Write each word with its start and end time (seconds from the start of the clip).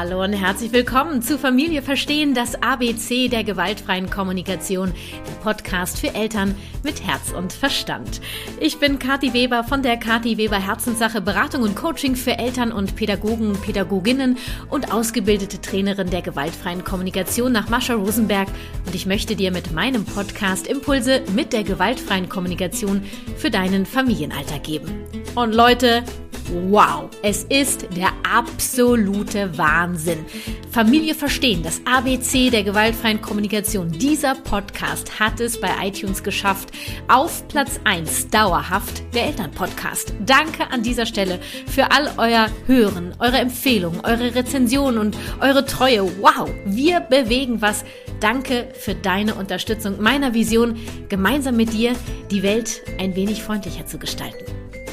Hallo 0.00 0.24
und 0.24 0.32
herzlich 0.32 0.72
willkommen 0.72 1.20
zu 1.20 1.36
Familie 1.36 1.82
Verstehen, 1.82 2.32
das 2.32 2.54
ABC 2.62 3.28
der 3.28 3.44
gewaltfreien 3.44 4.08
Kommunikation, 4.08 4.94
der 5.26 5.32
Podcast 5.42 5.98
für 5.98 6.14
Eltern 6.14 6.54
mit 6.82 7.06
Herz 7.06 7.32
und 7.32 7.52
Verstand. 7.52 8.22
Ich 8.60 8.78
bin 8.78 8.98
Kathi 8.98 9.34
Weber 9.34 9.62
von 9.62 9.82
der 9.82 9.98
Kathi 9.98 10.38
Weber 10.38 10.56
Herzenssache 10.56 11.20
Beratung 11.20 11.64
und 11.64 11.76
Coaching 11.76 12.16
für 12.16 12.38
Eltern 12.38 12.72
und 12.72 12.96
Pädagogen, 12.96 13.52
Pädagoginnen 13.60 14.38
und 14.70 14.90
ausgebildete 14.90 15.60
Trainerin 15.60 16.08
der 16.08 16.22
gewaltfreien 16.22 16.82
Kommunikation 16.82 17.52
nach 17.52 17.68
Mascha 17.68 17.92
Rosenberg 17.92 18.48
und 18.86 18.94
ich 18.94 19.04
möchte 19.04 19.36
dir 19.36 19.52
mit 19.52 19.72
meinem 19.72 20.06
Podcast 20.06 20.66
Impulse 20.66 21.20
mit 21.34 21.52
der 21.52 21.62
gewaltfreien 21.62 22.30
Kommunikation 22.30 23.02
für 23.36 23.50
deinen 23.50 23.84
Familienalltag 23.84 24.62
geben. 24.62 25.04
Und 25.34 25.54
Leute, 25.54 26.04
Wow, 26.52 27.10
es 27.22 27.44
ist 27.44 27.86
der 27.96 28.10
absolute 28.28 29.56
Wahnsinn. 29.56 30.24
Familie 30.72 31.14
verstehen, 31.14 31.62
das 31.62 31.80
ABC 31.84 32.50
der 32.50 32.64
gewaltfreien 32.64 33.22
Kommunikation. 33.22 33.92
Dieser 33.92 34.34
Podcast 34.34 35.20
hat 35.20 35.38
es 35.38 35.60
bei 35.60 35.70
iTunes 35.80 36.24
geschafft. 36.24 36.70
Auf 37.06 37.46
Platz 37.46 37.78
1 37.84 38.30
dauerhaft 38.30 39.02
der 39.14 39.26
Elternpodcast. 39.26 40.12
Danke 40.26 40.68
an 40.72 40.82
dieser 40.82 41.06
Stelle 41.06 41.38
für 41.68 41.92
all 41.92 42.10
euer 42.16 42.48
Hören, 42.66 43.14
eure 43.20 43.38
Empfehlungen, 43.38 44.00
eure 44.00 44.34
Rezensionen 44.34 44.98
und 44.98 45.16
eure 45.40 45.64
Treue. 45.64 46.02
Wow, 46.20 46.50
wir 46.64 46.98
bewegen 46.98 47.62
was. 47.62 47.84
Danke 48.18 48.68
für 48.74 48.96
deine 48.96 49.36
Unterstützung 49.36 50.02
meiner 50.02 50.34
Vision, 50.34 50.76
gemeinsam 51.08 51.56
mit 51.56 51.72
dir 51.72 51.92
die 52.32 52.42
Welt 52.42 52.82
ein 52.98 53.14
wenig 53.14 53.42
freundlicher 53.42 53.86
zu 53.86 53.98
gestalten. 53.98 54.44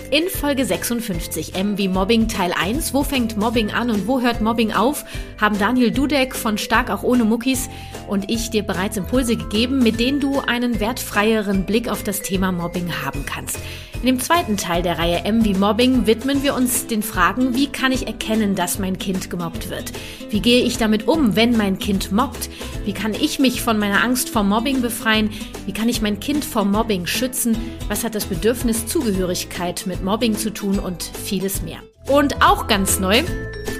In 0.09 0.29
Folge 0.29 0.63
56 0.63 1.55
M 1.55 1.77
wie 1.77 1.89
Mobbing 1.89 2.29
Teil 2.29 2.53
1, 2.57 2.93
wo 2.93 3.03
fängt 3.03 3.35
Mobbing 3.35 3.71
an 3.71 3.91
und 3.91 4.07
wo 4.07 4.21
hört 4.21 4.39
Mobbing 4.39 4.71
auf, 4.71 5.03
haben 5.37 5.59
Daniel 5.59 5.91
Dudek 5.91 6.33
von 6.33 6.57
Stark 6.57 6.89
auch 6.89 7.03
ohne 7.03 7.25
Muckis 7.25 7.67
und 8.07 8.31
ich 8.31 8.49
dir 8.49 8.63
bereits 8.63 8.95
Impulse 8.95 9.35
gegeben, 9.35 9.79
mit 9.79 9.99
denen 9.99 10.21
du 10.21 10.39
einen 10.39 10.79
wertfreieren 10.79 11.65
Blick 11.65 11.89
auf 11.89 12.03
das 12.03 12.21
Thema 12.21 12.53
Mobbing 12.53 13.03
haben 13.03 13.25
kannst. 13.25 13.59
In 14.01 14.05
dem 14.05 14.19
zweiten 14.19 14.57
Teil 14.57 14.83
der 14.83 14.99
Reihe 14.99 15.25
M 15.25 15.43
wie 15.43 15.55
Mobbing 15.55 16.05
widmen 16.05 16.43
wir 16.43 16.53
uns 16.53 16.85
den 16.85 17.01
Fragen, 17.01 17.55
wie 17.55 17.67
kann 17.67 17.91
ich 17.91 18.05
erkennen, 18.05 18.53
dass 18.53 18.77
mein 18.77 18.99
Kind 18.99 19.31
gemobbt 19.31 19.71
wird? 19.71 19.91
Wie 20.29 20.39
gehe 20.39 20.63
ich 20.63 20.77
damit 20.77 21.07
um, 21.07 21.35
wenn 21.35 21.57
mein 21.57 21.79
Kind 21.79 22.11
mobbt? 22.11 22.49
Wie 22.85 22.93
kann 22.93 23.15
ich 23.15 23.39
mich 23.39 23.61
von 23.61 23.79
meiner 23.79 24.03
Angst 24.03 24.29
vor 24.29 24.43
Mobbing 24.43 24.81
befreien? 24.81 25.31
Wie 25.65 25.73
kann 25.73 25.89
ich 25.89 26.01
mein 26.01 26.19
Kind 26.19 26.45
vor 26.45 26.63
Mobbing 26.63 27.07
schützen? 27.07 27.57
Was 27.87 28.03
hat 28.03 28.13
das 28.13 28.25
Bedürfnis 28.25 28.85
Zugehörigkeit 28.85 29.85
mit 29.87 29.96
Mobbing 30.03 30.35
zu 30.35 30.51
tun 30.51 30.79
und 30.79 31.03
vieles 31.03 31.61
mehr? 31.61 31.79
Und 32.07 32.41
auch 32.41 32.67
ganz 32.67 32.99
neu, 32.99 33.23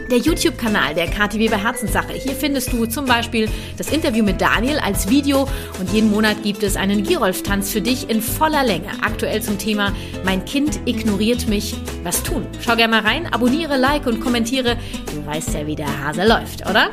der 0.10 0.18
YouTube-Kanal 0.18 0.96
der 0.96 1.08
Kati 1.08 1.40
Weber 1.40 1.62
Herzenssache. 1.62 2.14
Hier 2.14 2.34
findest 2.34 2.72
du 2.72 2.86
zum 2.86 3.06
Beispiel 3.06 3.50
das 3.78 3.92
Interview 3.92 4.24
mit 4.24 4.42
Daniel 4.42 4.80
als 4.80 5.10
Video 5.10 5.48
und 5.80 5.92
jeden 5.92 6.10
Monat 6.10 6.44
gibt 6.44 6.64
es 6.64 6.76
einen 6.76 7.04
Girolf-Tanz 7.04 7.72
für 7.72 7.82
dich 7.82 8.10
in 8.10 8.22
voller 8.22 8.64
Länge. 8.64 8.90
Aktuell 9.02 9.42
zum 9.42 9.58
Thema 9.58 9.94
Mein 10.24 10.46
Kind 10.46 10.80
ignoriert 10.86 11.48
mich. 11.48 11.76
Was 12.04 12.24
tun? 12.24 12.46
Schau 12.62 12.76
gerne 12.76 12.96
mal 12.96 13.02
rein, 13.02 13.32
abonniere, 13.32 13.78
like 13.78 14.08
und 14.08 14.22
kommentiere. 14.22 14.78
Du 15.14 15.26
weißt 15.26 15.54
ja, 15.54 15.68
wie 15.68 15.76
der 15.76 16.04
Hase 16.04 16.26
läuft, 16.26 16.68
oder? 16.70 16.92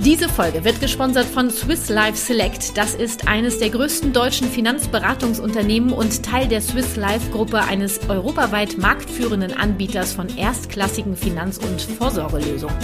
Diese 0.00 0.28
Folge 0.28 0.64
wird 0.64 0.80
gesponsert 0.80 1.26
von 1.26 1.50
Swiss 1.50 1.88
Life 1.88 2.16
Select. 2.16 2.76
Das 2.76 2.94
ist 2.94 3.28
eines 3.28 3.58
der 3.58 3.70
größten 3.70 4.12
deutschen 4.12 4.48
Finanzberatungsunternehmen 4.48 5.92
und 5.92 6.24
Teil 6.24 6.48
der 6.48 6.60
Swiss 6.60 6.96
Life 6.96 7.30
Gruppe, 7.30 7.60
eines 7.60 8.00
europaweit 8.08 8.78
marktführenden 8.78 9.52
Anbieters 9.52 10.12
von 10.12 10.28
erstklassigen 10.36 11.16
Finanz- 11.16 11.58
und 11.58 11.82
Vorsorgelösungen. 11.82 12.74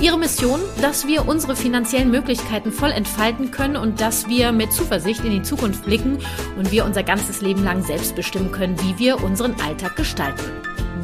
Ihre 0.00 0.18
Mission, 0.18 0.60
dass 0.80 1.06
wir 1.06 1.26
unsere 1.26 1.56
finanziellen 1.56 2.10
Möglichkeiten 2.10 2.70
voll 2.70 2.90
entfalten 2.90 3.50
können 3.50 3.76
und 3.76 4.00
dass 4.00 4.28
wir 4.28 4.52
mit 4.52 4.72
Zuversicht 4.72 5.24
in 5.24 5.32
die 5.32 5.42
Zukunft 5.42 5.84
blicken 5.84 6.18
und 6.56 6.70
wir 6.70 6.84
unser 6.84 7.02
ganzes 7.02 7.40
Leben 7.40 7.64
lang 7.64 7.82
selbst 7.82 8.14
bestimmen 8.14 8.52
können, 8.52 8.76
wie 8.82 8.98
wir 8.98 9.24
unseren 9.24 9.56
Alltag 9.60 9.96
gestalten. 9.96 10.44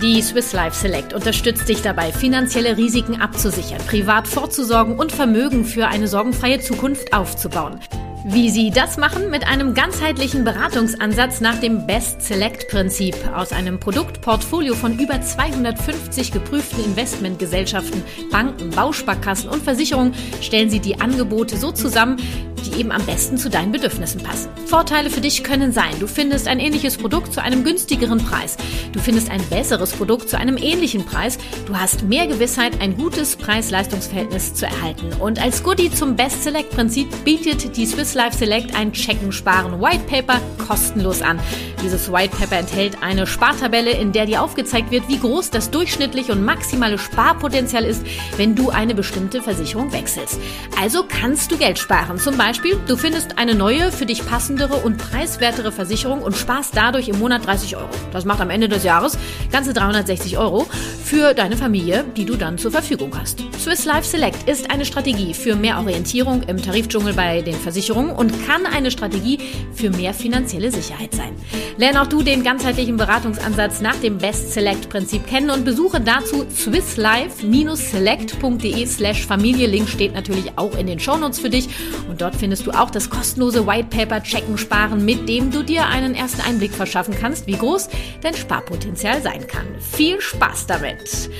Die 0.02 0.20
Swiss 0.22 0.52
Life 0.52 0.76
Select 0.76 1.12
unterstützt 1.12 1.68
dich 1.68 1.80
dabei, 1.80 2.10
finanzielle 2.10 2.76
Risiken 2.76 3.20
abzusichern, 3.20 3.78
privat 3.86 4.26
vorzusorgen 4.26 4.98
und 4.98 5.12
Vermögen 5.12 5.64
für 5.64 5.86
eine 5.86 6.08
sorgenfreie 6.08 6.58
Zukunft 6.58 7.12
aufzubauen. 7.12 7.78
Wie 8.26 8.48
Sie 8.48 8.70
das 8.70 8.96
machen? 8.96 9.28
Mit 9.28 9.46
einem 9.46 9.74
ganzheitlichen 9.74 10.44
Beratungsansatz 10.44 11.42
nach 11.42 11.60
dem 11.60 11.86
Best 11.86 12.22
Select 12.22 12.68
Prinzip. 12.70 13.14
Aus 13.34 13.52
einem 13.52 13.78
Produktportfolio 13.78 14.74
von 14.74 14.98
über 14.98 15.20
250 15.20 16.32
geprüften 16.32 16.82
Investmentgesellschaften, 16.86 18.02
Banken, 18.30 18.70
Bausparkassen 18.70 19.50
und 19.50 19.62
Versicherungen 19.62 20.14
stellen 20.40 20.70
Sie 20.70 20.80
die 20.80 21.02
Angebote 21.02 21.58
so 21.58 21.70
zusammen, 21.70 22.16
die 22.64 22.80
eben 22.80 22.92
am 22.92 23.04
besten 23.04 23.36
zu 23.36 23.50
deinen 23.50 23.72
Bedürfnissen 23.72 24.22
passen. 24.22 24.48
Vorteile 24.66 25.10
für 25.10 25.20
dich 25.20 25.44
können 25.44 25.72
sein, 25.72 25.92
du 26.00 26.06
findest 26.06 26.48
ein 26.48 26.60
ähnliches 26.60 26.96
Produkt 26.96 27.32
zu 27.32 27.42
einem 27.42 27.62
günstigeren 27.62 28.18
Preis. 28.18 28.56
Du 28.92 29.00
findest 29.00 29.30
ein 29.30 29.42
besseres 29.48 29.92
Produkt 29.92 30.30
zu 30.30 30.38
einem 30.38 30.56
ähnlichen 30.56 31.04
Preis. 31.04 31.38
Du 31.66 31.76
hast 31.76 32.04
mehr 32.04 32.26
Gewissheit, 32.26 32.80
ein 32.80 32.96
gutes 32.96 33.36
Preis-Leistungs-Verhältnis 33.36 34.54
zu 34.54 34.66
erhalten. 34.66 35.12
Und 35.20 35.42
als 35.42 35.62
Goodie 35.62 35.90
zum 35.90 36.16
Best 36.16 36.42
Select 36.42 36.70
Prinzip 36.70 37.08
bietet 37.24 37.76
die 37.76 37.86
Swiss 37.86 38.13
Life 38.14 38.38
Select 38.38 38.74
ein 38.74 38.92
Checken 38.92 39.32
Sparen 39.32 39.80
White 39.80 40.04
Paper 40.08 40.40
kostenlos 40.66 41.22
an. 41.22 41.38
Dieses 41.82 42.10
White 42.10 42.36
Paper 42.36 42.56
enthält 42.56 43.02
eine 43.02 43.26
Spartabelle, 43.26 43.90
in 43.90 44.12
der 44.12 44.26
dir 44.26 44.42
aufgezeigt 44.42 44.90
wird, 44.90 45.08
wie 45.08 45.18
groß 45.18 45.50
das 45.50 45.70
durchschnittliche 45.70 46.32
und 46.32 46.44
maximale 46.44 46.98
Sparpotenzial 46.98 47.84
ist, 47.84 48.04
wenn 48.36 48.54
du 48.54 48.70
eine 48.70 48.94
bestimmte 48.94 49.42
Versicherung 49.42 49.92
wechselst. 49.92 50.40
Also 50.80 51.04
kannst 51.06 51.52
du 51.52 51.58
Geld 51.58 51.78
sparen. 51.78 52.18
Zum 52.18 52.38
Beispiel, 52.38 52.78
du 52.86 52.96
findest 52.96 53.36
eine 53.38 53.54
neue, 53.54 53.92
für 53.92 54.06
dich 54.06 54.24
passendere 54.24 54.76
und 54.76 54.96
preiswertere 54.96 55.72
Versicherung 55.72 56.22
und 56.22 56.36
sparst 56.36 56.76
dadurch 56.76 57.08
im 57.08 57.18
Monat 57.18 57.46
30 57.46 57.76
Euro. 57.76 57.90
Das 58.12 58.24
macht 58.24 58.40
am 58.40 58.50
Ende 58.50 58.68
des 58.68 58.84
Jahres 58.84 59.18
ganze 59.52 59.74
360 59.74 60.38
Euro 60.38 60.66
für 61.04 61.34
deine 61.34 61.56
Familie, 61.56 62.04
die 62.16 62.24
du 62.24 62.36
dann 62.36 62.58
zur 62.58 62.70
Verfügung 62.70 63.12
hast. 63.18 63.40
Swiss 63.58 63.84
Life 63.84 64.08
Select 64.08 64.48
ist 64.48 64.70
eine 64.70 64.84
Strategie 64.84 65.34
für 65.34 65.56
mehr 65.56 65.78
Orientierung 65.78 66.42
im 66.44 66.62
Tarifdschungel 66.62 67.14
bei 67.14 67.42
den 67.42 67.54
Versicherungen 67.54 68.03
und 68.10 68.46
kann 68.46 68.66
eine 68.66 68.90
Strategie 68.90 69.38
für 69.72 69.88
mehr 69.90 70.12
finanzielle 70.14 70.70
Sicherheit 70.70 71.14
sein. 71.14 71.32
Lerne 71.76 72.02
auch 72.02 72.06
du 72.06 72.22
den 72.22 72.44
ganzheitlichen 72.44 72.96
Beratungsansatz 72.96 73.80
nach 73.80 73.96
dem 73.96 74.18
Best 74.18 74.52
Select 74.52 74.88
Prinzip 74.88 75.26
kennen 75.26 75.50
und 75.50 75.64
besuche 75.64 76.00
dazu 76.00 76.46
swisslife-select.de 76.50 78.86
slash 78.86 79.26
Familie. 79.26 79.66
Link 79.66 79.88
steht 79.88 80.14
natürlich 80.14 80.56
auch 80.56 80.76
in 80.76 80.86
den 80.86 81.00
Shownotes 81.00 81.40
für 81.40 81.50
dich 81.50 81.68
und 82.08 82.20
dort 82.20 82.36
findest 82.36 82.66
du 82.66 82.70
auch 82.70 82.90
das 82.90 83.10
kostenlose 83.10 83.66
White 83.66 83.88
Paper 83.90 84.22
Checken 84.22 84.56
Sparen, 84.58 85.04
mit 85.04 85.28
dem 85.28 85.50
du 85.50 85.62
dir 85.62 85.86
einen 85.86 86.14
ersten 86.14 86.42
Einblick 86.42 86.72
verschaffen 86.72 87.14
kannst, 87.18 87.46
wie 87.46 87.56
groß 87.56 87.88
dein 88.22 88.34
Sparpotenzial 88.34 89.22
sein 89.22 89.46
kann. 89.46 89.66
Viel 89.80 90.20
Spaß 90.20 90.66
damit! 90.66 91.30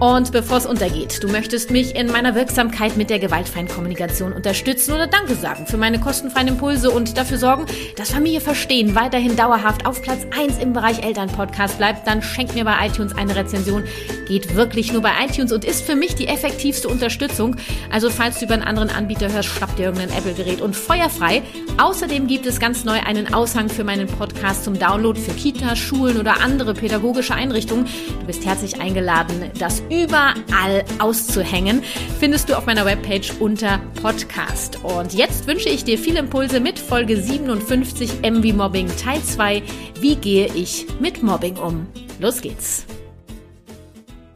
Und 0.00 0.32
bevor 0.32 0.56
es 0.56 0.64
untergeht, 0.64 1.22
du 1.22 1.28
möchtest 1.28 1.70
mich 1.70 1.94
in 1.94 2.06
meiner 2.06 2.34
Wirksamkeit 2.34 2.96
mit 2.96 3.10
der 3.10 3.18
gewaltfreien 3.18 3.68
Kommunikation 3.68 4.32
unterstützen 4.32 4.94
oder 4.94 5.06
Danke 5.06 5.34
sagen 5.34 5.66
für 5.66 5.76
meine 5.76 6.00
kostenfreien 6.00 6.48
Impulse 6.48 6.90
und 6.90 7.18
dafür 7.18 7.36
sorgen, 7.36 7.66
dass 7.96 8.10
Familie 8.10 8.40
verstehen 8.40 8.94
weiterhin 8.94 9.36
dauerhaft 9.36 9.84
auf 9.84 10.00
Platz 10.00 10.26
1 10.34 10.56
im 10.56 10.72
Bereich 10.72 11.04
Elternpodcast 11.04 11.76
bleibt, 11.76 12.06
dann 12.06 12.22
schenk 12.22 12.54
mir 12.54 12.64
bei 12.64 12.86
iTunes 12.86 13.14
eine 13.14 13.36
Rezension. 13.36 13.84
Geht 14.26 14.54
wirklich 14.54 14.90
nur 14.90 15.02
bei 15.02 15.10
iTunes 15.22 15.52
und 15.52 15.66
ist 15.66 15.84
für 15.84 15.96
mich 15.96 16.14
die 16.14 16.28
effektivste 16.28 16.88
Unterstützung. 16.88 17.56
Also 17.90 18.08
falls 18.08 18.38
du 18.38 18.46
über 18.46 18.54
einen 18.54 18.62
anderen 18.62 18.88
Anbieter 18.88 19.30
hörst, 19.30 19.50
schnapp 19.50 19.76
dir 19.76 19.86
irgendein 19.86 20.16
Apple-Gerät 20.16 20.62
und 20.62 20.74
feuerfrei. 20.74 21.42
Außerdem 21.76 22.26
gibt 22.26 22.46
es 22.46 22.58
ganz 22.58 22.84
neu 22.84 23.00
einen 23.00 23.34
Aushang 23.34 23.68
für 23.68 23.84
meinen 23.84 24.06
Podcast 24.06 24.64
zum 24.64 24.78
Download 24.78 25.20
für 25.20 25.32
Kita, 25.32 25.76
Schulen 25.76 26.16
oder 26.16 26.40
andere 26.40 26.72
pädagogische 26.72 27.34
Einrichtungen. 27.34 27.84
Du 28.20 28.26
bist 28.26 28.46
herzlich 28.46 28.80
eingeladen, 28.80 29.50
das 29.58 29.82
überall 29.90 30.84
auszuhängen, 30.98 31.82
findest 32.18 32.48
du 32.48 32.56
auf 32.56 32.66
meiner 32.66 32.86
Webpage 32.86 33.32
unter 33.40 33.78
Podcast. 34.00 34.82
Und 34.84 35.12
jetzt 35.12 35.46
wünsche 35.46 35.68
ich 35.68 35.84
dir 35.84 35.98
viele 35.98 36.20
Impulse 36.20 36.60
mit 36.60 36.78
Folge 36.78 37.20
57 37.20 38.22
MV 38.22 38.56
Mobbing 38.56 38.88
Teil 38.96 39.22
2. 39.22 39.62
Wie 40.00 40.16
gehe 40.16 40.46
ich 40.54 40.86
mit 41.00 41.22
Mobbing 41.22 41.56
um? 41.56 41.86
Los 42.20 42.40
geht's. 42.40 42.86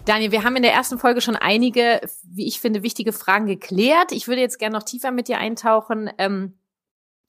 Daniel, 0.04 0.32
wir 0.32 0.44
haben 0.44 0.56
in 0.56 0.62
der 0.62 0.74
ersten 0.74 0.98
Folge 0.98 1.22
schon 1.22 1.36
einige, 1.36 2.00
wie 2.24 2.46
ich 2.46 2.60
finde, 2.60 2.82
wichtige 2.82 3.12
Fragen 3.12 3.46
geklärt. 3.46 4.12
Ich 4.12 4.28
würde 4.28 4.42
jetzt 4.42 4.58
gerne 4.58 4.76
noch 4.76 4.82
tiefer 4.82 5.12
mit 5.12 5.28
dir 5.28 5.38
eintauchen. 5.38 6.10
Ähm, 6.18 6.58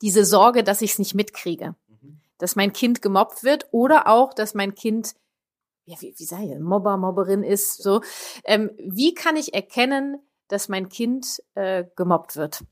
diese 0.02 0.26
Sorge, 0.26 0.64
dass 0.64 0.82
ich 0.82 0.92
es 0.92 1.00
nicht 1.00 1.16
mitkriege, 1.16 1.76
mhm. 2.02 2.20
dass 2.38 2.56
mein 2.56 2.74
Kind 2.74 3.02
gemobbt 3.02 3.44
wird 3.44 3.68
oder 3.72 4.08
auch, 4.08 4.34
dass 4.34 4.56
mein 4.56 4.76
Kind 4.76 5.16
ja, 5.86 5.96
wie, 6.00 6.14
wie 6.18 6.26
sei 6.26 6.58
Mobber, 6.60 6.98
Mobberin 6.98 7.44
ist, 7.44 7.82
so. 7.82 8.02
Ähm, 8.44 8.72
wie 8.78 9.14
kann 9.14 9.36
ich 9.36 9.54
erkennen, 9.54 10.18
dass 10.48 10.70
mein 10.70 10.90
Kind 10.90 11.42
äh, 11.54 11.86
gemobbt 11.96 12.36
wird? 12.36 12.64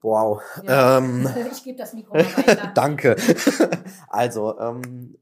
Wow. 0.00 0.42
Ja. 0.62 0.98
Ähm, 0.98 1.28
ich 1.52 1.64
gebe 1.64 1.78
das 1.78 1.94
Mikro 1.94 2.14
weiter. 2.14 2.72
Danke. 2.74 3.16
also, 4.08 4.58
ähm, 4.58 5.16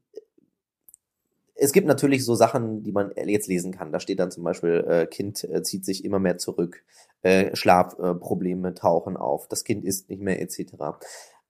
es 1.55 1.71
gibt 1.71 1.87
natürlich 1.87 2.25
so 2.25 2.35
Sachen, 2.35 2.83
die 2.83 2.91
man 2.91 3.13
jetzt 3.15 3.47
lesen 3.47 3.71
kann. 3.71 3.91
Da 3.91 3.99
steht 3.99 4.19
dann 4.19 4.31
zum 4.31 4.43
Beispiel, 4.43 4.85
äh, 4.87 5.05
Kind 5.05 5.43
äh, 5.45 5.61
zieht 5.63 5.85
sich 5.85 6.03
immer 6.03 6.19
mehr 6.19 6.37
zurück, 6.37 6.83
äh, 7.21 7.55
Schlafprobleme 7.55 8.73
tauchen 8.73 9.15
auf, 9.15 9.47
das 9.47 9.63
Kind 9.63 9.85
isst 9.85 10.09
nicht 10.09 10.21
mehr 10.21 10.41
etc. 10.41 10.73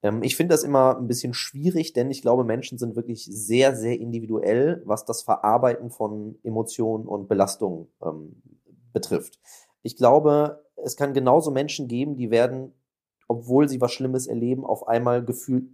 Ähm, 0.04 0.22
ich 0.22 0.36
finde 0.36 0.54
das 0.54 0.64
immer 0.64 0.98
ein 0.98 1.08
bisschen 1.08 1.34
schwierig, 1.34 1.94
denn 1.94 2.12
ich 2.12 2.22
glaube, 2.22 2.44
Menschen 2.44 2.78
sind 2.78 2.96
wirklich 2.96 3.26
sehr, 3.26 3.76
sehr 3.76 4.00
individuell, 4.00 4.84
was 4.86 5.06
das 5.06 5.24
Verarbeiten 5.24 5.90
von 5.90 6.38
Emotionen 6.44 7.08
und 7.08 7.28
Belastungen 7.28 7.88
ähm, 8.04 8.36
betrifft. 8.92 9.40
Ich 9.82 9.96
glaube, 9.96 10.64
es 10.76 10.96
kann 10.96 11.14
genauso 11.14 11.50
Menschen 11.50 11.88
geben, 11.88 12.16
die 12.16 12.30
werden, 12.30 12.74
obwohl 13.28 13.68
sie 13.68 13.82
was 13.82 13.92
Schlimmes 13.92 14.28
erleben, 14.28 14.66
auf 14.66 14.88
einmal 14.88 15.24
gefühlt 15.24 15.66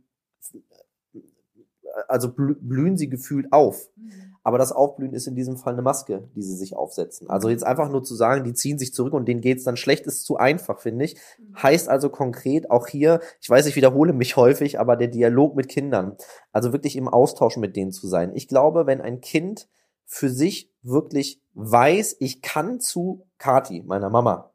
also 2.07 2.31
blühen 2.31 2.97
sie 2.97 3.09
gefühlt 3.09 3.51
auf. 3.51 3.89
Mhm. 3.95 4.28
Aber 4.49 4.57
das 4.57 4.71
Aufblühen 4.71 5.13
ist 5.13 5.27
in 5.27 5.35
diesem 5.35 5.57
Fall 5.57 5.73
eine 5.73 5.83
Maske, 5.83 6.27
die 6.35 6.41
sie 6.41 6.55
sich 6.55 6.75
aufsetzen. 6.75 7.29
Also 7.29 7.49
jetzt 7.49 7.63
einfach 7.63 7.87
nur 7.87 8.01
zu 8.01 8.15
sagen, 8.15 8.43
die 8.43 8.55
ziehen 8.55 8.79
sich 8.79 8.95
zurück 8.95 9.13
und 9.13 9.27
denen 9.27 9.41
geht's 9.41 9.63
dann 9.63 9.77
schlecht, 9.77 10.07
ist 10.07 10.25
zu 10.25 10.37
einfach, 10.37 10.79
finde 10.79 11.05
ich. 11.05 11.17
Mhm. 11.37 11.61
Heißt 11.61 11.87
also 11.87 12.09
konkret 12.09 12.71
auch 12.71 12.87
hier, 12.87 13.19
ich 13.41 13.47
weiß, 13.47 13.67
ich 13.67 13.75
wiederhole 13.75 14.11
mich 14.11 14.37
häufig, 14.37 14.79
aber 14.79 14.95
der 14.95 15.09
Dialog 15.09 15.55
mit 15.55 15.69
Kindern, 15.69 16.17
also 16.51 16.73
wirklich 16.73 16.95
im 16.95 17.07
Austausch 17.07 17.57
mit 17.57 17.75
denen 17.75 17.91
zu 17.91 18.07
sein. 18.07 18.31
Ich 18.33 18.47
glaube, 18.47 18.87
wenn 18.87 19.01
ein 19.01 19.21
Kind 19.21 19.69
für 20.07 20.31
sich 20.31 20.73
wirklich 20.81 21.43
weiß, 21.53 22.15
ich 22.19 22.41
kann 22.41 22.79
zu 22.79 23.27
Kati, 23.37 23.83
meiner 23.85 24.09
Mama, 24.09 24.49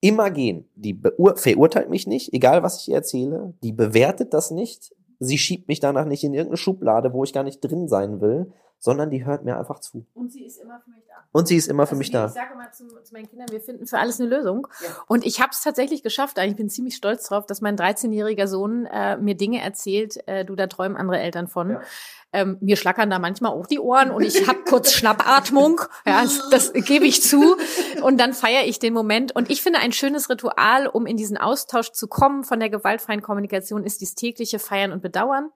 immer 0.00 0.32
gehen. 0.32 0.68
Die 0.74 1.00
verurteilt 1.36 1.88
mich 1.88 2.08
nicht, 2.08 2.34
egal 2.34 2.64
was 2.64 2.80
ich 2.80 2.88
ihr 2.88 2.96
erzähle. 2.96 3.54
Die 3.62 3.72
bewertet 3.72 4.34
das 4.34 4.50
nicht 4.50 4.92
sie 5.18 5.38
schiebt 5.38 5.68
mich 5.68 5.80
danach 5.80 6.06
nicht 6.06 6.24
in 6.24 6.34
irgendeine 6.34 6.56
Schublade, 6.56 7.12
wo 7.12 7.24
ich 7.24 7.32
gar 7.32 7.42
nicht 7.42 7.60
drin 7.60 7.88
sein 7.88 8.20
will, 8.20 8.52
sondern 8.78 9.10
die 9.10 9.24
hört 9.24 9.44
mir 9.44 9.58
einfach 9.58 9.80
zu. 9.80 10.06
Und 10.14 10.32
sie 10.32 10.44
ist 10.44 10.58
immer 10.58 10.80
für 10.80 10.90
mich 10.90 11.04
da. 11.08 11.14
Und 11.32 11.48
sie 11.48 11.56
ist 11.56 11.68
immer 11.68 11.82
also 11.82 11.94
für 11.94 11.98
mich 11.98 12.10
da. 12.10 12.26
Ich 12.26 12.32
sage 12.32 12.54
immer 12.54 12.70
zu, 12.72 12.86
zu, 13.02 13.12
meinen 13.12 13.28
Kindern, 13.28 13.48
wir 13.50 13.60
finden 13.60 13.86
für 13.86 13.98
alles 13.98 14.20
eine 14.20 14.28
Lösung. 14.28 14.68
Ja. 14.82 14.88
Und 15.06 15.26
ich 15.26 15.40
habe 15.40 15.50
es 15.52 15.62
tatsächlich 15.62 16.02
geschafft. 16.02 16.38
Ich 16.38 16.56
bin 16.56 16.70
ziemlich 16.70 16.96
stolz 16.96 17.28
drauf, 17.28 17.46
dass 17.46 17.60
mein 17.60 17.76
13-jähriger 17.76 18.46
Sohn 18.46 18.86
äh, 18.86 19.16
mir 19.16 19.36
Dinge 19.36 19.62
erzählt, 19.62 20.26
äh, 20.26 20.44
du, 20.44 20.54
da 20.54 20.66
träumen 20.66 20.96
andere 20.96 21.18
Eltern 21.18 21.48
von. 21.48 21.70
Ja. 21.70 21.80
Ähm, 22.32 22.58
mir 22.60 22.76
schlackern 22.76 23.08
da 23.08 23.18
manchmal 23.18 23.52
auch 23.52 23.66
die 23.66 23.78
Ohren 23.78 24.10
und 24.10 24.22
ich 24.22 24.46
habe 24.46 24.58
kurz 24.68 24.92
Schnappatmung. 24.92 25.80
Ja, 26.06 26.22
das, 26.22 26.48
das 26.50 26.72
gebe 26.72 27.06
ich 27.06 27.22
zu. 27.22 27.56
Und 28.02 28.18
dann 28.18 28.34
feiere 28.34 28.66
ich 28.66 28.78
den 28.78 28.92
Moment. 28.92 29.34
Und 29.34 29.50
ich 29.50 29.62
finde, 29.62 29.78
ein 29.78 29.92
schönes 29.92 30.28
Ritual, 30.28 30.86
um 30.86 31.06
in 31.06 31.16
diesen 31.16 31.36
Austausch 31.36 31.92
zu 31.92 32.08
kommen 32.08 32.44
von 32.44 32.60
der 32.60 32.68
gewaltfreien 32.68 33.22
Kommunikation, 33.22 33.84
ist 33.84 34.00
dieses 34.00 34.14
tägliche 34.14 34.58
Feiern 34.58 34.92
und 34.92 35.02
Bedauern, 35.02 35.50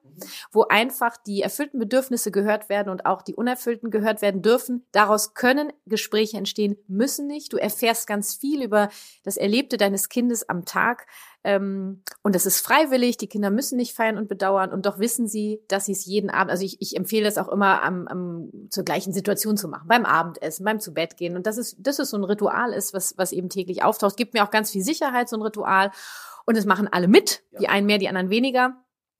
wo 0.51 0.63
einfach 0.63 1.17
die 1.17 1.41
erfüllten 1.41 1.79
Bedürfnisse 1.79 2.31
gehört 2.31 2.69
werden 2.69 2.89
und 2.89 3.05
auch 3.05 3.21
die 3.21 3.35
unerfüllten 3.35 3.91
gehört 3.91 4.21
werden 4.21 4.41
dürfen. 4.41 4.85
Daraus 4.91 5.33
können 5.33 5.71
Gespräche 5.85 6.37
entstehen, 6.37 6.77
müssen 6.87 7.27
nicht. 7.27 7.53
Du 7.53 7.57
erfährst 7.57 8.07
ganz 8.07 8.35
viel 8.35 8.63
über 8.63 8.89
das 9.23 9.37
Erlebte 9.37 9.77
deines 9.77 10.09
Kindes 10.09 10.47
am 10.47 10.65
Tag. 10.65 11.05
Ähm, 11.43 12.03
und 12.21 12.35
das 12.35 12.45
ist 12.45 12.61
freiwillig, 12.61 13.17
die 13.17 13.27
Kinder 13.27 13.49
müssen 13.49 13.77
nicht 13.77 13.95
feiern 13.95 14.17
und 14.17 14.27
bedauern 14.27 14.71
und 14.71 14.85
doch 14.85 14.99
wissen 14.99 15.27
sie, 15.27 15.61
dass 15.67 15.85
sie 15.85 15.93
es 15.93 16.05
jeden 16.05 16.29
Abend, 16.29 16.51
also 16.51 16.63
ich, 16.63 16.79
ich 16.81 16.95
empfehle 16.95 17.25
das 17.25 17.39
auch 17.39 17.49
immer 17.49 17.81
am, 17.81 18.07
am, 18.07 18.51
zur 18.69 18.83
gleichen 18.83 19.11
Situation 19.11 19.57
zu 19.57 19.67
machen, 19.67 19.87
beim 19.87 20.05
Abendessen, 20.05 20.63
beim 20.63 20.79
zu 20.79 20.93
Bett 20.93 21.17
gehen. 21.17 21.35
Und 21.35 21.47
das 21.47 21.57
ist, 21.57 21.77
das 21.79 21.97
ist 21.97 22.11
so 22.11 22.17
ein 22.17 22.23
Ritual 22.23 22.73
ist, 22.73 22.93
was, 22.93 23.17
was 23.17 23.31
eben 23.31 23.49
täglich 23.49 23.83
auftaucht. 23.83 24.17
Gibt 24.17 24.33
mir 24.35 24.43
auch 24.43 24.51
ganz 24.51 24.71
viel 24.71 24.83
Sicherheit, 24.83 25.29
so 25.29 25.35
ein 25.35 25.41
Ritual. 25.41 25.91
Und 26.45 26.57
es 26.57 26.65
machen 26.65 26.87
alle 26.91 27.07
mit, 27.07 27.43
die 27.59 27.69
einen 27.69 27.85
mehr, 27.85 27.97
die 27.97 28.09
anderen 28.09 28.29
weniger. 28.29 28.75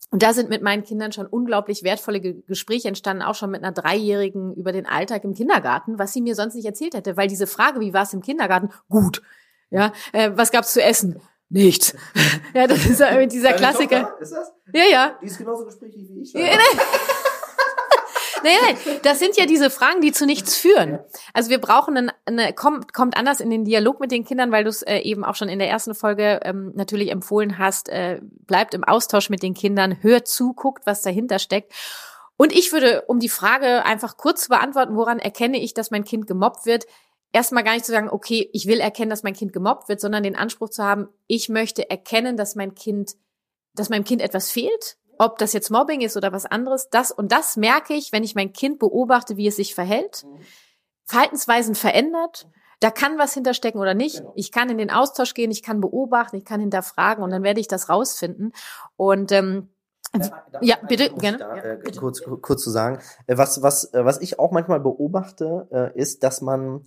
Und 0.10 0.24
da 0.24 0.34
sind 0.34 0.50
mit 0.50 0.62
meinen 0.62 0.84
Kindern 0.84 1.12
schon 1.12 1.26
unglaublich 1.26 1.84
wertvolle 1.84 2.20
Gespräche 2.20 2.88
entstanden, 2.88 3.24
auch 3.24 3.36
schon 3.36 3.52
mit 3.52 3.64
einer 3.64 3.72
Dreijährigen 3.72 4.54
über 4.56 4.72
den 4.74 4.86
Alltag 4.86 5.24
im 5.24 5.34
Kindergarten, 5.34 6.00
was 6.00 6.12
sie 6.12 6.22
mir 6.22 6.36
sonst 6.36 6.56
nicht 6.56 6.66
erzählt 6.66 6.96
hätte, 6.96 7.16
weil 7.16 7.30
diese 7.30 7.48
Frage, 7.48 7.80
wie 7.80 7.94
war 7.94 8.04
es 8.04 8.14
im 8.14 8.22
Kindergarten? 8.22 8.70
Gut. 8.90 9.22
Ja, 9.70 9.94
äh, 10.12 10.32
was 10.36 10.52
gab's 10.52 10.74
zu 10.74 10.84
essen? 10.84 11.22
Nichts. 11.52 11.94
ja, 12.54 12.66
das 12.66 12.86
ist 12.86 13.02
ja 13.02 13.26
dieser 13.26 13.50
Deine 13.50 13.58
Klassiker. 13.58 14.02
Tochter, 14.04 14.22
ist 14.22 14.32
das? 14.32 14.52
Ja, 14.74 14.84
ja. 14.90 15.18
Die 15.22 15.26
ist 15.26 15.38
genauso 15.38 15.66
gesprächig 15.66 16.08
wie 16.10 16.22
ich. 16.22 16.34
Ja, 16.34 16.42
Nein, 18.44 18.54
nein, 18.64 19.00
das 19.04 19.20
sind 19.20 19.38
ja 19.38 19.46
diese 19.46 19.70
Fragen, 19.70 20.02
die 20.02 20.12
zu 20.12 20.26
nichts 20.26 20.58
führen. 20.58 20.98
Also 21.32 21.52
wir 21.52 21.60
brauchen 21.60 21.96
eine, 21.96 22.12
eine 22.26 22.54
kommt, 22.54 22.92
kommt 22.92 23.16
anders 23.16 23.40
in 23.40 23.52
den 23.52 23.66
Dialog 23.66 24.00
mit 24.00 24.12
den 24.12 24.26
Kindern, 24.26 24.52
weil 24.52 24.64
du 24.64 24.70
es 24.72 24.82
äh, 24.82 24.98
eben 24.98 25.24
auch 25.24 25.36
schon 25.36 25.48
in 25.48 25.60
der 25.60 25.70
ersten 25.70 25.94
Folge 25.94 26.40
ähm, 26.44 26.72
natürlich 26.74 27.12
empfohlen 27.12 27.60
hast, 27.60 27.88
äh, 27.90 28.20
bleibt 28.48 28.74
im 28.74 28.84
Austausch 28.84 29.30
mit 29.30 29.44
den 29.44 29.54
Kindern, 29.54 30.02
hört 30.02 30.28
zu, 30.28 30.54
guckt, 30.54 30.88
was 30.88 31.04
dahinter 31.04 31.38
steckt. 31.38 31.72
Und 32.36 32.52
ich 32.52 32.72
würde, 32.72 33.04
um 33.04 33.20
die 33.20 33.30
Frage 33.30 33.86
einfach 33.86 34.18
kurz 34.18 34.46
zu 34.46 34.50
beantworten, 34.50 34.96
woran 34.96 35.20
erkenne 35.20 35.62
ich, 35.62 35.76
dass 35.76 35.92
mein 35.92 36.04
Kind 36.04 36.26
gemobbt 36.26 36.66
wird, 36.66 36.86
erstmal 37.32 37.64
gar 37.64 37.74
nicht 37.74 37.86
zu 37.86 37.92
sagen, 37.92 38.10
okay, 38.10 38.50
ich 38.54 38.68
will 38.68 38.80
erkennen, 38.80 39.10
dass 39.10 39.24
mein 39.24 39.34
Kind 39.34 39.54
gemobbt 39.54 39.90
wird, 39.90 40.02
sondern 40.02 40.24
den 40.24 40.36
Anspruch 40.36 40.70
zu 40.70 40.84
haben, 40.84 41.08
ich 41.28 41.50
möchte 41.50 41.90
erkennen, 41.90 42.38
dass 42.38 42.56
mein 42.56 42.76
Kind, 42.76 43.16
dass 43.74 43.90
meinem 43.90 44.04
Kind 44.04 44.22
etwas 44.22 44.52
fehlt, 44.52 44.98
ob 45.18 45.38
das 45.38 45.54
jetzt 45.54 45.70
Mobbing 45.70 46.02
ist 46.02 46.18
oder 46.18 46.32
was 46.32 46.46
anderes, 46.46 46.90
das 46.90 47.12
und 47.12 47.32
das 47.32 47.58
merke 47.58 47.94
ich, 47.94 48.12
wenn 48.12 48.24
ich 48.24 48.36
mein 48.36 48.54
Kind 48.54 48.80
beobachte, 48.80 49.38
wie 49.38 49.48
es 49.48 49.56
sich 49.56 49.76
verhält, 49.76 50.26
Verhaltensweisen 51.06 51.76
verändert, 51.76 52.48
da 52.80 52.90
kann 52.90 53.20
was 53.20 53.34
hinterstecken 53.34 53.80
oder 53.80 53.94
nicht. 53.94 54.18
Genau. 54.18 54.34
Ich 54.36 54.52
kann 54.52 54.70
in 54.70 54.80
den 54.80 54.90
Austausch 54.90 55.36
gehen, 55.36 55.52
ich 55.52 55.62
kann 55.62 55.82
beobachten, 55.82 56.38
ich 56.38 56.46
kann 56.46 56.60
hinterfragen 56.60 57.24
und 57.24 57.30
dann 57.30 57.44
werde 57.44 57.60
ich 57.60 57.68
das 57.68 57.90
rausfinden. 57.90 58.54
Und 58.98 59.32
ähm, 59.32 59.70
ja, 60.62 60.78
bitte, 60.88 61.14
gerne. 61.14 61.38
Da, 61.38 61.56
äh, 61.56 61.78
bitte. 61.78 62.00
Kurz, 62.00 62.22
kurz 62.42 62.64
zu 62.64 62.70
sagen, 62.72 63.00
äh, 63.28 63.38
was, 63.38 63.62
was, 63.62 63.94
äh, 63.94 64.04
was 64.04 64.20
ich 64.20 64.40
auch 64.40 64.52
manchmal 64.52 64.80
beobachte, 64.80 65.68
äh, 65.72 65.98
ist, 65.98 66.24
dass 66.24 66.42
man 66.42 66.84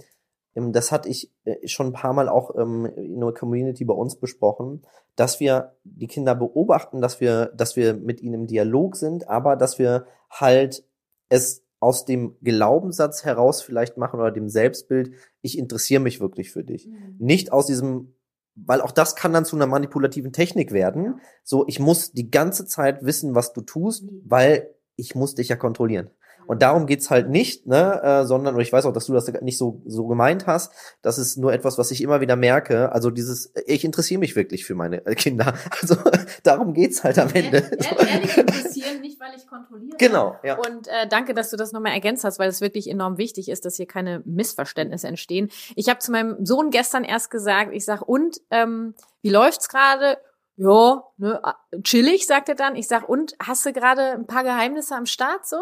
das 0.55 0.93
hatte 0.93 1.09
ich 1.09 1.33
äh, 1.45 1.67
schon 1.67 1.89
ein 1.89 1.93
paar 1.93 2.13
Mal 2.13 2.29
auch 2.29 2.55
ähm, 2.57 2.87
in 2.87 3.21
der 3.21 3.33
Community 3.33 3.85
bei 3.85 3.95
uns 3.95 4.17
besprochen, 4.17 4.83
dass 5.17 5.41
wir 5.41 5.77
die 5.85 6.07
Kinder 6.07 6.35
beobachten, 6.35 7.01
dass 7.01 7.21
wir, 7.21 7.47
dass 7.57 7.77
wir 7.77 7.95
mit 7.95 8.21
ihnen 8.21 8.35
im 8.35 8.47
Dialog 8.47 8.97
sind, 8.97 9.29
aber 9.29 9.57
dass 9.57 9.79
wir 9.79 10.07
halt 10.31 10.85
es 11.29 11.65
aus 11.81 12.05
dem 12.05 12.37
Glaubenssatz 12.43 13.25
heraus 13.25 13.61
vielleicht 13.61 13.99
machen 13.99 14.19
oder 14.19 14.31
dem 14.31 14.49
Selbstbild, 14.49 15.13
ich 15.43 15.59
interessiere 15.59 16.01
mich 16.01 16.21
wirklich 16.21 16.51
für 16.51 16.65
dich. 16.65 16.87
Mhm. 16.87 17.17
Nicht 17.19 17.53
aus 17.53 17.67
diesem, 17.67 18.15
weil 18.55 18.81
auch 18.81 18.93
das 18.93 19.17
kann 19.17 19.33
dann 19.33 19.45
zu 19.45 19.57
einer 19.57 19.67
manipulativen 19.67 20.33
Technik 20.33 20.73
werden. 20.73 21.21
So, 21.43 21.67
ich 21.67 21.81
muss 21.81 22.13
die 22.13 22.31
ganze 22.31 22.65
Zeit 22.65 23.05
wissen, 23.05 23.35
was 23.35 23.53
du 23.53 23.61
tust, 23.61 24.05
mhm. 24.05 24.23
weil 24.25 24.75
ich 24.97 25.15
muss 25.15 25.35
dich 25.35 25.49
ja 25.49 25.57
kontrollieren. 25.57 26.11
Und 26.47 26.63
darum 26.63 26.87
geht's 26.87 27.11
halt 27.11 27.29
nicht, 27.29 27.67
ne, 27.67 28.03
äh, 28.03 28.25
sondern, 28.25 28.55
und 28.55 28.61
ich 28.61 28.73
weiß 28.73 28.87
auch, 28.87 28.93
dass 28.93 29.07
du 29.07 29.13
das 29.13 29.27
nicht 29.43 29.59
so, 29.59 29.83
so 29.87 30.07
gemeint 30.07 30.47
hast, 30.47 30.73
das 31.03 31.19
ist 31.19 31.37
nur 31.37 31.53
etwas, 31.53 31.79
was 31.79 31.91
ich 31.91 32.03
immer 32.03 32.21
wieder 32.21 32.37
merke. 32.37 32.93
Also 32.93 33.11
dieses, 33.11 33.53
ich 33.67 33.85
interessiere 33.85 34.21
mich 34.21 34.37
wirklich 34.37 34.65
für 34.65 34.75
meine 34.75 35.05
äh, 35.07 35.15
Kinder. 35.15 35.55
Also 35.81 35.97
darum 36.45 36.73
geht's 36.73 37.05
halt 37.05 37.19
am 37.19 37.31
Ende. 37.33 37.59
Ehrlich 37.59 38.39
interessieren, 38.39 39.01
nicht 39.01 39.21
weil 39.21 39.33
ich 39.37 39.47
kontrolliere. 39.47 39.97
Genau, 39.99 40.37
ja. 40.43 40.57
Und 40.57 40.89
äh, 40.89 41.09
danke, 41.09 41.35
dass 41.35 41.51
du 41.51 41.57
das 41.57 41.73
nochmal 41.73 41.93
ergänzt 41.93 42.25
hast, 42.25 42.39
weil 42.39 42.49
es 42.49 42.61
wirklich 42.61 42.89
enorm 42.89 43.19
wichtig 43.19 43.49
ist, 43.49 43.65
dass 43.65 43.77
hier 43.77 43.87
keine 43.87 44.23
Missverständnisse 44.25 45.09
entstehen. 45.09 45.51
Ich 45.75 45.89
habe 45.89 45.99
zu 45.99 46.13
meinem 46.13 46.45
Sohn 46.47 46.71
gestern 46.71 47.05
erst 47.05 47.31
gesagt, 47.31 47.73
ich 47.73 47.85
sag, 47.85 48.03
und 48.03 48.41
ähm, 48.51 48.95
wie 49.23 49.31
läuft's 49.31 49.69
gerade? 49.69 50.19
Ja, 50.57 51.03
ne, 51.17 51.41
chillig, 51.83 52.27
sagt 52.27 52.49
er 52.49 52.55
dann. 52.55 52.77
Ich 52.77 52.87
sag, 52.87 53.09
und 53.09 53.35
hast 53.43 53.67
du 53.67 53.73
gerade 53.73 54.13
ein 54.13 54.27
paar 54.27 54.45
Geheimnisse 54.45 54.95
am 54.95 55.07
Start 55.07 55.47
so? 55.47 55.57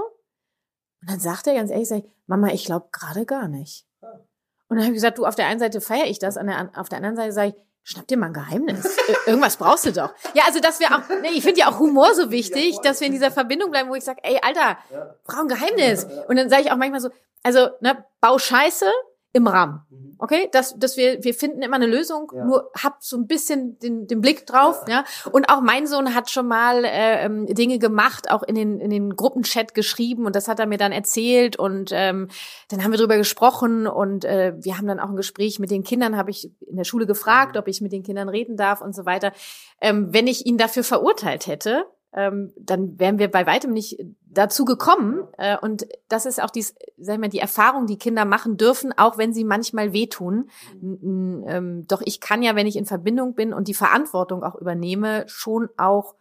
Und 1.02 1.11
dann 1.11 1.21
sagt 1.21 1.47
er 1.47 1.54
ganz 1.54 1.71
ehrlich, 1.71 1.88
sag 1.88 1.99
ich, 1.99 2.04
Mama, 2.26 2.49
ich 2.49 2.64
glaube 2.64 2.87
gerade 2.92 3.26
gar 3.26 3.49
nicht. 3.49 3.85
Und 4.00 4.76
dann 4.76 4.87
habe 4.87 4.92
ich 4.94 4.94
gesagt, 4.94 5.18
du, 5.18 5.26
auf 5.26 5.35
der 5.35 5.49
einen 5.49 5.61
Seite 5.61 5.80
feiere 5.80 6.06
ich 6.06 6.18
das, 6.18 6.37
der, 6.37 6.71
auf 6.76 6.88
der 6.88 6.99
anderen 6.99 7.16
Seite 7.16 7.32
sage 7.32 7.49
ich, 7.49 7.54
schnapp 7.82 8.06
dir 8.06 8.16
mal 8.16 8.26
ein 8.26 8.32
Geheimnis. 8.32 8.97
Irgendwas 9.26 9.56
brauchst 9.56 9.85
du 9.85 9.92
doch. 9.92 10.14
Ja, 10.35 10.44
also 10.47 10.61
dass 10.61 10.80
wir 10.80 10.87
auch, 10.87 11.09
ne, 11.09 11.30
ich 11.35 11.42
finde 11.42 11.61
ja 11.61 11.68
auch 11.71 11.80
Humor 11.80 12.14
so 12.14 12.30
wichtig, 12.30 12.78
dass 12.82 13.00
wir 13.00 13.09
in 13.09 13.12
dieser 13.12 13.30
Verbindung 13.30 13.71
bleiben, 13.71 13.90
wo 13.90 13.94
ich 13.94 14.04
sage, 14.04 14.21
ey, 14.23 14.38
Alter, 14.40 14.78
brauch 15.25 15.40
ein 15.40 15.49
Geheimnis. 15.49 16.06
Und 16.28 16.37
dann 16.37 16.49
sage 16.49 16.62
ich 16.62 16.73
auch 16.73 16.76
manchmal 16.76 17.00
so, 17.00 17.11
also, 17.42 17.71
ne, 17.80 18.04
bau 18.21 18.38
Scheiße, 18.38 18.87
im 19.32 19.47
Rahmen. 19.47 20.12
Okay, 20.23 20.49
dass, 20.52 20.79
dass 20.79 20.97
wir, 20.97 21.25
wir 21.25 21.35
finden 21.35 21.62
immer 21.62 21.75
eine 21.75 21.87
Lösung, 21.87 22.31
ja. 22.33 22.45
nur 22.45 22.71
hab 22.81 23.02
so 23.02 23.17
ein 23.17 23.26
bisschen 23.26 23.81
den, 23.81 24.07
den 24.07 24.21
Blick 24.21 24.47
drauf, 24.47 24.85
ja. 24.87 24.99
ja. 24.99 25.31
Und 25.33 25.49
auch 25.49 25.61
mein 25.61 25.88
Sohn 25.88 26.14
hat 26.14 26.31
schon 26.31 26.47
mal 26.47 26.85
äh, 26.85 27.25
ähm, 27.25 27.47
Dinge 27.47 27.81
gemacht, 27.81 28.31
auch 28.31 28.45
in 28.45 28.55
den, 28.55 28.79
in 28.79 28.91
den 28.91 29.17
Gruppenchat 29.17 29.75
geschrieben 29.75 30.25
und 30.25 30.37
das 30.37 30.47
hat 30.47 30.61
er 30.61 30.67
mir 30.67 30.79
dann 30.79 30.93
erzählt 30.93 31.57
und 31.57 31.91
ähm, 31.93 32.29
dann 32.69 32.85
haben 32.85 32.93
wir 32.93 32.99
drüber 32.99 33.17
gesprochen 33.17 33.88
und 33.88 34.25
äh, 34.25 34.52
wir 34.61 34.79
haben 34.79 34.87
dann 34.87 35.00
auch 35.00 35.09
ein 35.09 35.17
Gespräch 35.17 35.59
mit 35.59 35.73
den 35.73 35.83
Kindern, 35.83 36.17
habe 36.17 36.31
ich 36.31 36.52
in 36.61 36.76
der 36.76 36.85
Schule 36.85 37.07
gefragt, 37.07 37.57
mhm. 37.57 37.59
ob 37.59 37.67
ich 37.67 37.81
mit 37.81 37.91
den 37.91 38.05
Kindern 38.05 38.29
reden 38.29 38.57
darf 38.57 38.81
und 38.81 38.95
so 38.95 39.05
weiter. 39.05 39.33
Ähm, 39.81 40.14
wenn 40.14 40.29
ich 40.29 40.47
ihn 40.47 40.57
dafür 40.57 40.85
verurteilt 40.85 41.49
hätte, 41.49 41.87
ähm, 42.14 42.52
dann 42.57 42.99
wären 42.99 43.19
wir 43.19 43.31
bei 43.31 43.47
weitem 43.47 43.73
nicht 43.73 43.99
dazu 44.25 44.64
gekommen. 44.64 45.25
Äh, 45.38 45.57
und 45.59 45.87
das 46.09 46.26
ist 46.26 46.42
auch 46.42 46.50
dies, 46.50 46.75
sag 46.99 47.14
ich 47.14 47.21
mal, 47.21 47.28
die 47.28 47.38
Erfahrung, 47.38 47.87
die 47.87 47.99
Kinder 47.99 48.25
machen 48.25 48.57
dürfen, 48.57 48.92
auch 48.97 49.19
wenn 49.19 49.33
sie 49.33 49.45
manchmal 49.45 49.92
wehtun. 49.92 50.50
Ähm, 50.83 51.85
doch 51.88 52.02
ich 52.04 52.21
kann 52.21 52.42
ja, 52.42 52.54
wenn 52.54 52.66
ich 52.66 52.76
in 52.76 52.87
Verbindung 52.87 53.35
bin 53.35 53.52
und 53.52 53.69
die 53.69 53.75
Verantwortung 53.75 54.42
auch 54.42 54.57
übernehme, 54.57 55.25
schon 55.26 55.69
auch 55.76 56.14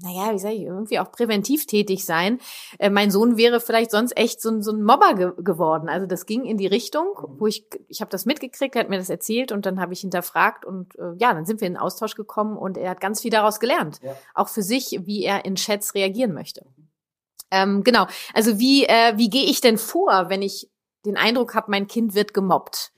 naja, 0.00 0.32
wie 0.32 0.38
sag 0.38 0.52
ich, 0.52 0.62
irgendwie 0.62 0.98
auch 0.98 1.12
präventiv 1.12 1.66
tätig 1.66 2.04
sein. 2.04 2.40
Äh, 2.78 2.90
mein 2.90 3.10
Sohn 3.10 3.36
wäre 3.36 3.60
vielleicht 3.60 3.90
sonst 3.90 4.16
echt 4.16 4.40
so, 4.40 4.50
ein 4.50 4.62
so 4.62 4.72
ein 4.72 4.82
Mobber 4.82 5.14
ge 5.14 5.32
geworden. 5.38 5.88
Also 5.88 6.06
das 6.06 6.26
ging 6.26 6.44
in 6.44 6.56
die 6.56 6.66
Richtung, 6.66 7.08
mhm. 7.08 7.40
wo 7.40 7.46
ich, 7.46 7.66
ich 7.88 8.00
habe 8.00 8.10
das 8.10 8.24
mitgekriegt, 8.24 8.74
er 8.74 8.80
hat 8.80 8.88
mir 8.88 8.98
das 8.98 9.10
erzählt 9.10 9.52
und 9.52 9.66
dann 9.66 9.80
habe 9.80 9.92
ich 9.92 10.00
hinterfragt 10.00 10.64
und 10.64 10.96
äh, 10.98 11.12
ja, 11.18 11.34
dann 11.34 11.44
sind 11.44 11.60
wir 11.60 11.68
in 11.68 11.74
den 11.74 11.80
Austausch 11.80 12.14
gekommen 12.14 12.56
und 12.56 12.78
er 12.78 12.90
hat 12.90 13.00
ganz 13.00 13.20
viel 13.20 13.30
daraus 13.30 13.60
gelernt. 13.60 14.00
Ja. 14.02 14.16
Auch 14.34 14.48
für 14.48 14.62
sich, 14.62 15.00
wie 15.04 15.24
er 15.24 15.44
in 15.44 15.56
Chats 15.56 15.94
reagieren 15.94 16.32
möchte. 16.32 16.64
Ähm, 17.50 17.84
genau, 17.84 18.06
also 18.32 18.58
wie, 18.58 18.86
äh, 18.86 19.16
wie 19.16 19.28
gehe 19.28 19.44
ich 19.44 19.60
denn 19.60 19.76
vor, 19.76 20.30
wenn 20.30 20.40
ich 20.40 20.70
den 21.04 21.18
Eindruck 21.18 21.54
habe, 21.54 21.70
mein 21.70 21.86
Kind 21.86 22.14
wird 22.14 22.32
gemobbt? 22.32 22.92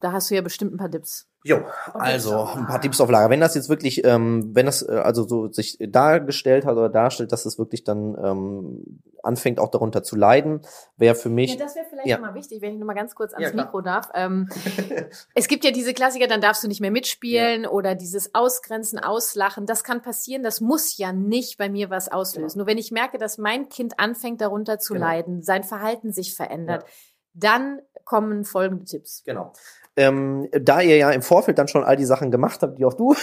Da 0.00 0.12
hast 0.12 0.30
du 0.30 0.34
ja 0.34 0.42
bestimmt 0.42 0.74
ein 0.74 0.78
paar 0.78 0.90
Tipps. 0.90 1.27
Jo, 1.44 1.64
also 1.94 2.36
ein 2.56 2.66
paar 2.66 2.80
Tipps 2.80 3.00
auf 3.00 3.08
Lager. 3.10 3.30
Wenn 3.30 3.40
das 3.40 3.54
jetzt 3.54 3.68
wirklich, 3.68 4.04
ähm, 4.04 4.50
wenn 4.54 4.66
das 4.66 4.82
äh, 4.82 4.92
also 4.92 5.26
so 5.26 5.50
sich 5.50 5.78
dargestellt 5.80 6.66
hat 6.66 6.72
oder 6.72 6.88
darstellt, 6.88 7.30
dass 7.30 7.46
es 7.46 7.58
wirklich 7.58 7.84
dann 7.84 8.16
ähm, 8.20 9.00
anfängt 9.22 9.60
auch 9.60 9.70
darunter 9.70 10.02
zu 10.02 10.16
leiden, 10.16 10.62
wäre 10.96 11.14
für 11.14 11.28
mich. 11.28 11.52
Ja, 11.52 11.56
das 11.56 11.76
wäre 11.76 11.86
vielleicht 11.88 12.08
ja. 12.08 12.18
mal 12.18 12.34
wichtig, 12.34 12.60
wenn 12.60 12.72
ich 12.72 12.78
noch 12.80 12.86
mal 12.86 12.94
ganz 12.94 13.14
kurz 13.14 13.34
ans 13.34 13.50
ja, 13.50 13.54
Mikro 13.54 13.82
darf. 13.82 14.10
Ähm, 14.14 14.48
es 15.34 15.46
gibt 15.46 15.64
ja 15.64 15.70
diese 15.70 15.94
Klassiker, 15.94 16.26
dann 16.26 16.40
darfst 16.40 16.64
du 16.64 16.68
nicht 16.68 16.80
mehr 16.80 16.90
mitspielen 16.90 17.62
ja. 17.62 17.70
oder 17.70 17.94
dieses 17.94 18.34
Ausgrenzen, 18.34 18.98
Auslachen. 18.98 19.64
Das 19.64 19.84
kann 19.84 20.02
passieren. 20.02 20.42
Das 20.42 20.60
muss 20.60 20.98
ja 20.98 21.12
nicht 21.12 21.56
bei 21.56 21.68
mir 21.68 21.88
was 21.88 22.10
auslösen. 22.10 22.48
Genau. 22.48 22.64
Nur 22.64 22.66
wenn 22.66 22.78
ich 22.78 22.90
merke, 22.90 23.16
dass 23.16 23.38
mein 23.38 23.68
Kind 23.68 24.00
anfängt 24.00 24.40
darunter 24.40 24.80
zu 24.80 24.94
genau. 24.94 25.06
leiden, 25.06 25.42
sein 25.42 25.62
Verhalten 25.62 26.12
sich 26.12 26.34
verändert, 26.34 26.84
dann 27.32 27.80
kommen 28.04 28.44
folgende 28.44 28.84
Tipps. 28.86 29.22
Genau 29.24 29.52
ähm, 29.98 30.48
da 30.52 30.80
ihr 30.80 30.96
ja 30.96 31.10
im 31.10 31.22
Vorfeld 31.22 31.58
dann 31.58 31.68
schon 31.68 31.84
all 31.84 31.96
die 31.96 32.04
Sachen 32.04 32.30
gemacht 32.30 32.62
habt, 32.62 32.78
die 32.78 32.84
auch 32.84 32.94
du 32.94 33.14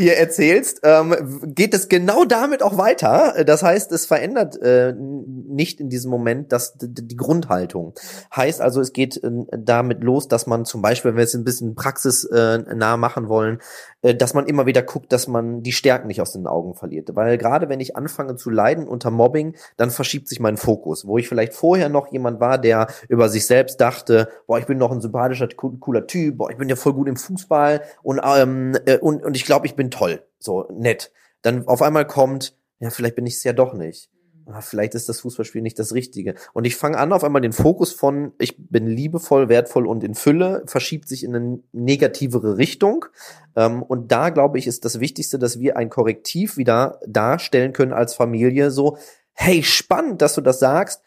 hier 0.00 0.16
erzählst, 0.16 0.80
ähm, 0.82 1.54
geht 1.54 1.74
es 1.74 1.88
genau 1.88 2.24
damit 2.24 2.62
auch 2.62 2.76
weiter. 2.78 3.44
Das 3.44 3.62
heißt, 3.62 3.92
es 3.92 4.06
verändert 4.06 4.60
äh, 4.60 4.94
nicht 4.94 5.80
in 5.80 5.88
diesem 5.88 6.10
Moment 6.10 6.52
das, 6.52 6.74
die, 6.74 6.92
die 6.92 7.16
Grundhaltung. 7.16 7.94
Heißt 8.34 8.60
also, 8.60 8.80
es 8.80 8.92
geht 8.92 9.22
äh, 9.22 9.30
damit 9.50 10.02
los, 10.02 10.28
dass 10.28 10.46
man 10.46 10.64
zum 10.64 10.82
Beispiel, 10.82 11.10
wenn 11.10 11.18
wir 11.18 11.24
es 11.24 11.34
ein 11.34 11.44
bisschen 11.44 11.74
praxisnah 11.74 12.94
äh, 12.94 12.96
machen 12.96 13.28
wollen, 13.28 13.58
äh, 14.02 14.14
dass 14.14 14.34
man 14.34 14.46
immer 14.46 14.66
wieder 14.66 14.82
guckt, 14.82 15.12
dass 15.12 15.28
man 15.28 15.62
die 15.62 15.72
Stärken 15.72 16.08
nicht 16.08 16.20
aus 16.20 16.32
den 16.32 16.46
Augen 16.46 16.74
verliert. 16.74 17.10
Weil 17.14 17.38
gerade 17.38 17.68
wenn 17.68 17.80
ich 17.80 17.96
anfange 17.96 18.36
zu 18.36 18.50
leiden 18.50 18.88
unter 18.88 19.10
Mobbing, 19.10 19.56
dann 19.76 19.90
verschiebt 19.90 20.28
sich 20.28 20.40
mein 20.40 20.56
Fokus. 20.56 21.06
Wo 21.06 21.18
ich 21.18 21.28
vielleicht 21.28 21.54
vorher 21.54 21.88
noch 21.88 22.10
jemand 22.12 22.40
war, 22.40 22.58
der 22.58 22.88
über 23.08 23.28
sich 23.28 23.46
selbst 23.46 23.80
dachte, 23.80 24.28
boah, 24.46 24.58
ich 24.58 24.66
bin 24.66 24.78
noch 24.78 24.92
ein 24.92 25.00
sympathischer, 25.00 25.48
cooler 25.56 26.06
Typ, 26.06 26.38
boah, 26.38 26.50
ich 26.50 26.56
bin 26.56 26.68
ja 26.68 26.76
voll 26.76 26.94
gut 26.94 27.08
im 27.08 27.16
Fußball 27.16 27.82
und, 28.02 28.20
ähm, 28.24 28.76
äh, 28.86 28.98
und, 28.98 29.22
und 29.22 29.36
ich 29.36 29.44
glaube, 29.44 29.66
ich 29.66 29.74
bin 29.74 29.89
toll, 29.90 30.22
so 30.38 30.66
nett. 30.72 31.12
Dann 31.42 31.66
auf 31.66 31.82
einmal 31.82 32.06
kommt, 32.06 32.56
ja, 32.78 32.90
vielleicht 32.90 33.16
bin 33.16 33.26
ich 33.26 33.34
es 33.34 33.44
ja 33.44 33.52
doch 33.52 33.74
nicht 33.74 34.10
ah, 34.52 34.60
vielleicht 34.60 34.94
ist 34.94 35.08
das 35.08 35.20
Fußballspiel 35.20 35.62
nicht 35.62 35.78
das 35.78 35.94
Richtige. 35.94 36.34
Und 36.52 36.66
ich 36.66 36.76
fange 36.76 36.98
an, 36.98 37.12
auf 37.12 37.24
einmal 37.24 37.42
den 37.42 37.52
Fokus 37.52 37.92
von, 37.92 38.32
ich 38.38 38.56
bin 38.58 38.86
liebevoll, 38.86 39.48
wertvoll 39.48 39.86
und 39.86 40.04
in 40.04 40.14
Fülle, 40.14 40.62
verschiebt 40.66 41.08
sich 41.08 41.24
in 41.24 41.34
eine 41.34 41.60
negativere 41.72 42.58
Richtung. 42.58 43.06
Ähm, 43.56 43.82
und 43.82 44.12
da, 44.12 44.30
glaube 44.30 44.58
ich, 44.58 44.66
ist 44.66 44.84
das 44.84 45.00
Wichtigste, 45.00 45.38
dass 45.38 45.60
wir 45.60 45.76
ein 45.76 45.90
Korrektiv 45.90 46.56
wieder 46.56 47.00
darstellen 47.06 47.72
können 47.72 47.92
als 47.92 48.14
Familie, 48.14 48.70
so, 48.70 48.98
hey, 49.32 49.62
spannend, 49.62 50.22
dass 50.22 50.34
du 50.34 50.40
das 50.40 50.58
sagst 50.58 51.02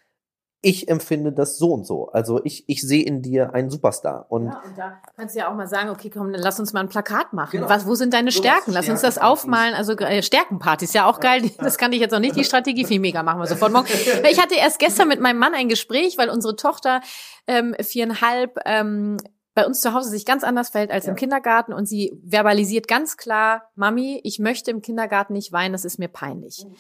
ich 0.65 0.88
empfinde 0.88 1.34
das 1.34 1.58
so 1.58 1.74
und 1.74 1.86
so. 1.86 2.08
Also 2.08 2.39
ich, 2.46 2.63
ich 2.67 2.82
sehe 2.82 3.03
in 3.03 3.22
dir 3.22 3.53
einen 3.53 3.70
Superstar. 3.70 4.27
Und, 4.29 4.46
ja, 4.46 4.62
und 4.65 4.77
da 4.77 5.01
kannst 5.17 5.36
du 5.36 5.39
ja 5.39 5.51
auch 5.51 5.55
mal 5.55 5.67
sagen, 5.67 5.89
okay, 5.89 6.10
komm, 6.10 6.32
dann 6.32 6.41
lass 6.41 6.58
uns 6.58 6.72
mal 6.72 6.79
ein 6.79 6.88
Plakat 6.88 7.34
machen. 7.34 7.51
Genau. 7.51 7.70
Was, 7.70 7.86
wo 7.86 7.96
sind 7.96 8.13
deine 8.13 8.32
Stärken? 8.32 8.72
Lass 8.72 8.88
uns 8.88 9.01
das 9.01 9.17
aufmalen. 9.17 9.75
Also 9.75 9.91
äh, 9.98 10.24
Stärkenpartys, 10.24 10.93
ja 10.93 11.05
auch 11.05 11.20
geil. 11.20 11.51
Das 11.60 11.77
kann 11.77 11.91
ich 11.91 12.00
jetzt 12.00 12.12
noch 12.12 12.22
nicht. 12.22 12.38
Die 12.38 12.46
Strategie 12.46 12.86
viel 12.86 13.01
mega 13.01 13.24
machen 13.24 13.39
wir 13.39 13.46
sofort 13.46 13.74
morgen. 13.74 13.88
Ich 14.32 14.41
hatte 14.41 14.55
erst 14.55 14.79
gestern 14.79 15.10
mit 15.10 15.20
meinem 15.20 15.38
Mann 15.38 15.53
ein 15.53 15.67
Gespräch, 15.67 16.17
weil 16.17 16.29
unsere 16.29 16.55
Tochter 16.55 17.01
ähm, 17.46 17.75
viereinhalb 17.79 18.58
ähm, 18.65 19.17
bei 19.53 19.65
uns 19.65 19.82
zu 19.82 19.93
Hause 19.93 20.10
sich 20.10 20.25
ganz 20.25 20.43
anders 20.43 20.70
verhält 20.70 20.91
als 20.91 21.05
ja. 21.05 21.12
im 21.12 21.17
Kindergarten 21.17 21.74
und 21.74 21.88
sie 21.88 22.20
verbalisiert 22.25 22.88
ganz 22.88 23.17
klar, 23.17 23.70
Mami, 23.75 24.22
ich 24.24 24.39
möchte 24.39 24.72
im 24.72 24.82
Kindergarten 24.82 25.34
nicht 25.34 25.51
weinen, 25.51 25.74
das 25.74 25.86
ist 25.86 26.00
mir 26.00 26.08
peinlich. 26.08 26.65
Mhm. 26.65 26.75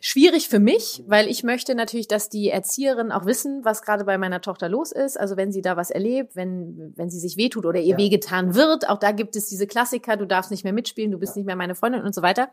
Schwierig 0.00 0.48
für 0.48 0.58
mich, 0.58 1.04
weil 1.06 1.28
ich 1.28 1.44
möchte 1.44 1.76
natürlich, 1.76 2.08
dass 2.08 2.28
die 2.28 2.50
Erzieherinnen 2.50 3.12
auch 3.12 3.26
wissen, 3.26 3.64
was 3.64 3.82
gerade 3.82 4.04
bei 4.04 4.18
meiner 4.18 4.40
Tochter 4.40 4.68
los 4.68 4.90
ist. 4.90 5.18
Also 5.18 5.36
wenn 5.36 5.52
sie 5.52 5.62
da 5.62 5.76
was 5.76 5.90
erlebt, 5.90 6.34
wenn, 6.34 6.92
wenn 6.96 7.10
sie 7.10 7.20
sich 7.20 7.36
wehtut 7.36 7.64
oder 7.64 7.78
ihr 7.78 7.92
ja. 7.92 7.96
wehgetan 7.96 8.56
wird, 8.56 8.88
auch 8.88 8.98
da 8.98 9.12
gibt 9.12 9.36
es 9.36 9.48
diese 9.48 9.68
Klassiker, 9.68 10.16
du 10.16 10.26
darfst 10.26 10.50
nicht 10.50 10.64
mehr 10.64 10.72
mitspielen, 10.72 11.12
du 11.12 11.18
bist 11.18 11.36
ja. 11.36 11.40
nicht 11.40 11.46
mehr 11.46 11.54
meine 11.54 11.76
Freundin 11.76 12.02
und 12.02 12.12
so 12.12 12.22
weiter. 12.22 12.50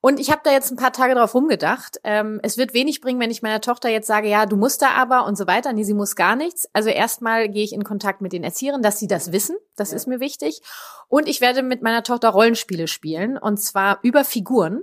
Und 0.00 0.18
ich 0.18 0.30
habe 0.30 0.40
da 0.42 0.50
jetzt 0.50 0.70
ein 0.70 0.76
paar 0.76 0.92
Tage 0.92 1.14
drauf 1.14 1.34
rumgedacht. 1.34 2.00
Ähm, 2.04 2.40
es 2.42 2.56
wird 2.56 2.72
wenig 2.72 3.00
bringen, 3.00 3.20
wenn 3.20 3.30
ich 3.30 3.42
meiner 3.42 3.60
Tochter 3.60 3.90
jetzt 3.90 4.06
sage, 4.06 4.28
ja, 4.28 4.46
du 4.46 4.56
musst 4.56 4.80
da 4.82 4.92
aber 4.92 5.26
und 5.26 5.36
so 5.36 5.46
weiter. 5.46 5.72
Nee, 5.72 5.84
sie 5.84 5.94
muss 5.94 6.16
gar 6.16 6.36
nichts. 6.36 6.68
Also 6.72 6.88
erstmal 6.88 7.48
gehe 7.48 7.62
ich 7.62 7.74
in 7.74 7.84
Kontakt 7.84 8.22
mit 8.22 8.32
den 8.32 8.42
Erziehern, 8.42 8.82
dass 8.82 8.98
sie 8.98 9.08
das 9.08 9.30
wissen. 9.30 9.56
Das 9.76 9.90
ja. 9.90 9.96
ist 9.96 10.08
mir 10.08 10.18
wichtig. 10.18 10.62
Und 11.08 11.28
ich 11.28 11.40
werde 11.40 11.62
mit 11.62 11.82
meiner 11.82 12.02
Tochter 12.02 12.30
Rollenspiele 12.30 12.88
spielen 12.88 13.36
und 13.36 13.58
zwar 13.58 13.98
über 14.02 14.24
Figuren 14.24 14.82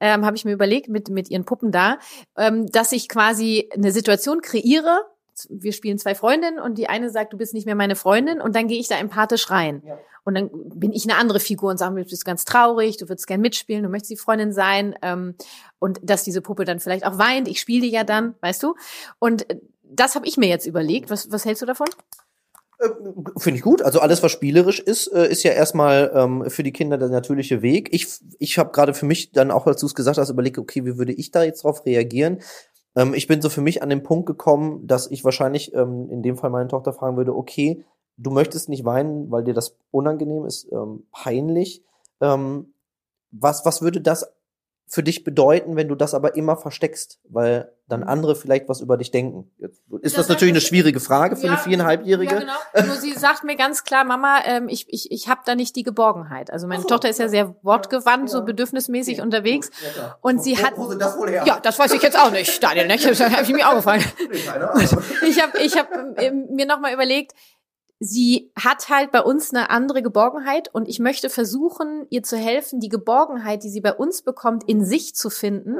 ähm, 0.00 0.24
habe 0.24 0.36
ich 0.36 0.44
mir 0.44 0.52
überlegt 0.52 0.88
mit, 0.88 1.08
mit 1.08 1.30
ihren 1.30 1.44
Puppen 1.44 1.70
da, 1.70 1.98
ähm, 2.36 2.66
dass 2.66 2.92
ich 2.92 3.08
quasi 3.08 3.68
eine 3.74 3.92
Situation 3.92 4.40
kreiere. 4.40 5.02
Wir 5.48 5.72
spielen 5.72 5.98
zwei 5.98 6.14
Freundinnen 6.14 6.58
und 6.58 6.76
die 6.76 6.88
eine 6.88 7.10
sagt, 7.10 7.32
du 7.32 7.38
bist 7.38 7.54
nicht 7.54 7.66
mehr 7.66 7.74
meine 7.74 7.96
Freundin 7.96 8.40
und 8.40 8.54
dann 8.56 8.68
gehe 8.68 8.78
ich 8.78 8.88
da 8.88 8.98
empathisch 8.98 9.50
rein. 9.50 9.82
Ja. 9.86 9.98
Und 10.24 10.34
dann 10.34 10.50
bin 10.52 10.92
ich 10.92 11.04
eine 11.04 11.18
andere 11.18 11.40
Figur 11.40 11.70
und 11.70 11.78
sage, 11.78 11.94
du 11.94 12.08
bist 12.08 12.24
ganz 12.24 12.44
traurig, 12.44 12.98
du 12.98 13.08
würdest 13.08 13.26
gern 13.26 13.40
mitspielen, 13.40 13.82
du 13.82 13.88
möchtest 13.88 14.10
die 14.10 14.16
Freundin 14.16 14.52
sein. 14.52 14.94
Ähm, 15.02 15.34
und 15.78 15.98
dass 16.02 16.24
diese 16.24 16.42
Puppe 16.42 16.64
dann 16.64 16.80
vielleicht 16.80 17.06
auch 17.06 17.18
weint. 17.18 17.48
Ich 17.48 17.60
spiele 17.60 17.82
die 17.82 17.90
ja 17.90 18.04
dann, 18.04 18.34
weißt 18.40 18.62
du. 18.62 18.74
Und 19.18 19.46
das 19.82 20.14
habe 20.14 20.26
ich 20.26 20.36
mir 20.36 20.48
jetzt 20.48 20.66
überlegt. 20.66 21.10
Was, 21.10 21.32
was 21.32 21.44
hältst 21.44 21.62
du 21.62 21.66
davon? 21.66 21.88
Äh, 22.80 22.88
finde 23.38 23.58
ich 23.58 23.62
gut. 23.62 23.82
Also 23.82 24.00
alles, 24.00 24.22
was 24.22 24.32
spielerisch 24.32 24.80
ist, 24.80 25.08
äh, 25.08 25.28
ist 25.28 25.42
ja 25.42 25.52
erstmal 25.52 26.10
ähm, 26.14 26.48
für 26.48 26.62
die 26.62 26.72
Kinder 26.72 26.98
der 26.98 27.08
natürliche 27.08 27.62
Weg. 27.62 27.88
Ich, 27.92 28.08
ich 28.38 28.58
habe 28.58 28.72
gerade 28.72 28.94
für 28.94 29.06
mich 29.06 29.32
dann 29.32 29.50
auch, 29.50 29.66
als 29.66 29.80
du 29.80 29.86
es 29.86 29.94
gesagt 29.94 30.18
hast, 30.18 30.30
überlegt, 30.30 30.58
okay, 30.58 30.84
wie 30.84 30.96
würde 30.98 31.12
ich 31.12 31.30
da 31.30 31.42
jetzt 31.42 31.64
drauf 31.64 31.84
reagieren? 31.84 32.40
Ähm, 32.96 33.14
ich 33.14 33.26
bin 33.26 33.42
so 33.42 33.50
für 33.50 33.60
mich 33.60 33.82
an 33.82 33.90
den 33.90 34.02
Punkt 34.02 34.26
gekommen, 34.26 34.86
dass 34.86 35.10
ich 35.10 35.24
wahrscheinlich 35.24 35.74
ähm, 35.74 36.08
in 36.10 36.22
dem 36.22 36.36
Fall 36.36 36.50
meine 36.50 36.68
Tochter 36.68 36.92
fragen 36.92 37.16
würde, 37.16 37.36
okay, 37.36 37.84
du 38.16 38.30
möchtest 38.30 38.68
nicht 38.68 38.84
weinen, 38.84 39.30
weil 39.30 39.44
dir 39.44 39.54
das 39.54 39.76
unangenehm 39.90 40.44
ist, 40.44 40.70
ähm, 40.72 41.04
peinlich. 41.12 41.82
Ähm, 42.20 42.72
was, 43.30 43.64
was 43.64 43.82
würde 43.82 44.00
das 44.00 44.32
für 44.86 45.02
dich 45.02 45.22
bedeuten, 45.22 45.76
wenn 45.76 45.88
du 45.88 45.94
das 45.94 46.14
aber 46.14 46.34
immer 46.34 46.56
versteckst, 46.56 47.20
weil 47.28 47.70
dann 47.90 48.00
mhm. 48.00 48.08
andere 48.08 48.36
vielleicht 48.36 48.68
was 48.68 48.80
über 48.80 48.96
dich 48.96 49.10
denken? 49.10 49.50
Jetzt 49.58 49.80
ist 50.02 50.16
das, 50.16 50.26
das 50.26 50.28
natürlich 50.28 50.52
eine 50.52 50.60
schwierige 50.60 51.00
Frage 51.00 51.36
für 51.36 51.46
ja, 51.46 51.52
eine 51.52 51.60
viereinhalbjährige. 51.60 52.34
Ja, 52.34 52.40
genau. 52.40 52.86
Nur 52.86 52.96
sie 52.96 53.12
sagt 53.12 53.44
mir 53.44 53.56
ganz 53.56 53.84
klar, 53.84 54.04
Mama, 54.04 54.40
ähm, 54.44 54.68
ich, 54.68 54.86
ich, 54.88 55.10
ich 55.10 55.28
habe 55.28 55.40
da 55.44 55.54
nicht 55.54 55.76
die 55.76 55.82
Geborgenheit. 55.82 56.52
Also 56.52 56.66
meine 56.66 56.82
so, 56.82 56.88
Tochter 56.88 57.08
ist 57.08 57.18
ja 57.18 57.28
sehr 57.28 57.54
wortgewandt, 57.62 58.30
ja, 58.30 58.38
so 58.38 58.44
bedürfnismäßig 58.44 59.18
ja, 59.18 59.24
unterwegs. 59.24 59.70
Ja, 59.96 60.16
und 60.20 60.42
sie 60.42 60.56
wo, 60.58 60.62
hat. 60.62 61.00
Das 61.00 61.16
wohl 61.18 61.30
her? 61.30 61.44
Ja, 61.46 61.60
das 61.60 61.78
weiß 61.78 61.92
ich 61.92 62.02
jetzt 62.02 62.18
auch 62.18 62.30
nicht, 62.30 62.62
Daniel. 62.62 62.86
Ne? 62.86 62.96
Das 62.96 63.20
habe 63.20 63.42
ich 63.42 63.52
mir 63.52 63.68
auch 63.68 63.74
gefallen. 63.74 64.04
ich 65.26 65.42
habe 65.42 65.58
ich 65.58 65.76
hab, 65.76 65.88
ähm, 66.18 66.46
mir 66.50 66.66
nochmal 66.66 66.92
überlegt, 66.92 67.32
sie 68.02 68.50
hat 68.58 68.88
halt 68.88 69.12
bei 69.12 69.20
uns 69.20 69.52
eine 69.52 69.68
andere 69.68 70.02
Geborgenheit 70.02 70.74
und 70.74 70.88
ich 70.88 70.98
möchte 71.00 71.28
versuchen, 71.28 72.06
ihr 72.08 72.22
zu 72.22 72.38
helfen, 72.38 72.80
die 72.80 72.88
Geborgenheit, 72.88 73.62
die 73.62 73.68
sie 73.68 73.82
bei 73.82 73.92
uns 73.92 74.22
bekommt, 74.22 74.66
in 74.66 74.82
sich 74.82 75.14
zu 75.14 75.28
finden, 75.28 75.76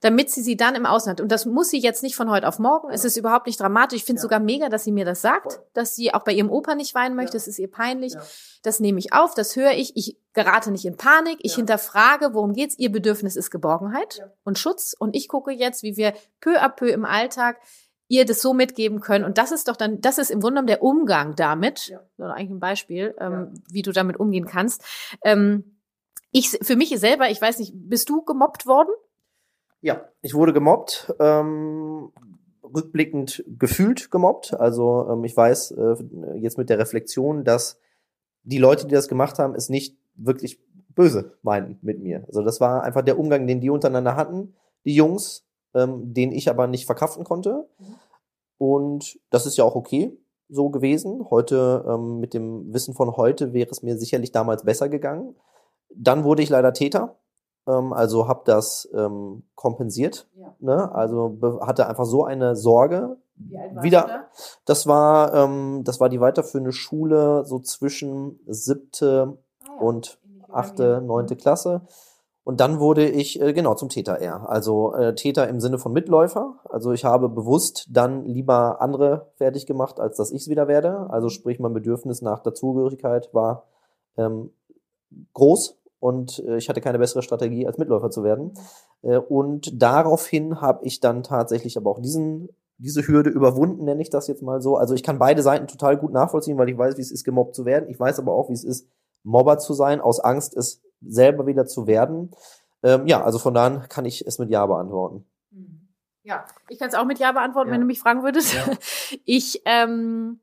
damit 0.00 0.30
sie 0.30 0.42
sie 0.42 0.56
dann 0.56 0.74
im 0.74 0.84
Außen 0.84 1.12
hat. 1.12 1.20
Und 1.20 1.30
das 1.30 1.46
muss 1.46 1.70
sie 1.70 1.78
jetzt 1.78 2.02
nicht 2.02 2.16
von 2.16 2.28
heute 2.28 2.48
auf 2.48 2.58
morgen. 2.58 2.90
Es 2.90 3.04
ist 3.04 3.16
überhaupt 3.16 3.46
nicht 3.46 3.60
dramatisch. 3.60 3.98
Ich 3.98 4.04
finde 4.04 4.18
es 4.18 4.22
ja. 4.22 4.28
sogar 4.28 4.40
mega, 4.40 4.68
dass 4.68 4.82
sie 4.82 4.90
mir 4.90 5.04
das 5.04 5.22
sagt, 5.22 5.60
dass 5.72 5.94
sie 5.94 6.12
auch 6.12 6.24
bei 6.24 6.32
ihrem 6.32 6.50
Opa 6.50 6.74
nicht 6.74 6.96
weinen 6.96 7.14
möchte. 7.14 7.36
Es 7.36 7.46
ist 7.46 7.60
ihr 7.60 7.70
peinlich. 7.70 8.14
Ja. 8.14 8.22
Das 8.64 8.80
nehme 8.80 8.98
ich 8.98 9.12
auf, 9.12 9.34
das 9.34 9.54
höre 9.54 9.72
ich. 9.72 9.96
Ich 9.96 10.18
gerate 10.32 10.72
nicht 10.72 10.84
in 10.84 10.96
Panik. 10.96 11.38
Ich 11.40 11.54
hinterfrage, 11.54 12.34
worum 12.34 12.52
geht's? 12.52 12.76
Ihr 12.78 12.90
Bedürfnis 12.90 13.36
ist 13.36 13.50
Geborgenheit 13.50 14.28
und 14.42 14.58
Schutz. 14.58 14.94
Und 14.98 15.14
ich 15.14 15.28
gucke 15.28 15.52
jetzt, 15.52 15.84
wie 15.84 15.96
wir 15.96 16.14
peu 16.40 16.60
à 16.60 16.68
peu 16.68 16.88
im 16.88 17.04
Alltag 17.04 17.60
ihr 18.10 18.24
das 18.24 18.42
so 18.42 18.52
mitgeben 18.52 19.00
können. 19.00 19.24
Und 19.24 19.38
das 19.38 19.52
ist 19.52 19.68
doch 19.68 19.76
dann, 19.76 20.00
das 20.00 20.18
ist 20.18 20.30
im 20.30 20.40
Grunde 20.40 20.54
genommen 20.54 20.66
der 20.66 20.82
Umgang 20.82 21.36
damit, 21.36 21.86
ja. 21.88 22.00
oder 22.18 22.34
eigentlich 22.34 22.50
ein 22.50 22.60
Beispiel, 22.60 23.14
ähm, 23.18 23.32
ja. 23.32 23.60
wie 23.70 23.82
du 23.82 23.92
damit 23.92 24.18
umgehen 24.18 24.46
kannst. 24.46 24.84
Ähm, 25.24 25.78
ich, 26.32 26.50
für 26.50 26.74
mich 26.74 26.90
selber, 26.98 27.30
ich 27.30 27.40
weiß 27.40 27.60
nicht, 27.60 27.72
bist 27.74 28.08
du 28.08 28.22
gemobbt 28.22 28.66
worden? 28.66 28.90
Ja, 29.80 30.08
ich 30.22 30.34
wurde 30.34 30.52
gemobbt, 30.52 31.14
ähm, 31.20 32.10
rückblickend 32.64 33.44
gefühlt 33.46 34.10
gemobbt. 34.10 34.54
Also 34.54 35.08
ähm, 35.08 35.24
ich 35.24 35.36
weiß 35.36 35.70
äh, 35.70 35.94
jetzt 36.34 36.58
mit 36.58 36.68
der 36.68 36.80
Reflexion, 36.80 37.44
dass 37.44 37.78
die 38.42 38.58
Leute, 38.58 38.88
die 38.88 38.94
das 38.94 39.06
gemacht 39.06 39.38
haben, 39.38 39.54
es 39.54 39.68
nicht 39.68 39.96
wirklich 40.14 40.60
böse 40.88 41.36
meinen 41.42 41.78
mit 41.80 42.00
mir. 42.00 42.24
Also 42.26 42.42
das 42.42 42.60
war 42.60 42.82
einfach 42.82 43.02
der 43.02 43.20
Umgang, 43.20 43.46
den 43.46 43.60
die 43.60 43.70
untereinander 43.70 44.16
hatten, 44.16 44.54
die 44.84 44.94
Jungs, 44.96 45.46
ähm, 45.74 46.12
den 46.12 46.32
ich 46.32 46.48
aber 46.50 46.66
nicht 46.66 46.86
verkraften 46.86 47.24
konnte. 47.24 47.68
Mhm. 47.78 47.94
Und 48.58 49.18
das 49.30 49.46
ist 49.46 49.56
ja 49.56 49.64
auch 49.64 49.74
okay 49.74 50.16
so 50.50 50.68
gewesen. 50.68 51.26
Heute, 51.30 51.84
ähm, 51.88 52.18
mit 52.18 52.34
dem 52.34 52.72
Wissen 52.74 52.94
von 52.94 53.16
heute, 53.16 53.52
wäre 53.52 53.70
es 53.70 53.82
mir 53.82 53.96
sicherlich 53.96 54.32
damals 54.32 54.64
besser 54.64 54.88
gegangen. 54.88 55.36
dann 55.92 56.22
wurde 56.22 56.42
ich 56.42 56.48
leider 56.50 56.72
Täter, 56.72 57.16
ähm, 57.66 57.92
also 57.92 58.28
habe 58.28 58.42
das 58.44 58.88
ähm, 58.94 59.42
kompensiert. 59.56 60.28
Ja. 60.36 60.54
Ne? 60.60 60.94
Also 60.94 61.38
hatte 61.62 61.88
einfach 61.88 62.04
so 62.04 62.24
eine 62.24 62.54
Sorge. 62.54 63.16
Wie 63.34 63.58
alt 63.58 63.82
Wieder, 63.82 64.02
da? 64.06 64.28
das 64.66 64.86
war, 64.86 65.34
ähm, 65.34 65.82
das 65.84 65.98
war 65.98 66.08
die 66.08 66.20
weiterführende 66.20 66.72
Schule, 66.72 67.44
so 67.44 67.58
zwischen 67.58 68.38
siebte 68.46 69.38
Ah 69.64 69.72
ja, 69.74 69.80
und 69.80 70.18
achte, 70.48 71.00
neunte 71.00 71.36
Klasse. 71.36 71.82
Und 72.42 72.60
dann 72.60 72.80
wurde 72.80 73.08
ich 73.08 73.40
äh, 73.40 73.52
genau 73.52 73.74
zum 73.74 73.88
Täter 73.88 74.18
eher. 74.18 74.48
Also 74.48 74.94
äh, 74.94 75.14
Täter 75.14 75.48
im 75.48 75.60
Sinne 75.60 75.78
von 75.78 75.92
Mitläufer. 75.92 76.54
Also 76.68 76.92
ich 76.92 77.04
habe 77.04 77.28
bewusst 77.28 77.86
dann 77.90 78.24
lieber 78.24 78.80
andere 78.80 79.30
fertig 79.36 79.66
gemacht, 79.66 80.00
als 80.00 80.16
dass 80.16 80.32
ich 80.32 80.42
es 80.42 80.48
wieder 80.48 80.66
werde. 80.66 81.10
Also 81.10 81.28
sprich, 81.28 81.58
mein 81.58 81.74
Bedürfnis 81.74 82.22
nach 82.22 82.40
Dazugehörigkeit 82.40 83.32
war 83.34 83.64
ähm, 84.16 84.50
groß 85.34 85.78
und 86.00 86.42
äh, 86.46 86.56
ich 86.56 86.68
hatte 86.68 86.80
keine 86.80 86.98
bessere 86.98 87.22
Strategie, 87.22 87.66
als 87.66 87.78
Mitläufer 87.78 88.10
zu 88.10 88.24
werden. 88.24 88.54
Äh, 89.02 89.18
und 89.18 89.80
daraufhin 89.80 90.60
habe 90.60 90.84
ich 90.86 91.00
dann 91.00 91.22
tatsächlich 91.22 91.76
aber 91.76 91.90
auch 91.90 92.00
diesen 92.00 92.48
diese 92.80 93.06
Hürde 93.06 93.28
überwunden, 93.28 93.84
nenne 93.84 94.00
ich 94.00 94.08
das 94.08 94.26
jetzt 94.26 94.42
mal 94.42 94.62
so. 94.62 94.76
Also 94.76 94.94
ich 94.94 95.02
kann 95.02 95.18
beide 95.18 95.42
Seiten 95.42 95.66
total 95.66 95.98
gut 95.98 96.12
nachvollziehen, 96.12 96.56
weil 96.56 96.70
ich 96.70 96.78
weiß, 96.78 96.96
wie 96.96 97.02
es 97.02 97.10
ist, 97.10 97.24
gemobbt 97.24 97.54
zu 97.54 97.66
werden. 97.66 97.90
Ich 97.90 98.00
weiß 98.00 98.18
aber 98.18 98.32
auch, 98.32 98.48
wie 98.48 98.54
es 98.54 98.64
ist, 98.64 98.88
Mobber 99.22 99.58
zu 99.58 99.74
sein, 99.74 100.00
aus 100.00 100.18
Angst, 100.18 100.56
es 100.56 100.80
selber 101.00 101.46
wieder 101.46 101.66
zu 101.66 101.86
werden. 101.86 102.30
Ähm, 102.82 103.06
ja, 103.06 103.22
also 103.22 103.38
von 103.38 103.54
daher 103.54 103.80
kann 103.88 104.04
ich 104.04 104.26
es 104.26 104.38
mit 104.38 104.50
Ja 104.50 104.64
beantworten. 104.66 105.26
Mhm. 105.50 105.88
Ja, 106.22 106.44
ich 106.68 106.78
kann 106.78 106.88
es 106.88 106.94
auch 106.94 107.04
mit 107.06 107.18
Ja 107.18 107.32
beantworten, 107.32 107.68
Ja. 107.68 107.74
wenn 107.74 107.80
du 107.80 107.86
mich 107.86 108.00
fragen 108.00 108.22
würdest. 108.22 108.54
Ja. 108.54 108.64
Ich 109.24 109.62
ähm, 109.64 110.40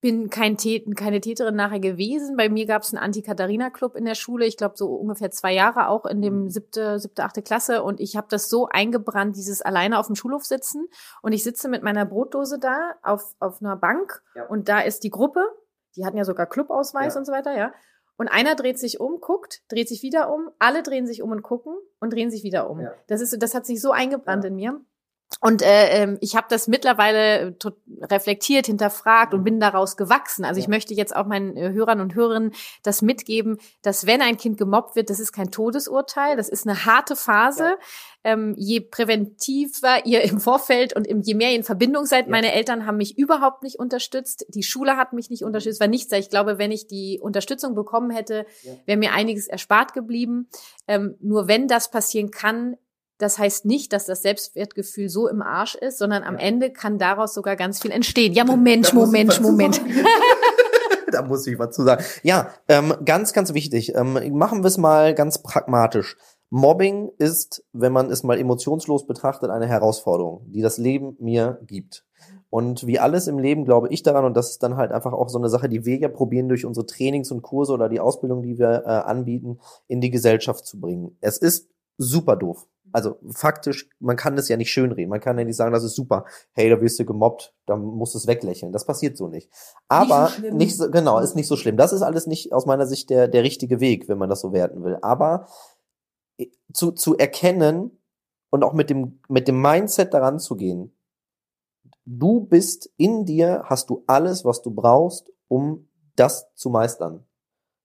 bin 0.00 0.30
kein 0.30 0.56
Tät 0.56 0.84
keine 0.96 1.20
Täterin 1.20 1.54
nachher 1.54 1.78
gewesen. 1.78 2.36
Bei 2.36 2.48
mir 2.48 2.66
gab 2.66 2.82
es 2.82 2.92
einen 2.92 3.02
Anti-Katharina-Club 3.02 3.94
in 3.94 4.04
der 4.04 4.16
Schule. 4.16 4.46
Ich 4.46 4.56
glaube, 4.56 4.76
so 4.76 4.94
ungefähr 4.94 5.30
zwei 5.30 5.52
Jahre 5.54 5.86
auch 5.88 6.06
in 6.06 6.18
Mhm. 6.18 6.22
dem 6.22 6.50
siebte, 6.50 6.98
siebte, 6.98 7.22
achte 7.24 7.40
Klasse. 7.42 7.82
Und 7.84 8.00
ich 8.00 8.16
habe 8.16 8.26
das 8.28 8.48
so 8.48 8.66
eingebrannt, 8.68 9.36
dieses 9.36 9.62
alleine 9.62 9.98
auf 9.98 10.06
dem 10.06 10.16
Schulhof 10.16 10.44
sitzen. 10.44 10.88
Und 11.22 11.32
ich 11.32 11.44
sitze 11.44 11.68
mit 11.68 11.82
meiner 11.84 12.04
Brotdose 12.04 12.58
da 12.58 12.94
auf, 13.02 13.34
auf 13.38 13.60
einer 13.60 13.76
Bank. 13.76 14.22
Ja. 14.34 14.46
Und 14.46 14.68
da 14.68 14.80
ist 14.80 15.04
die 15.04 15.10
Gruppe. 15.10 15.44
Die 15.96 16.04
hatten 16.04 16.16
ja 16.16 16.24
sogar 16.24 16.46
Clubausweis 16.46 17.16
und 17.16 17.24
so 17.24 17.32
weiter, 17.32 17.56
ja. 17.56 17.72
Und 18.16 18.28
einer 18.28 18.54
dreht 18.54 18.78
sich 18.78 19.00
um, 19.00 19.20
guckt, 19.20 19.62
dreht 19.68 19.88
sich 19.88 20.02
wieder 20.02 20.32
um, 20.32 20.50
alle 20.58 20.82
drehen 20.82 21.06
sich 21.06 21.22
um 21.22 21.30
und 21.30 21.42
gucken 21.42 21.74
und 22.00 22.12
drehen 22.12 22.30
sich 22.30 22.42
wieder 22.42 22.68
um. 22.70 22.80
Ja. 22.80 22.94
Das 23.08 23.20
ist, 23.20 23.42
das 23.42 23.54
hat 23.54 23.66
sich 23.66 23.80
so 23.80 23.90
eingebrannt 23.90 24.44
Ja. 24.44 24.48
in 24.48 24.56
mir. 24.56 24.80
Und 25.40 25.62
äh, 25.62 26.02
ähm, 26.02 26.18
ich 26.20 26.36
habe 26.36 26.46
das 26.50 26.68
mittlerweile 26.68 27.58
tot- 27.58 27.78
reflektiert, 28.02 28.66
hinterfragt 28.66 29.32
und 29.34 29.40
Mhm. 29.40 29.44
bin 29.44 29.60
daraus 29.60 29.96
gewachsen. 29.96 30.44
Also 30.44 30.60
ich 30.60 30.68
möchte 30.68 30.94
jetzt 30.94 31.14
auch 31.16 31.26
meinen 31.26 31.56
äh, 31.56 31.70
Hörern 31.72 32.00
und 32.00 32.14
Hörerinnen 32.14 32.52
das 32.82 33.02
mitgeben, 33.02 33.58
dass 33.82 34.06
wenn 34.06 34.20
ein 34.22 34.36
Kind 34.36 34.58
gemobbt 34.58 34.94
wird, 34.94 35.10
das 35.10 35.20
ist 35.20 35.32
kein 35.32 35.50
Todesurteil, 35.50 36.36
das 36.36 36.48
ist 36.48 36.66
eine 36.66 36.84
harte 36.84 37.16
Phase. 37.16 37.64
Ja. 37.64 37.76
Ähm, 38.24 38.54
je 38.56 38.80
präventiver 38.80 40.06
ihr 40.06 40.22
im 40.22 40.38
Vorfeld 40.40 40.94
und 40.94 41.06
im, 41.06 41.22
je 41.22 41.34
mehr 41.34 41.50
ihr 41.50 41.56
in 41.56 41.64
Verbindung 41.64 42.06
seid, 42.06 42.26
Ja. 42.26 42.30
meine 42.30 42.52
Eltern 42.52 42.86
haben 42.86 42.96
mich 42.98 43.18
überhaupt 43.18 43.62
nicht 43.62 43.78
unterstützt, 43.78 44.46
die 44.48 44.62
Schule 44.62 44.96
hat 44.96 45.12
mich 45.12 45.28
nicht 45.30 45.42
unterstützt, 45.44 45.80
war 45.80 45.88
nichts. 45.88 46.12
Ich 46.12 46.30
glaube, 46.30 46.58
wenn 46.58 46.70
ich 46.70 46.86
die 46.86 47.18
Unterstützung 47.20 47.74
bekommen 47.74 48.10
hätte, 48.10 48.46
Ja. 48.62 48.72
wäre 48.86 48.98
mir 48.98 49.12
einiges 49.12 49.48
erspart 49.48 49.92
geblieben. 49.92 50.48
Ähm, 50.86 51.16
nur 51.20 51.48
wenn 51.48 51.66
das 51.68 51.90
passieren 51.90 52.30
kann, 52.30 52.76
das 53.22 53.38
heißt 53.38 53.64
nicht, 53.64 53.92
dass 53.92 54.06
das 54.06 54.22
Selbstwertgefühl 54.22 55.08
so 55.08 55.28
im 55.28 55.42
Arsch 55.42 55.76
ist, 55.76 55.98
sondern 55.98 56.24
am. 56.24 56.36
Ende 56.36 56.72
kann 56.72 56.98
daraus 56.98 57.34
sogar 57.34 57.54
ganz 57.54 57.80
viel 57.80 57.92
entstehen. 57.92 58.32
Ja, 58.32 58.44
Moment, 58.44 58.92
Moment, 58.94 59.40
Moment. 59.40 59.80
da 61.12 61.22
muss 61.22 61.46
ich 61.46 61.58
was 61.58 61.74
zu 61.74 61.84
sagen. 61.84 62.04
Ja, 62.24 62.50
ähm, 62.68 62.94
ganz, 63.04 63.32
ganz 63.32 63.54
wichtig. 63.54 63.94
Ähm, 63.94 64.18
machen 64.36 64.64
wir 64.64 64.68
es 64.68 64.76
mal 64.76 65.14
ganz 65.14 65.40
pragmatisch. 65.40 66.16
Mobbing 66.50 67.12
ist, 67.18 67.64
wenn 67.72 67.92
man 67.92 68.10
es 68.10 68.24
mal 68.24 68.38
emotionslos 68.38 69.06
betrachtet, 69.06 69.50
eine 69.50 69.68
Herausforderung, 69.68 70.42
die 70.48 70.62
das 70.62 70.78
Leben 70.78 71.16
mir 71.20 71.60
gibt. 71.64 72.04
Und 72.50 72.86
wie 72.86 72.98
alles 72.98 73.28
im 73.28 73.38
Leben 73.38 73.64
glaube 73.64 73.88
ich 73.88 74.02
daran, 74.02 74.24
und 74.24 74.36
das 74.36 74.50
ist 74.50 74.62
dann 74.62 74.76
halt 74.76 74.92
einfach 74.92 75.12
auch 75.12 75.28
so 75.28 75.38
eine 75.38 75.48
Sache, 75.48 75.68
die 75.68 75.86
wir 75.86 75.96
ja 75.96 76.08
probieren, 76.08 76.48
durch 76.48 76.66
unsere 76.66 76.86
Trainings 76.86 77.30
und 77.30 77.42
Kurse 77.42 77.72
oder 77.72 77.88
die 77.88 78.00
Ausbildung, 78.00 78.42
die 78.42 78.58
wir 78.58 78.82
äh, 78.84 78.88
anbieten, 78.88 79.60
in 79.86 80.00
die 80.00 80.10
Gesellschaft 80.10 80.66
zu 80.66 80.80
bringen. 80.80 81.16
Es 81.20 81.38
ist 81.38 81.70
super 81.96 82.36
doof. 82.36 82.66
Also 82.92 83.18
faktisch, 83.30 83.88
man 83.98 84.16
kann 84.16 84.36
das 84.36 84.48
ja 84.48 84.56
nicht 84.56 84.70
schönreden. 84.70 85.08
Man 85.08 85.20
kann 85.20 85.38
ja 85.38 85.44
nicht 85.44 85.56
sagen, 85.56 85.72
das 85.72 85.84
ist 85.84 85.96
super. 85.96 86.24
Hey, 86.52 86.68
da 86.68 86.80
wirst 86.80 86.98
du 86.98 87.04
gemobbt, 87.04 87.54
da 87.66 87.76
musst 87.76 88.14
du 88.14 88.18
es 88.18 88.26
weglächeln. 88.26 88.72
Das 88.72 88.84
passiert 88.84 89.16
so 89.16 89.28
nicht. 89.28 89.50
Aber 89.88 90.28
so 90.28 90.34
schlimm. 90.34 90.56
nicht 90.56 90.76
so, 90.76 90.90
genau, 90.90 91.18
ist 91.18 91.34
nicht 91.34 91.48
so 91.48 91.56
schlimm. 91.56 91.76
Das 91.76 91.92
ist 91.92 92.02
alles 92.02 92.26
nicht 92.26 92.52
aus 92.52 92.66
meiner 92.66 92.86
Sicht 92.86 93.10
der, 93.10 93.28
der 93.28 93.42
richtige 93.42 93.80
Weg, 93.80 94.08
wenn 94.08 94.18
man 94.18 94.28
das 94.28 94.40
so 94.40 94.52
werten 94.52 94.84
will. 94.84 94.98
Aber 95.00 95.46
äh, 96.36 96.48
zu, 96.72 96.92
zu 96.92 97.16
erkennen 97.16 97.98
und 98.50 98.62
auch 98.62 98.74
mit 98.74 98.90
dem, 98.90 99.20
mit 99.28 99.48
dem 99.48 99.60
Mindset 99.60 100.12
daran 100.12 100.38
zu 100.38 100.56
gehen, 100.56 100.94
du 102.04 102.40
bist 102.40 102.90
in 102.96 103.24
dir, 103.24 103.62
hast 103.66 103.88
du 103.90 104.04
alles, 104.06 104.44
was 104.44 104.62
du 104.62 104.70
brauchst, 104.70 105.32
um 105.48 105.88
das 106.16 106.52
zu 106.54 106.68
meistern. 106.68 107.24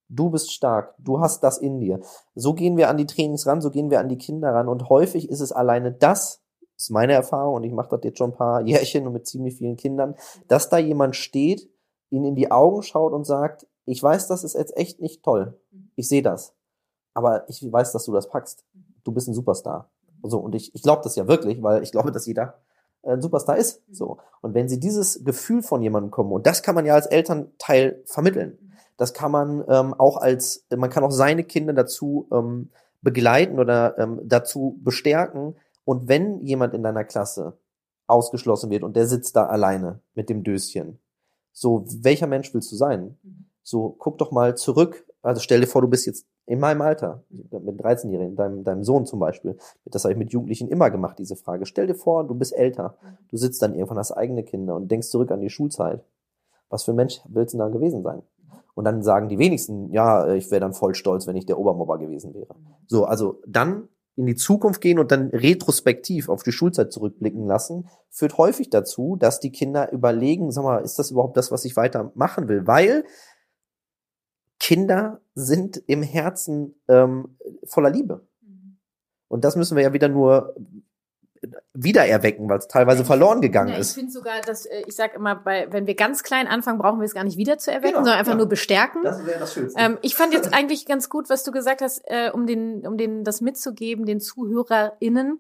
Du 0.10 0.30
bist 0.30 0.54
stark, 0.54 0.96
du 1.00 1.20
hast 1.20 1.44
das 1.44 1.58
in 1.58 1.80
dir. 1.80 2.00
So 2.34 2.54
gehen 2.54 2.78
wir 2.78 2.90
an 2.90 2.98
die 2.98 3.06
Trainings 3.06 3.46
ran, 3.46 3.62
so 3.62 3.72
gehen 3.72 3.90
wir 3.90 4.00
an 4.00 4.10
die 4.10 4.18
Kinder 4.18 4.54
ran 4.54 4.70
und 4.70 4.90
häufig 4.90 5.30
ist 5.30 5.42
es 5.42 5.52
alleine 5.52 5.92
das, 5.92 6.42
ist 6.78 6.92
meine 6.92 7.14
Erfahrung 7.14 7.56
und 7.56 7.64
ich 7.64 7.74
mache 7.74 7.90
das 7.90 8.00
jetzt 8.04 8.18
schon 8.18 8.32
ein 8.32 8.38
paar 8.38 8.62
Jährchen 8.66 9.06
und 9.06 9.14
mit 9.14 9.28
ziemlich 9.28 9.56
vielen 9.58 9.76
Kindern, 9.76 10.16
dass 10.48 10.70
da 10.70 10.78
jemand 10.78 11.16
steht, 11.16 11.70
ihnen 12.10 12.26
in 12.26 12.36
die 12.36 12.52
Augen 12.52 12.84
schaut 12.84 13.14
und 13.14 13.26
sagt, 13.26 13.68
ich 13.86 14.02
weiß, 14.02 14.28
das 14.28 14.44
ist 14.44 14.54
jetzt 14.54 14.76
echt 14.78 15.02
nicht 15.02 15.24
toll. 15.24 15.60
Ich 15.96 16.08
sehe 16.08 16.22
das. 16.22 16.54
Aber 17.14 17.50
ich 17.50 17.66
weiß, 17.70 17.92
dass 17.94 18.06
du 18.06 18.14
das 18.14 18.30
packst. 18.30 18.64
Du 19.04 19.12
bist 19.12 19.28
ein 19.28 19.34
Superstar. 19.34 19.90
So, 20.24 20.40
und 20.40 20.56
ich, 20.56 20.74
ich 20.76 20.84
glaube 20.84 21.02
das 21.04 21.16
ja 21.16 21.28
wirklich, 21.28 21.64
weil 21.64 21.84
ich 21.84 21.92
glaube, 21.92 22.12
dass 22.12 22.26
jeder 22.26 22.60
ein 23.04 23.22
Superstar 23.22 23.58
ist. 23.58 23.82
So. 23.92 24.18
Und 24.42 24.54
wenn 24.54 24.68
sie 24.68 24.80
dieses 24.80 25.24
Gefühl 25.24 25.62
von 25.62 25.82
jemandem 25.82 26.12
kommen, 26.12 26.32
und 26.32 26.46
das 26.46 26.64
kann 26.64 26.76
man 26.76 26.86
ja 26.86 26.94
als 26.94 27.08
Elternteil 27.08 28.04
vermitteln, 28.06 28.67
das 28.98 29.14
kann 29.14 29.32
man 29.32 29.64
ähm, 29.70 29.94
auch 29.94 30.18
als, 30.18 30.66
man 30.76 30.90
kann 30.90 31.04
auch 31.04 31.12
seine 31.12 31.44
Kinder 31.44 31.74
dazu 31.74 32.28
ähm, 32.32 32.72
begleiten 33.02 33.60
oder 33.60 33.98
ähm, 33.98 34.20
dazu 34.26 34.80
bestärken. 34.84 35.56
Und 35.86 36.08
wenn 36.08 36.42
jemand 36.42 36.74
in 36.74 36.84
deiner 36.84 37.04
Klasse 37.04 37.58
ausgeschlossen 38.08 38.70
wird 38.70 38.84
und 38.84 38.96
der 38.96 39.08
sitzt 39.08 39.36
da 39.36 39.46
alleine 39.46 40.02
mit 40.16 40.30
dem 40.30 40.44
Döschen, 40.44 41.00
so, 41.54 41.86
welcher 41.88 42.28
Mensch 42.28 42.54
willst 42.54 42.72
du 42.72 42.76
sein? 42.76 43.18
So, 43.64 43.96
guck 43.98 44.20
doch 44.20 44.32
mal 44.32 44.56
zurück. 44.56 45.06
Also 45.24 45.42
stell 45.42 45.60
dir 45.60 45.66
vor, 45.68 45.82
du 45.82 45.88
bist 45.88 46.06
jetzt 46.06 46.28
in 46.46 46.60
meinem 46.60 46.82
Alter, 46.82 47.24
mit 47.30 47.82
13-Jährigen, 47.82 48.36
deinem, 48.36 48.64
deinem 48.64 48.84
Sohn 48.84 49.08
zum 49.08 49.20
Beispiel. 49.20 49.58
Das 49.86 50.04
habe 50.04 50.14
ich 50.14 50.20
mit 50.20 50.32
Jugendlichen 50.32 50.70
immer 50.70 50.92
gemacht, 50.92 51.18
diese 51.18 51.36
Frage. 51.36 51.66
Stell 51.66 51.88
dir 51.88 51.96
vor, 51.96 52.26
du 52.26 52.36
bist 52.36 52.56
älter. 52.56 52.96
Du 53.30 53.38
sitzt 53.38 53.62
dann 53.64 53.74
irgendwann, 53.74 53.98
hast 53.98 54.12
eigene 54.12 54.44
Kinder 54.44 54.76
und 54.76 54.90
denkst 54.90 55.10
zurück 55.10 55.32
an 55.32 55.42
die 55.42 55.50
Schulzeit. 55.50 56.04
Was 56.70 56.84
für 56.84 56.92
ein 56.92 56.98
Mensch 56.98 57.22
willst 57.28 57.56
du 57.56 57.58
da 57.58 57.70
gewesen 57.70 58.04
sein? 58.04 58.22
Und 58.78 58.84
dann 58.84 59.02
sagen 59.02 59.28
die 59.28 59.40
wenigsten, 59.40 59.92
ja, 59.92 60.36
ich 60.36 60.52
wäre 60.52 60.62
dann 60.62 60.76
voll 60.76 60.94
stolz, 60.94 61.26
wenn 61.26 61.36
ich 61.36 61.48
der 61.48 61.58
Obermobber 61.58 61.98
gewesen 61.98 62.36
wäre. 62.36 62.54
So, 62.86 63.06
also 63.06 63.42
dann 63.48 63.90
in 64.16 64.28
die 64.28 64.36
Zukunft 64.36 64.82
gehen 64.82 65.00
und 65.00 65.12
dann 65.12 65.30
retrospektiv 65.30 66.30
auf 66.30 66.44
die 66.44 66.52
Schulzeit 66.52 66.94
zurückblicken 66.94 67.48
lassen, 67.48 67.90
führt 68.12 68.38
häufig 68.38 68.70
dazu, 68.70 69.16
dass 69.16 69.40
die 69.40 69.52
Kinder 69.52 69.92
überlegen, 69.92 70.52
sag 70.52 70.64
mal, 70.64 70.84
ist 70.84 71.00
das 71.00 71.10
überhaupt 71.10 71.38
das, 71.38 71.52
was 71.52 71.66
ich 71.66 71.76
weiter 71.76 72.12
machen 72.14 72.50
will? 72.50 72.68
Weil 72.68 73.04
Kinder 74.60 75.22
sind 75.34 75.82
im 75.88 76.04
Herzen 76.04 76.76
ähm, 76.88 77.36
voller 77.64 77.90
Liebe. 77.90 78.28
Und 79.28 79.44
das 79.44 79.56
müssen 79.56 79.76
wir 79.76 79.82
ja 79.82 79.94
wieder 79.94 80.08
nur 80.08 80.56
wiedererwecken, 81.74 82.50
weil 82.50 82.58
es 82.60 82.68
teilweise 82.68 83.06
verloren 83.06 83.42
gegangen 83.42 83.70
Ja, 83.70 83.76
ich 83.76 83.82
ist. 83.82 83.94
finde 83.94 84.12
sogar, 84.12 84.42
dass 84.42 84.66
äh, 84.66 84.84
ich 84.88 84.96
sage 84.96 85.16
immer, 85.16 85.36
bei, 85.36 85.68
wenn 85.72 85.88
wir 85.88 85.96
ganz 85.96 86.24
klein 86.24 86.48
anfangen, 86.48 86.78
brauchen 86.80 87.00
wir 87.00 87.06
es 87.06 87.14
gar 87.14 87.24
nicht 87.24 87.38
wieder 87.38 87.58
zu 87.58 87.72
erwecken, 87.72 87.94
Genau, 87.94 88.00
sondern 88.04 88.20
einfach 88.20 88.34
ja. 88.34 88.38
nur 88.38 88.48
bestärken. 88.48 89.04
Das 89.04 89.26
wäre 89.26 89.40
das 89.40 89.54
Schönste. 89.54 89.80
Ähm, 89.80 89.98
ich 90.02 90.16
fand 90.16 90.34
jetzt 90.34 90.54
eigentlich 90.54 90.86
ganz 90.86 91.10
gut, 91.10 91.30
was 91.30 91.44
du 91.44 91.52
gesagt 91.52 91.82
hast, 91.82 92.02
äh, 92.06 92.32
um 92.34 92.48
den, 92.48 92.86
um 92.88 92.98
den 92.98 93.24
das 93.24 93.42
mitzugeben, 93.42 94.06
den 94.06 94.20
ZuhörerInnen. 94.20 95.40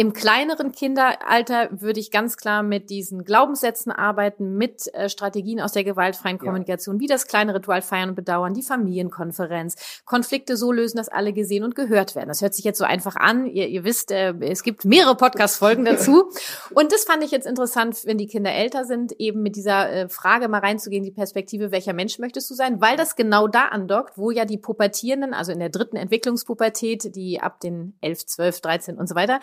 Im 0.00 0.12
kleineren 0.12 0.70
Kinderalter 0.70 1.70
würde 1.72 1.98
ich 1.98 2.12
ganz 2.12 2.36
klar 2.36 2.62
mit 2.62 2.88
diesen 2.88 3.24
Glaubenssätzen 3.24 3.90
arbeiten, 3.90 4.56
mit 4.56 4.94
äh, 4.94 5.08
Strategien 5.08 5.60
aus 5.60 5.72
der 5.72 5.82
gewaltfreien 5.82 6.36
Ja. 6.36 6.44
Kommunikation, 6.44 7.00
wie 7.00 7.08
das 7.08 7.26
kleine 7.26 7.52
Ritual 7.52 7.82
feiern 7.82 8.10
und 8.10 8.14
bedauern, 8.14 8.54
die 8.54 8.62
Familienkonferenz, 8.62 9.74
Konflikte 10.04 10.56
so 10.56 10.70
lösen, 10.70 10.98
dass 10.98 11.08
alle 11.08 11.32
gesehen 11.32 11.64
und 11.64 11.74
gehört 11.74 12.14
werden. 12.14 12.28
Das 12.28 12.42
hört 12.42 12.54
sich 12.54 12.64
jetzt 12.64 12.78
so 12.78 12.84
einfach 12.84 13.16
an. 13.16 13.46
Ihr, 13.46 13.66
ihr 13.66 13.82
wisst, 13.82 14.12
äh, 14.12 14.34
es 14.38 14.62
gibt 14.62 14.84
mehrere 14.84 15.16
Podcast-Folgen 15.16 15.84
dazu. 15.84 16.30
Und 16.74 16.92
das 16.92 17.02
fand 17.02 17.24
ich 17.24 17.32
jetzt 17.32 17.48
interessant, 17.48 18.04
wenn 18.04 18.18
die 18.18 18.28
Kinder 18.28 18.52
älter 18.52 18.84
sind, 18.84 19.10
eben 19.18 19.42
mit 19.42 19.56
dieser 19.56 19.90
äh, 19.90 20.08
Frage 20.08 20.46
mal 20.46 20.60
reinzugehen, 20.60 21.02
die 21.02 21.10
Perspektive, 21.10 21.72
welcher 21.72 21.92
Mensch 21.92 22.20
möchtest 22.20 22.48
du 22.50 22.54
sein, 22.54 22.80
weil 22.80 22.96
das 22.96 23.16
genau 23.16 23.48
da 23.48 23.64
andockt, 23.64 24.16
wo 24.16 24.30
ja 24.30 24.44
die 24.44 24.58
Pubertierenden, 24.58 25.34
also 25.34 25.50
in 25.50 25.58
der 25.58 25.70
dritten 25.70 25.96
Entwicklungspubertät, 25.96 27.16
die 27.16 27.40
ab 27.40 27.58
den 27.58 27.94
11, 28.00 28.26
12, 28.26 28.60
13 28.60 28.96
und 28.96 29.08
so 29.08 29.16
weiter, 29.16 29.40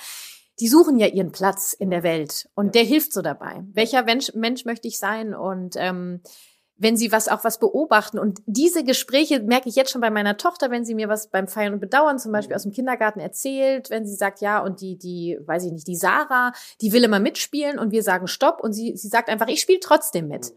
die 0.59 0.67
suchen 0.67 0.97
ja 0.97 1.07
ihren 1.07 1.31
Platz 1.31 1.73
in 1.73 1.89
der 1.89 2.03
Welt 2.03 2.49
und 2.55 2.75
der 2.75 2.83
hilft 2.83 3.13
so 3.13 3.21
dabei. 3.21 3.63
Welcher 3.73 4.03
Mensch, 4.03 4.33
Mensch 4.33 4.65
möchte 4.65 4.87
ich 4.87 4.97
sein? 4.97 5.33
Und 5.33 5.75
ähm, 5.77 6.21
wenn 6.77 6.97
sie 6.97 7.11
was 7.11 7.29
auch 7.29 7.43
was 7.43 7.59
beobachten. 7.59 8.19
Und 8.19 8.39
diese 8.45 8.83
Gespräche 8.83 9.41
merke 9.41 9.69
ich 9.69 9.75
jetzt 9.75 9.91
schon 9.91 10.01
bei 10.01 10.09
meiner 10.09 10.37
Tochter, 10.37 10.71
wenn 10.71 10.83
sie 10.83 10.95
mir 10.95 11.07
was 11.07 11.29
beim 11.29 11.47
Feiern 11.47 11.73
und 11.73 11.79
Bedauern 11.79 12.19
zum 12.19 12.31
Beispiel 12.31 12.55
aus 12.55 12.63
dem 12.63 12.73
Kindergarten 12.73 13.19
erzählt, 13.19 13.89
wenn 13.89 14.05
sie 14.05 14.15
sagt, 14.15 14.41
ja, 14.41 14.59
und 14.59 14.81
die, 14.81 14.97
die, 14.97 15.37
weiß 15.45 15.65
ich 15.65 15.71
nicht, 15.71 15.87
die 15.87 15.95
Sarah, 15.95 16.51
die 16.81 16.91
will 16.91 17.03
immer 17.03 17.19
mitspielen 17.19 17.79
und 17.79 17.91
wir 17.91 18.03
sagen 18.03 18.27
Stopp 18.27 18.59
und 18.61 18.73
sie, 18.73 18.95
sie 18.97 19.07
sagt 19.07 19.29
einfach, 19.29 19.47
ich 19.47 19.61
spiele 19.61 19.79
trotzdem 19.79 20.27
mit. 20.27 20.53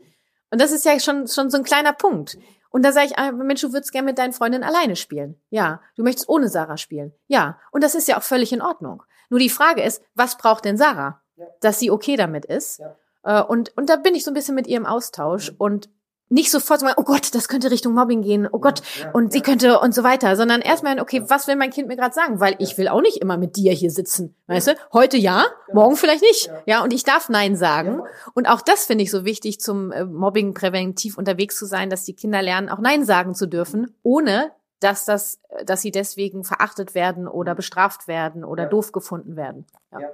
Und 0.50 0.60
das 0.60 0.72
ist 0.72 0.84
ja 0.84 0.98
schon, 0.98 1.28
schon 1.28 1.50
so 1.50 1.58
ein 1.58 1.64
kleiner 1.64 1.92
Punkt. 1.92 2.36
Und 2.70 2.84
da 2.84 2.92
sage 2.92 3.06
ich, 3.06 3.18
ah, 3.18 3.32
Mensch, 3.32 3.60
du 3.60 3.72
würdest 3.72 3.92
gerne 3.92 4.06
mit 4.06 4.18
deinen 4.18 4.32
Freundinnen 4.32 4.64
alleine 4.64 4.96
spielen. 4.96 5.40
Ja. 5.50 5.80
Du 5.96 6.02
möchtest 6.02 6.28
ohne 6.28 6.48
Sarah 6.48 6.76
spielen. 6.76 7.12
Ja. 7.26 7.58
Und 7.70 7.82
das 7.82 7.94
ist 7.94 8.08
ja 8.08 8.18
auch 8.18 8.22
völlig 8.22 8.52
in 8.52 8.60
Ordnung. 8.60 9.02
Nur 9.28 9.40
die 9.40 9.50
Frage 9.50 9.82
ist, 9.82 10.02
was 10.14 10.36
braucht 10.36 10.64
denn 10.64 10.76
Sarah? 10.76 11.20
Ja. 11.36 11.46
Dass 11.60 11.78
sie 11.78 11.90
okay 11.90 12.16
damit 12.16 12.44
ist. 12.44 12.80
Ja. 12.80 12.96
Äh, 13.24 13.42
und, 13.42 13.76
und 13.76 13.90
da 13.90 13.96
bin 13.96 14.14
ich 14.14 14.24
so 14.24 14.30
ein 14.30 14.34
bisschen 14.34 14.54
mit 14.54 14.66
ihr 14.66 14.76
im 14.76 14.86
Austausch. 14.86 15.52
Und 15.58 15.88
nicht 16.30 16.50
sofort 16.50 16.80
so, 16.80 16.86
oh 16.96 17.04
Gott, 17.04 17.34
das 17.34 17.48
könnte 17.48 17.70
Richtung 17.70 17.94
Mobbing 17.94 18.22
gehen, 18.22 18.48
oh 18.50 18.58
Gott, 18.58 18.82
ja, 19.00 19.10
und 19.12 19.32
sie 19.32 19.40
könnte 19.40 19.80
und 19.80 19.94
so 19.94 20.04
weiter, 20.04 20.36
sondern 20.36 20.60
erstmal, 20.60 21.00
okay, 21.00 21.22
was 21.26 21.46
will 21.48 21.56
mein 21.56 21.70
Kind 21.70 21.88
mir 21.88 21.96
gerade 21.96 22.14
sagen? 22.14 22.40
Weil 22.40 22.54
ich 22.58 22.76
will 22.76 22.88
auch 22.88 23.00
nicht 23.00 23.18
immer 23.18 23.38
mit 23.38 23.56
dir 23.56 23.72
hier 23.72 23.90
sitzen, 23.90 24.34
weißt 24.46 24.68
du? 24.68 24.74
Heute 24.92 25.16
ja, 25.16 25.46
morgen 25.72 25.96
vielleicht 25.96 26.22
nicht. 26.22 26.50
Ja, 26.66 26.82
und 26.82 26.92
ich 26.92 27.04
darf 27.04 27.28
Nein 27.28 27.56
sagen. 27.56 28.02
Und 28.34 28.46
auch 28.46 28.60
das 28.60 28.84
finde 28.84 29.04
ich 29.04 29.10
so 29.10 29.24
wichtig, 29.24 29.60
zum 29.60 29.90
äh, 29.90 30.04
Mobbing 30.04 30.54
präventiv 30.54 31.16
unterwegs 31.16 31.56
zu 31.56 31.66
sein, 31.66 31.88
dass 31.88 32.04
die 32.04 32.14
Kinder 32.14 32.42
lernen, 32.42 32.68
auch 32.68 32.80
Nein 32.80 33.04
sagen 33.04 33.34
zu 33.34 33.46
dürfen, 33.46 33.94
ohne 34.02 34.50
dass 34.80 35.04
das, 35.04 35.40
dass 35.64 35.82
sie 35.82 35.90
deswegen 35.90 36.44
verachtet 36.44 36.94
werden 36.94 37.26
oder 37.26 37.54
bestraft 37.54 38.08
werden 38.08 38.44
oder 38.44 38.66
doof 38.66 38.92
gefunden 38.92 39.36
werden. 39.36 39.66
Ja, 39.92 40.10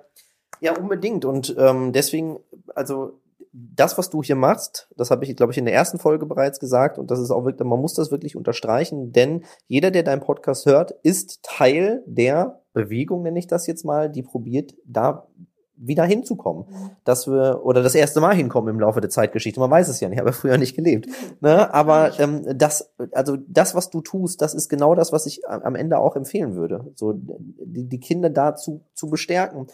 ja 0.61 0.77
unbedingt. 0.77 1.24
Und 1.24 1.55
ähm, 1.59 1.92
deswegen, 1.92 2.38
also 2.74 3.20
das, 3.53 3.96
was 3.96 4.11
du 4.11 4.22
hier 4.22 4.35
machst, 4.35 4.88
das 4.96 5.11
habe 5.12 5.24
ich, 5.24 5.37
glaube 5.37 5.53
ich, 5.53 5.59
in 5.59 5.64
der 5.64 5.74
ersten 5.74 5.98
Folge 5.98 6.27
bereits 6.27 6.59
gesagt 6.59 6.98
und 6.98 7.11
das 7.11 7.20
ist 7.20 7.31
auch 7.31 7.44
wirklich, 7.44 7.66
man 7.68 7.81
muss 7.81 7.94
das 7.94 8.11
wirklich 8.11 8.35
unterstreichen, 8.35 9.12
denn 9.12 9.44
jeder, 9.68 9.92
der 9.92 10.03
deinen 10.03 10.22
Podcast 10.22 10.66
hört, 10.66 10.90
ist 11.05 11.40
Teil 11.44 12.03
der 12.07 12.62
Bewegung, 12.72 13.22
nenne 13.22 13.38
ich 13.38 13.46
das 13.46 13.68
jetzt 13.68 13.85
mal, 13.85 14.11
die 14.11 14.24
probiert, 14.24 14.74
da 14.85 15.29
wieder 15.76 16.04
hinzukommen, 16.04 16.66
mhm. 16.68 16.90
dass 17.04 17.26
wir 17.26 17.60
oder 17.64 17.82
das 17.82 17.94
erste 17.94 18.20
Mal 18.20 18.34
hinkommen 18.34 18.72
im 18.72 18.80
Laufe 18.80 19.00
der 19.00 19.10
Zeitgeschichte. 19.10 19.60
Man 19.60 19.70
weiß 19.70 19.88
es 19.88 20.00
ja 20.00 20.08
nicht, 20.08 20.20
habe 20.20 20.32
früher 20.32 20.58
nicht 20.58 20.76
gelebt. 20.76 21.08
Ne? 21.40 21.72
Aber 21.72 22.18
ähm, 22.20 22.46
das, 22.56 22.92
also 23.12 23.37
das, 23.48 23.74
was 23.74 23.90
du 23.90 24.00
tust, 24.00 24.40
das 24.40 24.54
ist 24.54 24.68
genau 24.68 24.94
das, 24.94 25.12
was 25.12 25.26
ich 25.26 25.46
am 25.48 25.74
Ende 25.74 25.98
auch 25.98 26.16
empfehlen 26.16 26.54
würde. 26.54 26.92
So 26.94 27.14
die, 27.16 27.88
die 27.88 28.00
Kinder 28.00 28.30
dazu 28.30 28.84
zu 28.94 29.08
bestärken, 29.08 29.66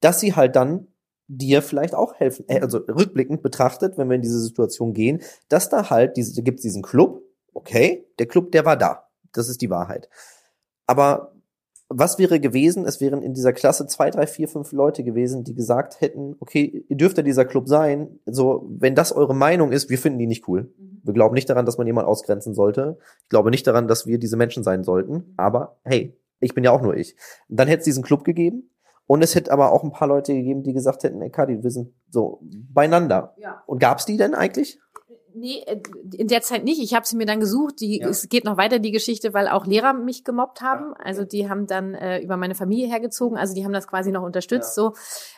dass 0.00 0.20
sie 0.20 0.34
halt 0.34 0.54
dann 0.56 0.88
dir 1.28 1.60
vielleicht 1.60 1.94
auch 1.94 2.14
helfen, 2.14 2.44
äh, 2.48 2.60
also 2.60 2.78
rückblickend 2.78 3.42
betrachtet, 3.42 3.98
wenn 3.98 4.08
wir 4.08 4.16
in 4.16 4.22
diese 4.22 4.40
Situation 4.40 4.94
gehen, 4.94 5.20
dass 5.48 5.68
da 5.68 5.90
halt 5.90 6.16
diese, 6.16 6.42
gibt 6.42 6.62
diesen 6.62 6.82
Club, 6.82 7.22
okay, 7.52 8.06
der 8.18 8.26
Club, 8.26 8.52
der 8.52 8.64
war 8.64 8.76
da. 8.76 9.08
Das 9.32 9.48
ist 9.48 9.60
die 9.60 9.70
Wahrheit. 9.70 10.08
Aber 10.86 11.32
was 11.88 12.18
wäre 12.18 12.38
gewesen? 12.38 12.84
Es 12.84 13.00
wären 13.00 13.22
in 13.22 13.32
dieser 13.32 13.52
Klasse 13.52 13.86
zwei, 13.86 14.10
drei, 14.10 14.26
vier, 14.26 14.48
fünf 14.48 14.72
Leute 14.72 15.02
gewesen, 15.04 15.44
die 15.44 15.54
gesagt 15.54 16.00
hätten, 16.00 16.36
okay, 16.40 16.84
ihr 16.86 16.96
dürft 16.96 17.16
ja 17.16 17.22
dieser 17.22 17.46
Club 17.46 17.66
sein. 17.66 18.20
So, 18.26 18.68
wenn 18.68 18.94
das 18.94 19.12
eure 19.12 19.34
Meinung 19.34 19.72
ist, 19.72 19.88
wir 19.88 19.98
finden 19.98 20.18
die 20.18 20.26
nicht 20.26 20.46
cool. 20.48 20.72
Mhm. 20.76 21.00
Wir 21.02 21.14
glauben 21.14 21.34
nicht 21.34 21.48
daran, 21.48 21.64
dass 21.64 21.78
man 21.78 21.86
jemanden 21.86 22.10
ausgrenzen 22.10 22.54
sollte. 22.54 22.98
Ich 23.22 23.28
glaube 23.30 23.50
nicht 23.50 23.66
daran, 23.66 23.88
dass 23.88 24.06
wir 24.06 24.18
diese 24.18 24.36
Menschen 24.36 24.62
sein 24.62 24.84
sollten. 24.84 25.32
Aber 25.36 25.78
hey, 25.84 26.18
ich 26.40 26.54
bin 26.54 26.64
ja 26.64 26.72
auch 26.72 26.82
nur 26.82 26.94
ich. 26.96 27.16
Dann 27.48 27.68
hätte 27.68 27.80
es 27.80 27.84
diesen 27.84 28.02
Club 28.02 28.24
gegeben. 28.24 28.70
Und 29.06 29.24
es 29.24 29.34
hätte 29.34 29.50
aber 29.50 29.72
auch 29.72 29.84
ein 29.84 29.90
paar 29.90 30.06
Leute 30.06 30.34
gegeben, 30.34 30.62
die 30.62 30.74
gesagt 30.74 31.02
hätten, 31.02 31.22
ey 31.22 31.30
Kadi, 31.30 31.62
wir 31.62 31.70
sind 31.70 31.94
so 32.10 32.40
beieinander. 32.42 33.34
Ja. 33.38 33.62
Und 33.64 33.78
gab's 33.78 34.04
die 34.04 34.18
denn 34.18 34.34
eigentlich? 34.34 34.78
Nee, 35.38 35.62
äh, 35.66 35.80
in 36.16 36.28
der 36.28 36.42
Zeit 36.42 36.64
nicht. 36.64 36.80
Ich 36.80 36.94
habe 36.94 37.06
sie 37.06 37.16
mir 37.16 37.26
dann 37.26 37.40
gesucht. 37.40 37.80
Die, 37.80 37.98
ja. 38.00 38.08
Es 38.08 38.28
geht 38.28 38.44
noch 38.44 38.56
weiter, 38.56 38.78
die 38.78 38.90
Geschichte, 38.90 39.34
weil 39.34 39.48
auch 39.48 39.66
Lehrer 39.66 39.92
mich 39.92 40.24
gemobbt 40.24 40.60
haben. 40.60 40.94
Ja. 40.98 41.04
Also 41.04 41.24
die 41.24 41.48
haben 41.48 41.66
dann 41.66 41.94
äh, 41.94 42.20
über 42.20 42.36
meine 42.36 42.54
Familie 42.54 42.88
hergezogen. 42.88 43.38
Also 43.38 43.54
die 43.54 43.64
haben 43.64 43.72
das 43.72 43.86
quasi 43.86 44.10
noch 44.10 44.22
unterstützt. 44.22 44.76
Ja. 44.76 44.82
So. 44.82 44.94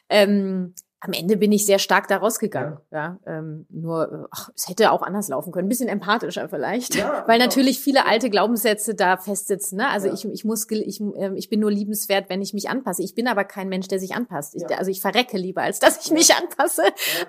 Ähm, 0.09 0.75
am 1.03 1.15
Ende 1.15 1.39
bin 1.39 1.51
ich 1.51 1.65
sehr 1.65 1.79
stark 1.79 2.09
da 2.09 2.19
rausgegangen. 2.19 2.79
Ja, 2.91 3.19
ja 3.27 3.39
ähm, 3.39 3.67
nur, 3.71 4.29
ach, 4.31 4.51
es 4.55 4.69
hätte 4.69 4.93
auch 4.93 5.01
anders 5.01 5.29
laufen 5.29 5.51
können. 5.51 5.67
Ein 5.67 5.71
bisschen 5.71 5.89
empathischer 5.89 6.49
vielleicht, 6.51 6.95
ja, 6.95 7.25
weil 7.27 7.39
genau. 7.39 7.49
natürlich 7.49 7.81
viele 7.81 8.07
alte 8.07 8.29
Glaubenssätze 8.29 8.95
da 8.95 9.17
festsitzen. 9.17 9.79
Ne? 9.79 9.89
Also 9.89 10.09
ja. 10.09 10.15
ich, 10.15 10.27
ich 10.27 10.45
muss, 10.45 10.71
ich, 10.71 11.01
äh, 11.01 11.35
ich 11.37 11.49
bin 11.49 11.61
nur 11.61 11.71
liebenswert, 11.71 12.29
wenn 12.29 12.43
ich 12.43 12.53
mich 12.53 12.69
anpasse. 12.69 13.03
Ich 13.03 13.15
bin 13.15 13.29
aber 13.29 13.45
kein 13.45 13.71
Mensch, 13.71 13.89
der 13.89 13.99
sich 13.99 14.15
anpasst. 14.15 14.55
Ich, 14.55 14.67
also 14.77 14.91
ich 14.91 15.01
verrecke 15.01 15.39
lieber, 15.39 15.63
als 15.63 15.79
dass 15.79 16.05
ich 16.05 16.13
mich 16.13 16.35
anpasse. 16.35 16.83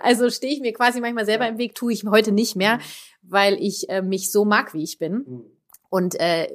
Also 0.03 0.29
stehe 0.29 0.53
ich 0.53 0.59
mir 0.59 0.73
quasi 0.73 0.99
manchmal 0.99 1.25
selber 1.25 1.47
im 1.47 1.57
Weg, 1.57 1.73
tue 1.73 1.93
ich 1.93 2.03
heute 2.03 2.33
nicht 2.33 2.57
mehr, 2.57 2.77
mhm. 2.77 2.81
weil 3.21 3.53
ich 3.53 3.89
äh, 3.89 4.01
mich 4.01 4.31
so 4.31 4.43
mag, 4.43 4.73
wie 4.73 4.83
ich 4.83 4.99
bin. 4.99 5.13
Mhm. 5.13 5.45
Und 5.89 6.19
äh, 6.19 6.47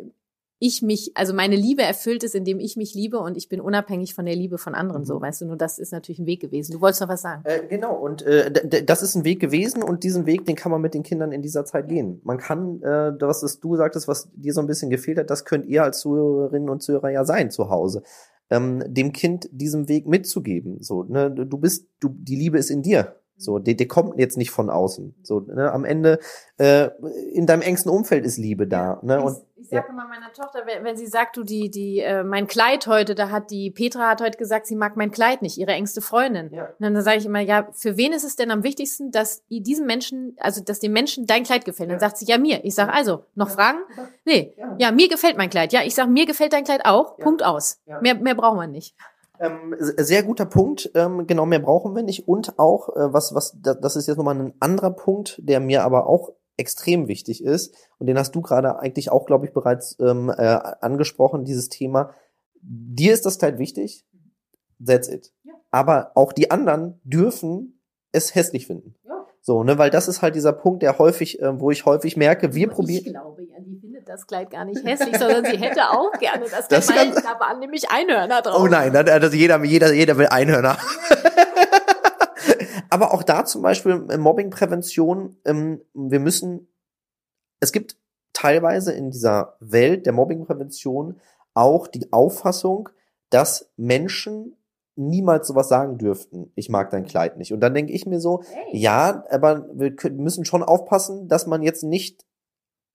ich 0.59 0.81
mich, 0.81 1.13
also 1.15 1.35
meine 1.35 1.57
Liebe 1.57 1.83
erfüllt 1.83 2.25
ist, 2.25 2.35
indem 2.35 2.61
ich 2.61 2.77
mich 2.77 2.95
liebe 2.95 3.19
und 3.19 3.37
ich 3.37 3.49
bin 3.49 3.61
unabhängig 3.61 4.15
von 4.15 4.25
der 4.25 4.35
Liebe 4.37 4.57
von 4.57 4.75
anderen, 4.75 5.05
so, 5.05 5.17
mhm. 5.17 5.23
weißt 5.23 5.43
du, 5.43 5.47
nur 5.47 5.57
das 5.57 5.79
ist 5.79 5.93
natürlich 5.93 6.19
ein 6.19 6.27
Weg 6.27 6.41
gewesen. 6.41 6.73
Du 6.73 6.81
wolltest 6.81 7.03
noch 7.03 7.09
was 7.09 7.23
sagen. 7.23 7.43
Äh, 7.45 7.67
genau, 7.69 7.95
und 7.95 8.23
äh, 8.23 8.85
das 8.85 9.03
ist 9.03 9.15
ein 9.17 9.25
Weg 9.25 9.41
gewesen 9.41 9.83
und 9.83 10.03
diesen 10.03 10.25
Weg, 10.25 10.47
den 10.47 10.57
kann 10.57 10.73
man 10.73 10.81
mit 10.81 10.95
den 10.95 11.03
Kindern 11.03 11.33
in 11.33 11.43
dieser 11.43 11.65
Zeit 11.67 11.89
gehen. 11.89 12.21
Man 12.25 12.39
kann, 12.39 12.81
äh, 12.83 13.13
das, 13.19 13.43
was 13.43 13.61
du 13.61 13.77
sagtest, 13.77 14.09
was 14.09 14.31
dir 14.35 14.55
so 14.55 14.61
ein 14.61 14.67
bisschen 14.67 14.89
gefehlt 14.89 15.19
hat, 15.19 15.31
das 15.31 15.45
könnt 15.45 15.67
ihr 15.67 15.83
als 15.83 16.01
Zuhörerinnen 16.01 16.71
und 16.71 16.83
Zuhörer 16.83 17.11
ja 17.11 17.25
sein 17.25 17.51
zu 17.51 17.69
Hause. 17.69 18.03
Ähm, 18.49 18.83
dem 18.87 19.13
Kind 19.13 19.49
diesen 19.53 19.89
Weg 19.89 20.07
mitzugeben. 20.07 20.79
So, 20.81 21.03
ne, 21.03 21.31
du 21.31 21.59
bist, 21.59 21.89
du, 22.01 22.09
die 22.11 22.37
Liebe 22.37 22.59
ist 22.59 22.71
in 22.71 22.83
dir. 22.83 23.17
So, 23.39 23.59
der, 23.59 23.75
der 23.75 23.87
kommt 23.87 24.19
jetzt 24.19 24.37
nicht 24.37 24.51
von 24.51 24.71
außen. 24.71 25.15
So, 25.23 25.41
ne, 25.41 25.71
am 25.71 25.85
Ende 25.85 26.19
äh, 26.57 26.89
in 27.33 27.47
deinem 27.47 27.63
engsten 27.63 27.91
Umfeld 27.91 28.25
ist 28.25 28.39
Liebe 28.39 28.67
da. 28.67 28.99
Ne? 29.03 29.21
Und 29.21 29.37
ich 29.57 29.69
sage 29.69 29.87
ja. 29.89 29.93
immer 29.93 30.09
meiner 30.09 30.33
Tochter, 30.33 30.63
wenn, 30.65 30.85
wenn, 30.85 30.97
sie 30.97 31.07
sagt, 31.07 31.37
du 31.37 31.43
die 31.43 31.71
die 31.71 32.01
äh, 32.01 32.25
mein 32.25 32.47
Kleid 32.47 32.87
heute, 32.87 33.15
da 33.15 33.31
hat 33.31 33.51
die 33.51 33.71
Petra 33.71 34.09
hat 34.09 34.21
heute 34.23 34.39
gesagt, 34.39 34.67
sie 34.67 34.77
mag 34.77 34.97
mein 34.97 35.11
Kleid 35.11 35.43
nicht, 35.43 35.59
ihre 35.59 35.73
engste 35.73 36.01
Freundin. 36.01 36.51
Ja. 36.53 36.67
Und 36.79 36.81
dann 36.81 37.03
sage 37.03 37.19
ich 37.19 37.27
immer, 37.27 37.41
ja, 37.41 37.69
für 37.73 37.97
wen 37.97 38.13
ist 38.13 38.25
es 38.25 38.37
denn 38.37 38.51
am 38.51 38.63
wichtigsten, 38.63 39.11
dass 39.11 39.43
diesem 39.49 39.87
Menschen, 39.87 40.37
also 40.39 40.63
dass 40.63 40.81
dem 40.81 40.93
Menschen 40.93 41.27
dein 41.27 41.43
Kleid 41.43 41.65
gefällt? 41.65 41.91
Dann 41.91 41.97
ja. 41.97 42.01
sagt 42.01 42.19
sie, 42.19 42.27
ja 42.27 42.39
mir. 42.39 42.65
Ich 42.65 42.75
sage 42.75 42.93
also, 42.93 43.25
noch 43.35 43.51
Fragen? 43.51 43.79
Nee, 44.25 44.57
ja. 44.79 44.93
mir 44.93 45.09
gefällt 45.09 45.37
mein 45.37 45.51
Kleid. 45.51 45.73
Ja, 45.73 45.83
ich 45.85 45.95
sage, 45.95 46.11
mir 46.11 46.27
gefällt 46.27 46.53
dein 46.53 46.65
Kleid 46.65 46.87
auch. 46.87 47.19
Punkt 47.19 47.45
aus. 47.45 47.81
Mehr 48.01 48.15
mehr 48.15 48.35
brauchen 48.35 48.59
wir 48.59 48.67
nicht. 48.67 48.95
Ähm, 49.41 49.75
sehr 49.79 50.23
guter 50.23 50.47
Punkt. 50.47 50.91
Ähm, 50.95 51.27
genau, 51.27 51.47
mehr 51.47 51.59
brauchen 51.59 51.95
wir 51.95 52.03
nicht. 52.03 52.29
Und 52.29 52.59
auch, 52.59 52.89
äh, 52.91 53.13
was, 53.13 53.35
was, 53.35 53.57
das 53.61 53.97
ist 53.97 54.07
jetzt 54.07 54.17
nochmal 54.17 54.39
ein 54.39 54.55
anderer 54.61 54.91
Punkt, 54.91 55.41
der 55.43 55.61
mir 55.61 55.85
aber 55.85 56.07
auch 56.07 56.33
extrem 56.57 57.09
wichtig 57.09 57.45
ist. 57.45 57.75
Und 57.99 58.07
den 58.07 58.19
hast 58.19 58.35
du 58.35 58.41
gerade 58.41 58.79
eigentlich 58.79 59.11
auch, 59.11 59.27
glaube 59.27 59.47
ich, 59.47 59.53
bereits 59.53 59.97
ähm, 60.01 60.31
äh, 60.31 60.43
angesprochen, 60.43 61.45
dieses 61.45 61.69
Thema. 61.69 62.15
Dir 62.63 63.13
ist 63.13 63.27
das 63.27 63.39
Teil 63.39 63.59
wichtig. 63.59 64.07
That's 64.85 65.09
it. 65.09 65.33
Ja. 65.45 65.53
Aber 65.71 66.13
auch 66.15 66.33
die 66.33 66.51
anderen 66.51 67.01
dürfen 67.05 67.81
es 68.13 68.35
hässlich 68.35 68.67
finden. 68.67 68.95
Ja. 69.05 69.27
So, 69.43 69.63
ne, 69.63 69.79
weil 69.79 69.91
das 69.91 70.09
ist 70.09 70.23
halt 70.23 70.35
dieser 70.35 70.53
Punkt, 70.53 70.83
der 70.83 70.99
häufig, 70.99 71.41
äh, 71.41 71.61
wo 71.61 71.71
ich 71.71 71.87
häufig 71.87 72.17
merke, 72.17 72.55
wir 72.55 72.69
probieren. 72.69 73.05
Ich 73.05 73.13
glaube 73.13 73.45
ja, 73.45 73.57
die 73.61 73.79
das 74.07 74.27
Kleid 74.27 74.51
gar 74.51 74.65
nicht 74.65 74.83
hässlich, 74.85 75.19
sondern 75.19 75.45
sie 75.45 75.59
hätte 75.59 75.91
auch 75.91 76.13
gerne 76.13 76.47
das, 76.49 76.69
das 76.69 76.87
Kleid. 76.87 77.15
Da 77.17 77.39
waren 77.41 77.59
nämlich 77.59 77.91
Einhörner 77.91 78.41
drauf. 78.41 78.63
Oh 78.63 78.67
nein, 78.67 78.97
also 78.97 79.37
jeder, 79.37 79.63
jeder, 79.65 79.93
jeder 79.93 80.17
will 80.17 80.29
Einhörner. 80.29 80.79
Aber 82.89 83.13
auch 83.13 83.25
da 83.25 83.45
zum 83.45 83.63
Beispiel 83.63 84.07
äh, 84.09 84.17
Mobbingprävention, 84.17 85.37
ähm, 85.45 85.83
wir 85.93 86.21
müssen, 86.21 86.69
es 87.61 87.73
gibt 87.73 87.97
teilweise 88.33 88.93
in 88.93 89.11
dieser 89.11 89.57
Welt 89.61 90.07
der 90.07 90.13
Mobbingprävention 90.13 91.21
auch 91.55 91.89
die 91.89 92.13
Auffassung, 92.13 92.89
dass 93.31 93.71
Menschen 93.77 94.57
niemals 94.95 95.49
sowas 95.49 95.69
sagen 95.69 95.99
dürften, 95.99 96.53
ich 96.55 96.69
mag 96.69 96.91
dein 96.91 97.05
Kleid 97.05 97.39
nicht. 97.39 97.53
Und 97.53 97.61
dann 97.61 97.75
denke 97.75 97.93
ich 97.93 98.07
mir 98.07 98.21
so, 98.21 98.43
hey. 98.45 98.79
ja, 98.79 99.25
aber 99.31 99.67
wir 99.75 99.95
müssen 100.13 100.45
schon 100.45 100.63
aufpassen, 100.63 101.29
dass 101.29 101.47
man 101.47 101.63
jetzt 101.63 101.83
nicht 101.83 102.25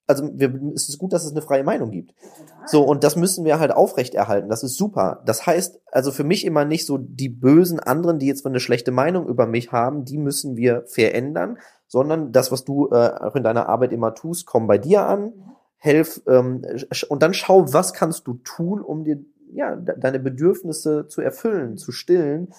also 0.08 0.30
wir, 0.34 0.54
es 0.76 0.90
ist 0.90 0.98
gut, 0.98 1.14
dass 1.14 1.26
es 1.26 1.32
eine 1.32 1.42
freie 1.42 1.64
Meinung 1.64 1.92
gibt. 1.92 2.14
Total. 2.20 2.68
So, 2.68 2.84
und 2.84 3.04
das 3.04 3.16
müssen 3.16 3.46
wir 3.46 3.60
halt 3.60 3.72
aufrechterhalten. 3.72 4.50
Das 4.50 4.64
ist 4.64 4.78
super. 4.78 5.22
Das 5.26 5.46
heißt, 5.46 5.82
also 5.92 6.12
für 6.12 6.24
mich 6.24 6.46
immer 6.46 6.66
nicht 6.66 6.86
so 6.86 6.98
die 6.98 7.30
bösen 7.30 7.80
anderen, 7.80 8.20
die 8.20 8.28
jetzt 8.28 8.46
eine 8.46 8.60
schlechte 8.60 8.92
Meinung 8.92 9.28
über 9.28 9.48
mich 9.48 9.72
haben, 9.72 10.06
die 10.06 10.18
müssen 10.18 10.58
wir 10.58 10.84
verändern, 10.88 11.58
sondern 11.88 12.32
das, 12.32 12.52
was 12.52 12.66
du 12.66 12.90
äh, 12.92 13.12
auch 13.20 13.36
in 13.36 13.44
deiner 13.44 13.70
Arbeit 13.70 13.94
immer 13.94 14.14
tust, 14.16 14.46
komm 14.46 14.68
bei 14.68 14.78
dir 14.78 15.06
an, 15.06 15.22
mhm. 15.22 15.34
helf 15.78 16.22
ähm, 16.28 16.64
und 17.10 17.24
dann 17.24 17.34
schau, 17.34 17.74
was 17.74 17.94
kannst 17.94 18.28
du 18.28 18.36
tun, 18.36 18.82
um 18.82 19.04
dir 19.04 19.20
ja 19.54 19.76
deine 19.76 20.20
Bedürfnisse 20.20 21.08
zu 21.08 21.22
erfüllen, 21.22 21.78
zu 21.78 21.92
stillen 21.92 22.54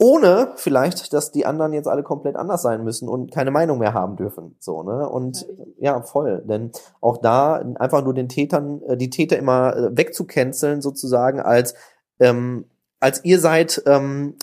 ohne 0.00 0.52
vielleicht, 0.56 1.12
dass 1.12 1.30
die 1.30 1.44
anderen 1.44 1.74
jetzt 1.74 1.86
alle 1.86 2.02
komplett 2.02 2.34
anders 2.34 2.62
sein 2.62 2.82
müssen 2.84 3.06
und 3.06 3.30
keine 3.30 3.50
Meinung 3.50 3.78
mehr 3.78 3.92
haben 3.92 4.16
dürfen. 4.16 4.56
So, 4.58 4.82
ne? 4.82 5.06
Und 5.06 5.46
ja, 5.78 6.00
voll. 6.00 6.42
Denn 6.46 6.72
auch 7.02 7.18
da 7.18 7.56
einfach 7.78 8.02
nur 8.02 8.14
den 8.14 8.30
Tätern, 8.30 8.80
äh, 8.84 8.96
die 8.96 9.10
Täter 9.10 9.36
immer 9.36 9.76
äh, 9.76 9.96
wegzucanceln, 9.96 10.80
sozusagen, 10.80 11.38
als, 11.40 11.74
ähm, 12.18 12.64
als 12.98 13.22
ihr 13.26 13.40
seid, 13.40 13.82
ähm, 13.84 14.36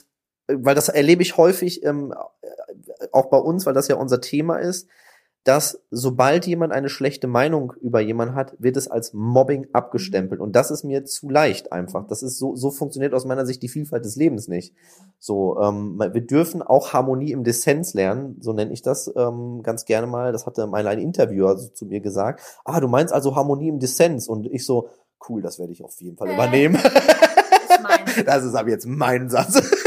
weil 0.48 0.76
das 0.76 0.89
erlebe 0.89 1.24
ich 1.24 1.38
häufig 1.38 1.84
ähm, 1.84 2.13
auch 3.12 3.26
bei 3.26 3.38
uns, 3.38 3.65
weil 3.65 3.74
das 3.74 3.88
ja 3.88 3.96
unser 3.96 4.22
Thema 4.22 4.58
ist, 4.58 4.88
dass 5.48 5.82
sobald 5.92 6.46
jemand 6.46 6.74
eine 6.74 6.90
schlechte 6.90 7.26
Meinung 7.26 7.72
über 7.80 8.02
jemanden 8.02 8.36
hat, 8.36 8.54
wird 8.60 8.76
es 8.76 8.90
als 8.90 9.14
Mobbing 9.14 9.68
abgestempelt. 9.72 10.42
Und 10.42 10.58
das 10.58 10.72
ist 10.72 10.84
mir 10.84 11.06
zu 11.06 11.30
leicht 11.30 11.72
einfach. 11.72 12.06
Das 12.06 12.22
ist 12.22 12.38
so, 12.38 12.58
so 12.58 12.70
funktioniert 12.70 13.14
aus 13.14 13.24
meiner 13.24 13.46
Sicht 13.46 13.64
die 13.64 13.70
Vielfalt 13.70 14.04
des 14.04 14.18
Lebens 14.18 14.50
nicht. 14.50 14.76
So, 15.20 15.58
ähm, 15.62 15.98
wir 16.00 16.20
dürfen 16.20 16.62
auch 16.62 16.92
Harmonie 16.92 17.32
im 17.32 17.46
Dissens 17.46 17.94
lernen, 17.94 18.36
so 18.42 18.52
nenne 18.52 18.74
ich 18.74 18.82
das 18.82 19.10
ähm, 19.16 19.62
ganz 19.64 19.86
gerne 19.86 20.06
mal. 20.06 20.34
Das 20.34 20.46
hatte 20.46 20.68
mal 20.68 20.86
ein 20.86 21.00
Interviewer 21.00 21.58
so 21.58 21.70
zu 21.70 21.86
mir 21.86 22.02
gesagt. 22.02 22.42
Ah, 22.66 22.82
du 22.82 22.90
meinst 22.90 23.14
also 23.14 23.38
Harmonie 23.38 23.70
im 23.70 23.80
Dissens? 23.80 24.28
Und 24.28 24.48
ich 24.48 24.66
so, 24.66 24.90
cool, 25.30 25.42
das 25.42 25.60
werde 25.60 25.72
ich 25.72 25.82
auf 25.82 25.96
jeden 26.02 26.18
Fall 26.18 26.28
äh, 26.28 26.34
übernehmen. 26.34 26.76
Ist 26.76 26.84
das 28.28 28.44
ist 28.44 28.54
aber 28.54 28.70
jetzt 28.70 28.86
mein 28.86 29.30
Satz 29.30 29.54
das? 29.54 29.87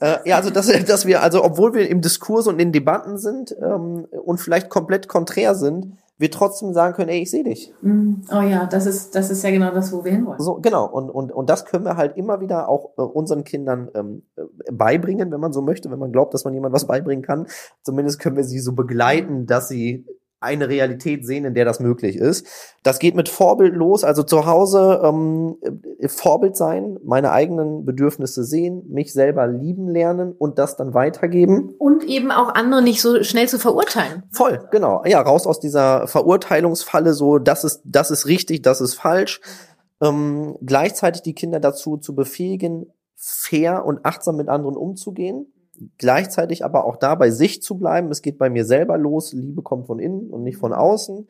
Äh, 0.00 0.28
ja, 0.28 0.36
also 0.36 0.50
dass, 0.50 0.66
dass 0.86 1.06
wir, 1.06 1.22
also 1.22 1.44
obwohl 1.44 1.74
wir 1.74 1.88
im 1.88 2.00
Diskurs 2.00 2.46
und 2.46 2.60
in 2.60 2.72
Debatten 2.72 3.18
sind 3.18 3.54
ähm, 3.60 4.06
und 4.24 4.38
vielleicht 4.38 4.68
komplett 4.68 5.08
konträr 5.08 5.54
sind, 5.54 5.96
wir 6.18 6.30
trotzdem 6.30 6.72
sagen 6.72 6.94
können, 6.94 7.10
ey, 7.10 7.22
ich 7.22 7.30
sehe 7.30 7.44
dich. 7.44 7.74
Mm, 7.82 8.22
oh 8.32 8.40
ja, 8.40 8.66
das 8.66 8.86
ist, 8.86 9.14
das 9.14 9.30
ist 9.30 9.44
ja 9.44 9.50
genau 9.50 9.70
das, 9.72 9.92
wo 9.92 10.02
wir 10.02 10.12
hinwollen. 10.12 10.40
So, 10.40 10.54
genau. 10.54 10.86
Und, 10.86 11.10
und, 11.10 11.30
und 11.30 11.50
das 11.50 11.66
können 11.66 11.84
wir 11.84 11.96
halt 11.96 12.16
immer 12.16 12.40
wieder 12.40 12.68
auch 12.68 12.92
äh, 12.96 13.02
unseren 13.02 13.44
Kindern 13.44 13.90
ähm, 13.94 14.22
äh, 14.36 14.72
beibringen, 14.72 15.30
wenn 15.30 15.40
man 15.40 15.52
so 15.52 15.60
möchte, 15.60 15.90
wenn 15.90 15.98
man 15.98 16.12
glaubt, 16.12 16.32
dass 16.32 16.44
man 16.44 16.54
jemand 16.54 16.74
was 16.74 16.86
beibringen 16.86 17.22
kann. 17.22 17.46
Zumindest 17.82 18.18
können 18.18 18.36
wir 18.36 18.44
sie 18.44 18.60
so 18.60 18.72
begleiten, 18.72 19.46
dass 19.46 19.68
sie 19.68 20.06
eine 20.40 20.68
Realität 20.68 21.24
sehen, 21.26 21.44
in 21.44 21.54
der 21.54 21.64
das 21.64 21.80
möglich 21.80 22.16
ist. 22.16 22.46
Das 22.82 22.98
geht 22.98 23.16
mit 23.16 23.28
Vorbild 23.28 23.74
los, 23.74 24.04
also 24.04 24.22
zu 24.22 24.46
Hause 24.46 25.00
ähm, 25.02 25.56
äh, 25.98 26.08
Vorbild 26.08 26.56
sein, 26.56 26.98
meine 27.02 27.32
eigenen 27.32 27.84
Bedürfnisse 27.84 28.44
sehen, 28.44 28.84
mich 28.88 29.12
selber 29.12 29.46
lieben 29.46 29.88
lernen 29.88 30.32
und 30.32 30.58
das 30.58 30.76
dann 30.76 30.92
weitergeben. 30.92 31.74
Und 31.78 32.04
eben 32.04 32.30
auch 32.30 32.54
andere 32.54 32.82
nicht 32.82 33.00
so 33.00 33.22
schnell 33.22 33.48
zu 33.48 33.58
verurteilen. 33.58 34.24
Voll, 34.30 34.60
genau. 34.70 35.02
Ja, 35.06 35.22
raus 35.22 35.46
aus 35.46 35.58
dieser 35.58 36.06
Verurteilungsfalle, 36.06 37.14
so 37.14 37.38
das 37.38 37.64
ist, 37.64 37.80
das 37.84 38.10
ist 38.10 38.26
richtig, 38.26 38.62
das 38.62 38.80
ist 38.80 38.94
falsch. 38.94 39.40
Ähm, 40.02 40.56
gleichzeitig 40.62 41.22
die 41.22 41.34
Kinder 41.34 41.60
dazu 41.60 41.96
zu 41.96 42.14
befähigen, 42.14 42.92
fair 43.14 43.86
und 43.86 44.04
achtsam 44.04 44.36
mit 44.36 44.50
anderen 44.50 44.76
umzugehen 44.76 45.46
gleichzeitig 45.98 46.64
aber 46.64 46.84
auch 46.84 46.96
da 46.96 47.14
bei 47.14 47.30
sich 47.30 47.62
zu 47.62 47.78
bleiben. 47.78 48.10
Es 48.10 48.22
geht 48.22 48.38
bei 48.38 48.50
mir 48.50 48.64
selber 48.64 48.98
los. 48.98 49.32
Liebe 49.32 49.62
kommt 49.62 49.86
von 49.86 49.98
innen 49.98 50.30
und 50.30 50.42
nicht 50.42 50.58
von 50.58 50.72
außen. 50.72 51.28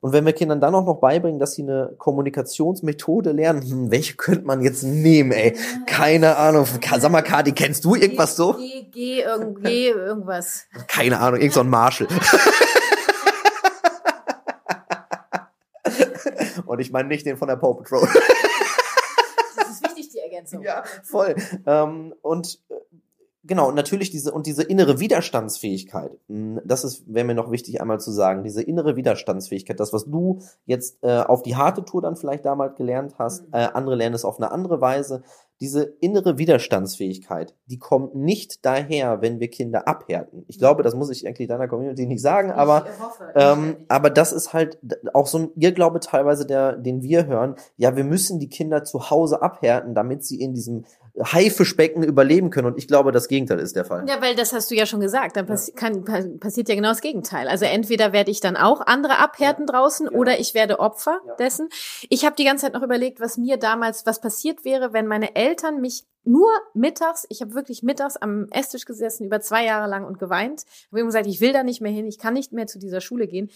Und 0.00 0.12
wenn 0.12 0.24
wir 0.24 0.32
Kindern 0.32 0.60
dann 0.60 0.76
auch 0.76 0.84
noch 0.84 1.00
beibringen, 1.00 1.40
dass 1.40 1.54
sie 1.54 1.62
eine 1.62 1.94
Kommunikationsmethode 1.98 3.32
lernen, 3.32 3.62
hm, 3.62 3.90
welche 3.90 4.14
könnte 4.14 4.44
man 4.44 4.62
jetzt 4.62 4.84
nehmen, 4.84 5.32
ey? 5.32 5.56
Keine 5.86 6.36
Ahnung. 6.36 6.66
Sag 6.98 7.10
mal, 7.10 7.22
Kati, 7.22 7.50
kennst 7.52 7.84
du 7.84 7.96
irgendwas 7.96 8.36
so? 8.36 8.54
Geh, 8.54 8.84
geh, 8.92 9.22
irgend, 9.22 9.64
geh 9.64 9.88
irgendwas. 9.88 10.66
Keine 10.86 11.18
Ahnung, 11.18 11.40
irgend 11.40 11.54
so 11.54 11.60
ein 11.60 11.68
Marshall. 11.68 12.06
Und 16.66 16.80
ich 16.80 16.92
meine 16.92 17.08
nicht 17.08 17.26
den 17.26 17.36
von 17.36 17.48
der 17.48 17.56
Paw 17.56 17.74
Patrol. 17.74 18.06
Das 19.56 19.68
ist 19.70 19.82
wichtig, 19.82 20.10
die 20.10 20.18
Ergänzung. 20.18 20.62
Ja, 20.62 20.84
voll. 21.02 21.34
Ähm, 21.66 22.14
und 22.22 22.60
äh, 22.68 22.74
Genau, 23.48 23.68
und 23.68 23.74
natürlich 23.74 24.10
diese, 24.10 24.30
und 24.30 24.46
diese 24.46 24.62
innere 24.62 25.00
Widerstandsfähigkeit, 25.00 26.10
das 26.28 26.84
ist, 26.84 27.02
wäre 27.06 27.24
mir 27.24 27.34
noch 27.34 27.50
wichtig 27.50 27.80
einmal 27.80 27.98
zu 27.98 28.12
sagen, 28.12 28.44
diese 28.44 28.62
innere 28.62 28.94
Widerstandsfähigkeit, 28.94 29.80
das, 29.80 29.94
was 29.94 30.04
du 30.04 30.40
jetzt 30.66 30.98
äh, 31.02 31.20
auf 31.20 31.42
die 31.42 31.56
harte 31.56 31.82
Tour 31.82 32.02
dann 32.02 32.16
vielleicht 32.16 32.44
damals 32.44 32.76
gelernt 32.76 33.14
hast, 33.18 33.48
mhm. 33.48 33.54
äh, 33.54 33.68
andere 33.72 33.96
lernen 33.96 34.14
es 34.14 34.26
auf 34.26 34.38
eine 34.38 34.52
andere 34.52 34.82
Weise, 34.82 35.22
diese 35.60 35.82
innere 35.82 36.38
Widerstandsfähigkeit, 36.38 37.54
die 37.66 37.78
kommt 37.78 38.14
nicht 38.14 38.64
daher, 38.64 39.22
wenn 39.22 39.40
wir 39.40 39.48
Kinder 39.48 39.88
abhärten. 39.88 40.44
Ich 40.46 40.58
glaube, 40.58 40.82
das 40.82 40.94
muss 40.94 41.10
ich 41.10 41.26
eigentlich 41.26 41.48
deiner 41.48 41.66
Community 41.66 42.06
nicht 42.06 42.22
sagen, 42.22 42.52
aber, 42.52 42.86
hoffe, 43.00 43.32
ähm, 43.34 43.76
aber 43.88 44.10
das 44.10 44.32
ist 44.32 44.52
halt 44.52 44.78
auch 45.14 45.26
so 45.26 45.38
ein 45.38 45.50
Irrglaube 45.56 45.98
teilweise, 46.00 46.46
der, 46.46 46.76
den 46.76 47.02
wir 47.02 47.26
hören. 47.26 47.56
Ja, 47.76 47.96
wir 47.96 48.04
müssen 48.04 48.38
die 48.38 48.48
Kinder 48.48 48.84
zu 48.84 49.10
Hause 49.10 49.42
abhärten, 49.42 49.94
damit 49.94 50.24
sie 50.24 50.40
in 50.40 50.54
diesem 50.54 50.84
Haifischbecken 51.22 52.02
überleben 52.02 52.50
können. 52.50 52.68
Und 52.68 52.78
ich 52.78 52.86
glaube, 52.86 53.12
das 53.12 53.28
Gegenteil 53.28 53.58
ist 53.58 53.76
der 53.76 53.84
Fall. 53.84 54.08
Ja, 54.08 54.20
weil 54.20 54.34
das 54.34 54.52
hast 54.52 54.70
du 54.70 54.74
ja 54.74 54.86
schon 54.86 55.00
gesagt. 55.00 55.36
Dann 55.36 55.46
passi 55.46 55.72
ja. 55.72 55.76
kann, 55.76 56.38
passiert 56.38 56.68
ja 56.68 56.74
genau 56.74 56.88
das 56.88 57.00
Gegenteil. 57.00 57.48
Also 57.48 57.64
entweder 57.64 58.12
werde 58.12 58.30
ich 58.30 58.40
dann 58.40 58.56
auch 58.56 58.80
andere 58.86 59.18
abhärten 59.18 59.66
ja. 59.66 59.72
draußen 59.72 60.06
ja. 60.06 60.12
oder 60.12 60.38
ich 60.38 60.54
werde 60.54 60.80
Opfer 60.80 61.20
dessen. 61.38 61.68
Ich 62.08 62.24
habe 62.24 62.36
die 62.36 62.44
ganze 62.44 62.66
Zeit 62.66 62.74
noch 62.74 62.82
überlegt, 62.82 63.20
was 63.20 63.36
mir 63.36 63.56
damals, 63.56 64.06
was 64.06 64.20
passiert 64.20 64.64
wäre, 64.64 64.92
wenn 64.92 65.06
meine 65.06 65.34
Eltern 65.34 65.80
mich 65.80 66.04
nur 66.24 66.48
mittags, 66.74 67.26
ich 67.30 67.40
habe 67.40 67.54
wirklich 67.54 67.82
mittags 67.82 68.16
am 68.16 68.46
Esstisch 68.50 68.84
gesessen, 68.84 69.24
über 69.24 69.40
zwei 69.40 69.64
Jahre 69.64 69.88
lang 69.88 70.04
und 70.04 70.18
geweint. 70.18 70.64
Habe 70.90 71.00
ihm 71.00 71.06
gesagt, 71.06 71.26
ich 71.26 71.40
will 71.40 71.52
da 71.52 71.62
nicht 71.62 71.80
mehr 71.80 71.92
hin, 71.92 72.06
ich 72.06 72.18
kann 72.18 72.34
nicht 72.34 72.52
mehr 72.52 72.66
zu 72.66 72.78
dieser 72.78 73.00
Schule 73.00 73.26
gehen. 73.26 73.50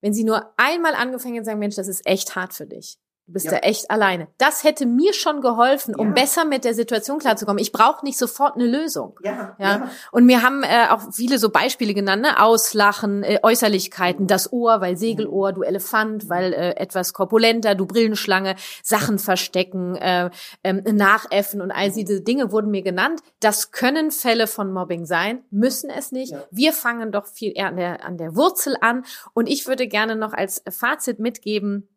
Wenn 0.00 0.12
sie 0.12 0.24
nur 0.24 0.52
einmal 0.56 0.94
angefangen 0.94 1.34
hätten, 1.34 1.44
sagen, 1.44 1.58
Mensch, 1.58 1.76
das 1.76 1.88
ist 1.88 2.06
echt 2.06 2.36
hart 2.36 2.54
für 2.54 2.66
dich. 2.66 2.98
Du 3.26 3.34
bist 3.34 3.46
ja. 3.46 3.52
da 3.52 3.58
echt 3.58 3.90
alleine. 3.90 4.26
Das 4.38 4.64
hätte 4.64 4.86
mir 4.86 5.14
schon 5.14 5.40
geholfen, 5.40 5.94
um 5.94 6.08
ja. 6.08 6.14
besser 6.14 6.44
mit 6.44 6.64
der 6.64 6.74
Situation 6.74 7.20
klarzukommen. 7.20 7.62
Ich 7.62 7.70
brauche 7.70 8.04
nicht 8.04 8.18
sofort 8.18 8.56
eine 8.56 8.66
Lösung. 8.66 9.16
Ja, 9.22 9.54
ja. 9.58 9.76
ja. 9.76 9.90
Und 10.10 10.26
mir 10.26 10.42
haben 10.42 10.64
äh, 10.64 10.88
auch 10.90 11.12
viele 11.12 11.38
so 11.38 11.50
Beispiele 11.50 11.94
genannt, 11.94 12.22
ne? 12.22 12.42
Auslachen, 12.42 13.22
äh, 13.22 13.38
Äußerlichkeiten, 13.42 14.26
das 14.26 14.52
Ohr, 14.52 14.80
weil 14.80 14.96
Segelohr, 14.96 15.52
du 15.52 15.62
Elefant, 15.62 16.28
weil 16.28 16.52
äh, 16.52 16.70
etwas 16.76 17.12
korpulenter, 17.12 17.76
du 17.76 17.86
Brillenschlange, 17.86 18.56
Sachen 18.82 19.20
verstecken, 19.20 19.94
äh, 19.94 20.30
äh, 20.64 20.72
nachäffen 20.72 21.60
und 21.60 21.70
all 21.70 21.92
diese 21.92 22.22
Dinge 22.22 22.50
wurden 22.50 22.72
mir 22.72 22.82
genannt. 22.82 23.20
Das 23.38 23.70
können 23.70 24.10
Fälle 24.10 24.48
von 24.48 24.72
Mobbing 24.72 25.06
sein, 25.06 25.44
müssen 25.50 25.88
es 25.88 26.10
nicht. 26.10 26.34
Wir 26.50 26.72
fangen 26.72 27.12
doch 27.12 27.26
viel 27.26 27.52
eher 27.54 27.68
an 27.68 27.76
der, 27.76 28.04
an 28.04 28.18
der 28.18 28.34
Wurzel 28.34 28.76
an. 28.80 29.04
Und 29.34 29.48
ich 29.48 29.68
würde 29.68 29.86
gerne 29.86 30.16
noch 30.16 30.32
als 30.32 30.64
Fazit 30.68 31.20
mitgeben, 31.20 31.88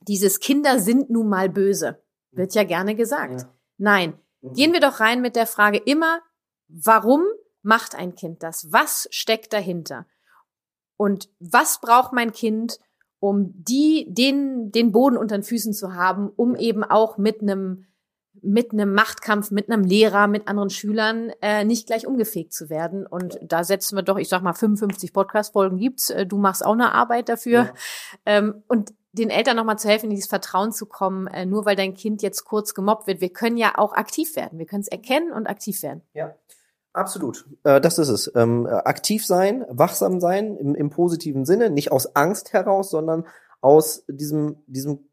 dieses 0.00 0.40
Kinder 0.40 0.78
sind 0.78 1.10
nun 1.10 1.28
mal 1.28 1.48
böse. 1.48 2.02
Wird 2.32 2.54
ja 2.54 2.64
gerne 2.64 2.94
gesagt. 2.94 3.42
Ja. 3.42 3.54
Nein. 3.78 4.18
Mhm. 4.40 4.52
Gehen 4.54 4.72
wir 4.72 4.80
doch 4.80 5.00
rein 5.00 5.20
mit 5.20 5.36
der 5.36 5.46
Frage 5.46 5.78
immer, 5.78 6.20
warum 6.68 7.22
macht 7.62 7.94
ein 7.94 8.14
Kind 8.14 8.42
das? 8.42 8.72
Was 8.72 9.08
steckt 9.10 9.52
dahinter? 9.52 10.06
Und 10.96 11.28
was 11.38 11.80
braucht 11.80 12.12
mein 12.12 12.32
Kind, 12.32 12.78
um 13.18 13.52
die, 13.54 14.06
den, 14.08 14.70
den 14.70 14.92
Boden 14.92 15.16
unter 15.16 15.36
den 15.36 15.42
Füßen 15.42 15.72
zu 15.72 15.94
haben, 15.94 16.30
um 16.30 16.54
eben 16.54 16.84
auch 16.84 17.18
mit 17.18 17.42
einem 17.42 17.86
mit 18.46 18.72
einem 18.72 18.94
Machtkampf, 18.94 19.50
mit 19.50 19.70
einem 19.70 19.84
Lehrer, 19.84 20.26
mit 20.26 20.48
anderen 20.48 20.70
Schülern 20.70 21.32
äh, 21.42 21.64
nicht 21.64 21.86
gleich 21.86 22.06
umgefegt 22.06 22.52
zu 22.52 22.70
werden. 22.70 23.06
Und 23.06 23.38
da 23.42 23.64
setzen 23.64 23.96
wir 23.96 24.02
doch, 24.02 24.18
ich 24.18 24.28
sag 24.28 24.42
mal, 24.42 24.52
55 24.52 25.12
Podcast-Folgen 25.12 25.78
gibt's. 25.78 26.10
Äh, 26.10 26.26
du 26.26 26.38
machst 26.38 26.64
auch 26.64 26.72
eine 26.72 26.92
Arbeit 26.92 27.28
dafür. 27.28 27.64
Ja. 27.64 27.74
Ähm, 28.24 28.62
und 28.68 28.94
den 29.12 29.30
Eltern 29.30 29.56
nochmal 29.56 29.78
zu 29.78 29.88
helfen, 29.88 30.06
in 30.06 30.10
dieses 30.10 30.28
Vertrauen 30.28 30.72
zu 30.72 30.86
kommen, 30.86 31.26
äh, 31.26 31.46
nur 31.46 31.64
weil 31.64 31.76
dein 31.76 31.94
Kind 31.94 32.22
jetzt 32.22 32.44
kurz 32.44 32.74
gemobbt 32.74 33.06
wird. 33.06 33.20
Wir 33.20 33.32
können 33.32 33.56
ja 33.56 33.72
auch 33.76 33.94
aktiv 33.94 34.36
werden. 34.36 34.58
Wir 34.58 34.66
können 34.66 34.82
es 34.82 34.88
erkennen 34.88 35.32
und 35.32 35.46
aktiv 35.46 35.82
werden. 35.82 36.02
Ja. 36.14 36.34
Absolut, 36.92 37.44
äh, 37.64 37.78
das 37.78 37.98
ist 37.98 38.08
es. 38.08 38.32
Ähm, 38.34 38.66
aktiv 38.66 39.26
sein, 39.26 39.66
wachsam 39.68 40.18
sein 40.18 40.56
im, 40.56 40.74
im 40.74 40.88
positiven 40.88 41.44
Sinne, 41.44 41.68
nicht 41.68 41.92
aus 41.92 42.16
Angst 42.16 42.54
heraus, 42.54 42.88
sondern 42.90 43.26
aus 43.60 44.04
diesem, 44.08 44.62
diesem 44.66 45.05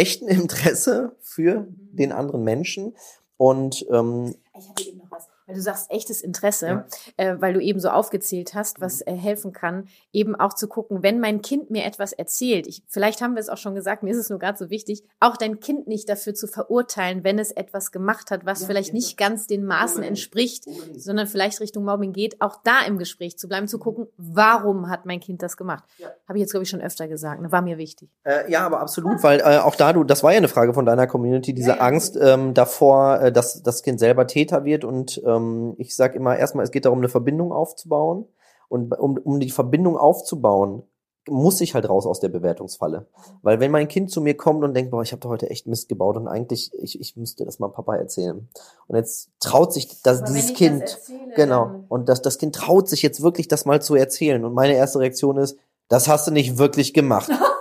echten 0.00 0.28
Interesse 0.40 1.16
für 1.20 1.60
mhm. 1.60 1.88
den 1.92 2.12
anderen 2.12 2.42
Menschen. 2.42 2.96
Und 3.36 3.86
ähm, 3.90 4.34
ich 4.58 4.68
hatte 4.68 4.84
eben 4.84 4.98
noch 4.98 5.10
was 5.10 5.29
weil 5.50 5.56
du 5.56 5.62
sagst 5.62 5.90
echtes 5.90 6.20
Interesse, 6.20 6.66
ja. 6.66 6.86
äh, 7.16 7.40
weil 7.40 7.52
du 7.52 7.60
eben 7.60 7.80
so 7.80 7.88
aufgezählt 7.88 8.54
hast, 8.54 8.80
was 8.80 9.00
mhm. 9.00 9.14
äh, 9.14 9.16
helfen 9.16 9.52
kann, 9.52 9.88
eben 10.12 10.36
auch 10.36 10.54
zu 10.54 10.68
gucken, 10.68 11.02
wenn 11.02 11.18
mein 11.18 11.42
Kind 11.42 11.70
mir 11.70 11.84
etwas 11.84 12.12
erzählt, 12.12 12.68
ich, 12.68 12.84
vielleicht 12.86 13.20
haben 13.20 13.34
wir 13.34 13.40
es 13.40 13.48
auch 13.48 13.56
schon 13.56 13.74
gesagt, 13.74 14.04
mir 14.04 14.10
ist 14.10 14.18
es 14.18 14.30
nur 14.30 14.38
gerade 14.38 14.56
so 14.56 14.70
wichtig, 14.70 15.02
auch 15.18 15.36
dein 15.36 15.58
Kind 15.58 15.88
nicht 15.88 16.08
dafür 16.08 16.34
zu 16.34 16.46
verurteilen, 16.46 17.24
wenn 17.24 17.40
es 17.40 17.50
etwas 17.50 17.90
gemacht 17.90 18.30
hat, 18.30 18.46
was 18.46 18.60
ja, 18.60 18.66
vielleicht 18.68 18.90
ja. 18.90 18.94
nicht 18.94 19.16
ganz 19.16 19.48
den 19.48 19.64
Maßen 19.64 20.04
entspricht, 20.04 20.66
sondern 20.96 21.26
vielleicht 21.26 21.60
Richtung 21.60 21.84
Mobbing 21.84 22.12
geht, 22.12 22.40
auch 22.40 22.56
da 22.62 22.82
im 22.86 22.98
Gespräch 22.98 23.36
zu 23.36 23.48
bleiben, 23.48 23.66
zu 23.66 23.78
mhm. 23.78 23.82
gucken, 23.82 24.06
warum 24.16 24.88
hat 24.88 25.04
mein 25.04 25.18
Kind 25.18 25.42
das 25.42 25.56
gemacht? 25.56 25.82
Habe 26.28 26.38
ich 26.38 26.42
jetzt, 26.42 26.52
glaube 26.52 26.62
ich, 26.62 26.70
schon 26.70 26.80
öfter 26.80 27.08
gesagt, 27.08 27.42
ne? 27.42 27.50
war 27.50 27.62
mir 27.62 27.76
wichtig. 27.76 28.08
Äh, 28.22 28.50
ja, 28.50 28.64
aber 28.64 28.80
absolut, 28.80 29.22
weil 29.24 29.40
äh, 29.40 29.58
auch 29.58 29.74
da 29.74 29.92
du, 29.92 30.04
das 30.04 30.22
war 30.22 30.30
ja 30.30 30.38
eine 30.38 30.48
Frage 30.48 30.74
von 30.74 30.86
deiner 30.86 31.08
Community, 31.08 31.54
diese 31.54 31.80
Angst 31.80 32.16
ähm, 32.20 32.54
davor, 32.54 33.20
äh, 33.20 33.32
dass 33.32 33.62
das 33.62 33.82
Kind 33.82 33.98
selber 33.98 34.28
Täter 34.28 34.64
wird 34.64 34.84
und 34.84 35.20
ähm, 35.26 35.39
ähm, 35.40 35.74
ich 35.78 35.94
sage 35.94 36.16
immer 36.16 36.36
erstmal, 36.36 36.64
es 36.64 36.70
geht 36.70 36.84
darum, 36.84 36.98
eine 36.98 37.08
Verbindung 37.08 37.52
aufzubauen. 37.52 38.26
Und 38.68 38.92
um, 38.96 39.16
um 39.18 39.40
die 39.40 39.50
Verbindung 39.50 39.96
aufzubauen, 39.96 40.84
muss 41.28 41.60
ich 41.60 41.74
halt 41.74 41.88
raus 41.88 42.06
aus 42.06 42.20
der 42.20 42.28
Bewertungsfalle. 42.28 43.06
Weil 43.42 43.60
wenn 43.60 43.70
mein 43.70 43.88
Kind 43.88 44.10
zu 44.10 44.20
mir 44.20 44.36
kommt 44.36 44.64
und 44.64 44.74
denkt, 44.74 44.90
boah, 44.90 45.02
ich 45.02 45.12
habe 45.12 45.20
da 45.20 45.28
heute 45.28 45.50
echt 45.50 45.66
Mist 45.66 45.88
gebaut 45.88 46.16
und 46.16 46.28
eigentlich, 46.28 46.70
ich, 46.74 47.00
ich 47.00 47.16
müsste 47.16 47.44
das 47.44 47.58
mal 47.58 47.68
Papa 47.68 47.96
erzählen. 47.96 48.48
Und 48.86 48.96
jetzt 48.96 49.30
traut 49.38 49.72
sich 49.72 50.02
das, 50.02 50.24
dieses 50.24 50.54
Kind, 50.54 50.82
das 50.82 50.92
erzähle, 50.92 51.34
genau, 51.36 51.84
und 51.88 52.08
das, 52.08 52.22
das 52.22 52.38
Kind 52.38 52.54
traut 52.54 52.88
sich 52.88 53.02
jetzt 53.02 53.22
wirklich, 53.22 53.48
das 53.48 53.64
mal 53.64 53.82
zu 53.82 53.94
erzählen. 53.94 54.44
Und 54.44 54.54
meine 54.54 54.74
erste 54.74 55.00
Reaktion 55.00 55.36
ist, 55.36 55.58
das 55.88 56.08
hast 56.08 56.26
du 56.26 56.30
nicht 56.30 56.58
wirklich 56.58 56.94
gemacht. 56.94 57.30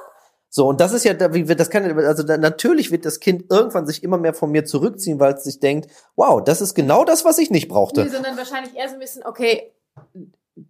So, 0.60 0.67
und 0.67 0.82
das 0.82 0.91
ist 0.91 1.06
ja, 1.06 1.13
das 1.13 1.69
kann, 1.69 1.98
also 2.00 2.22
natürlich 2.24 2.91
wird 2.91 3.06
das 3.06 3.22
Kind 3.22 3.45
irgendwann 3.50 3.88
sich 3.88 4.04
immer 4.04 4.17
mehr 4.17 4.34
von 4.34 4.52
mir 4.52 4.65
zurückziehen, 4.65 5.17
weil 5.17 5.36
es 5.36 5.45
sich 5.45 5.62
denkt, 5.62 5.89
wow, 6.17 6.43
das 6.43 6.60
ist 6.60 6.74
genau 6.76 7.06
das, 7.06 7.24
was 7.24 7.38
ich 7.38 7.50
nicht 7.50 7.69
brauchte. 7.69 8.04
Nee, 8.04 8.10
sondern 8.10 8.36
wahrscheinlich 8.36 8.76
eher 8.76 8.89
so 8.89 8.95
ein 8.95 9.00
bisschen, 9.00 9.26
okay, 9.26 9.72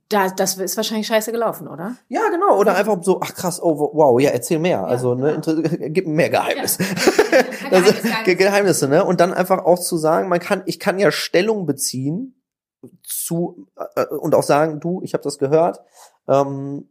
Da, 0.10 0.30
das 0.30 0.58
ist 0.58 0.78
wahrscheinlich 0.78 1.08
scheiße 1.08 1.32
gelaufen, 1.32 1.68
oder? 1.68 1.96
Ja, 2.08 2.30
genau. 2.30 2.60
Oder 2.60 2.76
einfach 2.76 3.02
so, 3.02 3.20
ach 3.20 3.34
krass, 3.34 3.60
oh 3.64 3.90
wow, 3.94 4.22
ja, 4.22 4.30
erzähl 4.30 4.60
mehr. 4.60 4.82
Ja, 4.82 4.86
also, 4.86 5.16
ne, 5.16 5.42
genau. 5.44 5.68
gib 5.90 6.06
mir 6.06 6.14
mehr 6.14 6.30
Geheimnis. 6.30 6.78
Ja. 7.32 7.72
also, 7.72 7.92
Geheimnisse, 8.26 8.88
ne? 8.88 9.04
Und 9.04 9.20
dann 9.20 9.34
einfach 9.34 9.66
auch 9.66 9.80
zu 9.80 9.98
sagen, 9.98 10.30
man 10.30 10.40
kann, 10.40 10.62
ich 10.68 10.80
kann 10.80 11.00
ja 11.00 11.12
Stellung 11.12 11.66
beziehen 11.66 12.40
zu 13.04 13.66
äh, 13.96 14.06
und 14.06 14.36
auch 14.36 14.44
sagen, 14.44 14.80
du, 14.80 15.02
ich 15.02 15.14
habe 15.14 15.24
das 15.24 15.40
gehört, 15.40 15.82
ähm, 16.28 16.90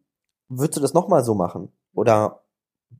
würdest 0.48 0.78
du 0.78 0.80
das 0.80 0.94
nochmal 0.94 1.22
so 1.22 1.36
machen? 1.36 1.70
Oder 1.94 2.42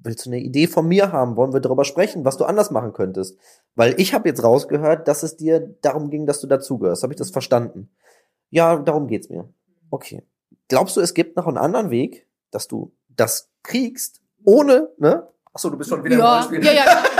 willst 0.03 0.27
du 0.27 0.31
eine 0.31 0.41
Idee 0.41 0.67
von 0.67 0.87
mir 0.87 1.13
haben? 1.13 1.37
Wollen 1.37 1.53
wir 1.53 1.61
darüber 1.61 1.85
sprechen, 1.85 2.25
was 2.25 2.37
du 2.37 2.45
anders 2.45 2.71
machen 2.71 2.93
könntest? 2.93 3.39
Weil 3.75 3.95
ich 3.99 4.15
habe 4.15 4.29
jetzt 4.29 4.43
rausgehört, 4.43 5.09
dass 5.09 5.23
es 5.23 5.37
dir 5.37 5.75
darum 5.83 6.11
ging, 6.11 6.27
dass 6.27 6.41
du 6.41 6.47
dazugehörst. 6.47 7.03
Habe 7.03 7.13
ich 7.13 7.19
das 7.19 7.31
verstanden? 7.31 7.91
Ja, 8.51 8.77
darum 8.77 9.07
geht's 9.07 9.29
mir. 9.29 9.49
Okay. 9.91 10.23
Glaubst 10.69 10.97
du, 10.97 11.01
es 11.01 11.15
gibt 11.15 11.37
noch 11.37 11.47
einen 11.47 11.59
anderen 11.59 11.91
Weg, 11.91 12.27
dass 12.51 12.69
du 12.69 12.93
das 13.09 13.51
kriegst, 13.63 14.21
ohne, 14.45 14.89
ne? 14.99 15.27
Achso, 15.53 15.71
du 15.71 15.79
bist 15.79 15.91
schon 15.91 16.05
wieder 16.05 16.19
ja, 16.19 16.45
im 16.45 16.63
Ja, 16.63 16.73
ja, 16.73 16.85
ja. 16.85 17.03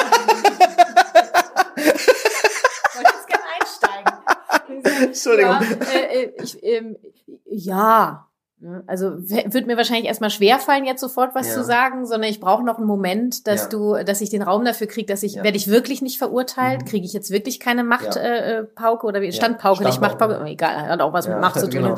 einsteigen. 3.61 4.85
Entschuldigung. 5.03 5.51
Ja, 5.51 5.63
äh, 5.93 6.25
äh 6.25 6.43
ich, 6.43 6.63
ähm, 6.63 6.97
ja? 7.45 8.28
Also 8.89 9.13
wird 9.19 9.69
mir 9.69 9.77
wahrscheinlich 9.77 10.07
erstmal 10.07 10.31
schwerfallen, 10.31 10.85
jetzt 10.85 11.01
sofort 11.01 11.37
was 11.37 11.47
ja. 11.47 11.55
zu 11.55 11.63
sagen, 11.63 12.07
sondern 12.07 12.29
ich 12.29 12.41
brauche 12.41 12.65
noch 12.65 12.79
einen 12.79 12.89
Moment, 12.89 13.47
dass 13.47 13.65
ja. 13.65 13.69
du, 13.69 14.05
dass 14.05 14.21
ich 14.21 14.31
den 14.31 14.43
Raum 14.43 14.65
dafür 14.65 14.89
kriege, 14.89 15.07
dass 15.07 15.23
ich, 15.23 15.35
ja. 15.35 15.45
werde 15.45 15.57
ich 15.57 15.69
wirklich 15.69 16.03
nicht 16.03 16.19
verurteilt, 16.19 16.81
mhm. 16.81 16.85
kriege 16.87 17.07
ich 17.07 17.13
jetzt 17.13 17.31
wirklich 17.31 17.61
keine 17.61 17.85
Machtpauke 17.85 18.19
äh, 18.21 18.65
Pauke 18.65 19.07
oder 19.07 19.21
wie 19.21 19.33
Standpauke, 19.33 19.85
nicht 19.85 20.01
Machtpauke, 20.01 20.43
egal, 20.47 20.89
hat 20.89 21.01
auch 21.01 21.13
was 21.13 21.29
mit 21.29 21.41
Macht 21.41 21.61
zu 21.61 21.69
tun. 21.69 21.79
Genau. 21.79 21.95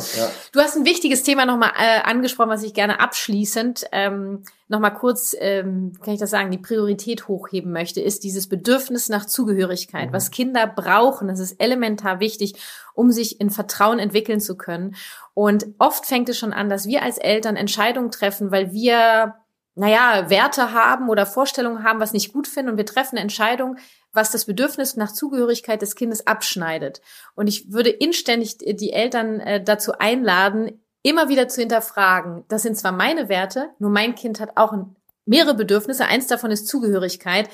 Du 0.53 0.61
hast 0.61 0.77
ein 0.77 0.85
wichtiges 0.85 1.23
Thema 1.23 1.47
nochmal 1.47 1.71
äh, 1.79 2.03
angesprochen, 2.03 2.51
was 2.51 2.63
ich 2.63 2.75
gerne 2.75 3.01
abschließend 3.01 3.87
ähm, 3.93 4.43
nochmal 4.71 4.95
kurz, 4.95 5.37
ähm, 5.39 5.93
kann 6.01 6.15
ich 6.15 6.21
das 6.21 6.31
sagen, 6.31 6.51
die 6.51 6.59
Priorität 6.59 7.27
hochheben 7.27 7.73
möchte, 7.73 8.01
ist 8.01 8.23
dieses 8.23 8.49
Bedürfnis 8.49 9.09
nach 9.09 9.27
Zugehörigkeit, 9.27 10.11
mhm. 10.11 10.13
was 10.15 10.31
Kinder 10.31 10.67
brauchen. 10.67 11.29
Das 11.29 11.41
ist 11.41 11.61
elementar 11.61 12.21
wichtig, 12.21 12.55
um 12.95 13.11
sich 13.11 13.41
in 13.41 13.51
Vertrauen 13.51 13.99
entwickeln 13.99 14.41
zu 14.41 14.57
können. 14.57 14.95
Und 15.35 15.67
oft 15.79 16.07
fängt 16.07 16.29
es 16.29 16.39
schon 16.39 16.53
an, 16.53 16.69
dass 16.69 16.87
wir 16.87 17.03
als 17.03 17.19
Eltern 17.19 17.57
Entscheidungen 17.57 18.13
treffen, 18.13 18.53
weil 18.53 18.73
wir, 18.73 19.35
naja, 19.75 20.31
Werte 20.31 20.73
haben 20.73 21.09
oder 21.09 21.27
Vorstellungen 21.27 21.83
haben, 21.83 21.99
was 21.99 22.13
nicht 22.13 22.33
gut 22.33 22.47
finden 22.47 22.71
und 22.71 22.77
wir 22.77 22.87
treffen 22.87 23.17
eine 23.17 23.23
Entscheidung, 23.23 23.77
was 24.13 24.31
das 24.31 24.45
Bedürfnis 24.45 24.97
nach 24.97 25.13
Zugehörigkeit 25.13 25.83
des 25.83 25.97
Kindes 25.97 26.27
abschneidet. 26.29 27.01
Und 27.35 27.49
ich 27.49 27.73
würde 27.73 27.91
inständig 27.91 28.59
die 28.59 28.93
Eltern 28.93 29.41
äh, 29.41 29.63
dazu 29.63 29.93
einladen, 29.99 30.81
immer 31.03 31.29
wieder 31.29 31.49
zu 31.49 31.61
hinterfragen. 31.61 32.45
Das 32.49 32.63
sind 32.63 32.77
zwar 32.77 32.93
meine 32.93 33.29
Werte, 33.29 33.71
nur 33.79 33.91
mein 33.91 34.15
Kind 34.15 34.41
hat 34.41 34.57
auch 34.57 34.73
mehrere 35.25 35.55
Bedürfnisse. 35.55 36.05
Eins 36.05 36.27
davon 36.27 36.51
ist 36.51 36.69
Zugehörigkeit. 36.69 37.49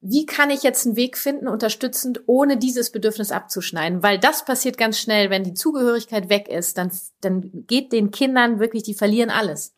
Wie 0.00 0.26
kann 0.26 0.50
ich 0.50 0.64
jetzt 0.64 0.84
einen 0.84 0.96
Weg 0.96 1.16
finden, 1.16 1.46
unterstützend, 1.46 2.22
ohne 2.26 2.56
dieses 2.56 2.90
Bedürfnis 2.90 3.30
abzuschneiden? 3.30 4.02
Weil 4.02 4.18
das 4.18 4.44
passiert 4.44 4.76
ganz 4.76 4.98
schnell, 4.98 5.30
wenn 5.30 5.44
die 5.44 5.54
Zugehörigkeit 5.54 6.28
weg 6.28 6.48
ist, 6.48 6.76
dann, 6.76 6.90
dann 7.20 7.64
geht 7.68 7.92
den 7.92 8.10
Kindern 8.10 8.58
wirklich, 8.58 8.82
die 8.82 8.94
verlieren 8.94 9.30
alles. 9.30 9.74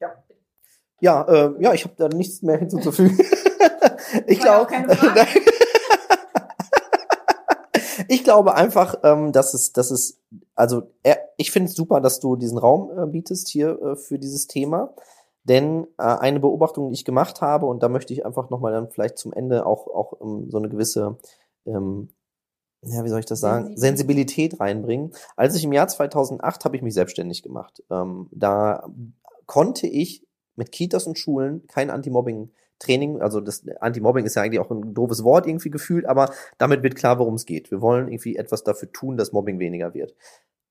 Ja, 0.00 0.24
ja, 1.00 1.22
äh, 1.28 1.62
ja 1.62 1.74
ich 1.74 1.84
habe 1.84 1.94
da 1.98 2.08
nichts 2.08 2.40
mehr 2.40 2.56
hinzuzufügen. 2.56 3.18
ich 4.26 4.40
glaube, 4.40 4.72
ich 8.08 8.24
glaube 8.24 8.54
einfach, 8.54 8.94
ähm, 9.02 9.32
dass 9.32 9.52
es, 9.52 9.74
dass 9.74 9.90
es, 9.90 10.18
also 10.62 10.92
er, 11.02 11.18
ich 11.38 11.50
finde 11.50 11.70
es 11.70 11.74
super, 11.74 12.00
dass 12.00 12.20
du 12.20 12.36
diesen 12.36 12.56
Raum 12.56 12.96
äh, 12.96 13.04
bietest 13.04 13.48
hier 13.48 13.82
äh, 13.82 13.96
für 13.96 14.20
dieses 14.20 14.46
Thema. 14.46 14.94
Denn 15.42 15.88
äh, 15.98 16.04
eine 16.04 16.38
Beobachtung, 16.38 16.86
die 16.86 16.94
ich 16.94 17.04
gemacht 17.04 17.40
habe, 17.40 17.66
und 17.66 17.82
da 17.82 17.88
möchte 17.88 18.12
ich 18.12 18.24
einfach 18.24 18.48
nochmal 18.48 18.70
dann 18.70 18.88
vielleicht 18.88 19.18
zum 19.18 19.32
Ende 19.32 19.66
auch, 19.66 19.88
auch 19.88 20.12
um, 20.12 20.44
ähm, 20.44 20.50
so 20.52 20.58
eine 20.58 20.68
gewisse, 20.68 21.18
ähm, 21.66 22.10
ja, 22.82 23.02
wie 23.02 23.08
soll 23.08 23.18
ich 23.18 23.26
das 23.26 23.40
sagen, 23.40 23.76
Sensibilität 23.76 24.60
reinbringen. 24.60 25.10
Als 25.34 25.56
ich 25.56 25.64
im 25.64 25.72
Jahr 25.72 25.88
2008 25.88 26.64
habe 26.64 26.76
ich 26.76 26.82
mich 26.82 26.94
selbstständig 26.94 27.42
gemacht. 27.42 27.82
Ähm, 27.90 28.28
da 28.30 28.88
konnte 29.46 29.88
ich 29.88 30.24
mit 30.54 30.70
Kitas 30.70 31.08
und 31.08 31.18
Schulen 31.18 31.66
kein 31.66 31.90
Anti-Mobbing 31.90 32.52
Training, 32.82 33.20
also 33.20 33.40
das 33.40 33.64
Anti-Mobbing 33.80 34.24
ist 34.24 34.34
ja 34.34 34.42
eigentlich 34.42 34.60
auch 34.60 34.70
ein 34.70 34.94
doofes 34.94 35.24
Wort 35.24 35.46
irgendwie 35.46 35.70
gefühlt, 35.70 36.04
aber 36.04 36.32
damit 36.58 36.82
wird 36.82 36.96
klar, 36.96 37.18
worum 37.18 37.34
es 37.34 37.46
geht. 37.46 37.70
Wir 37.70 37.80
wollen 37.80 38.08
irgendwie 38.08 38.36
etwas 38.36 38.64
dafür 38.64 38.90
tun, 38.92 39.16
dass 39.16 39.32
Mobbing 39.32 39.58
weniger 39.58 39.94
wird. 39.94 40.14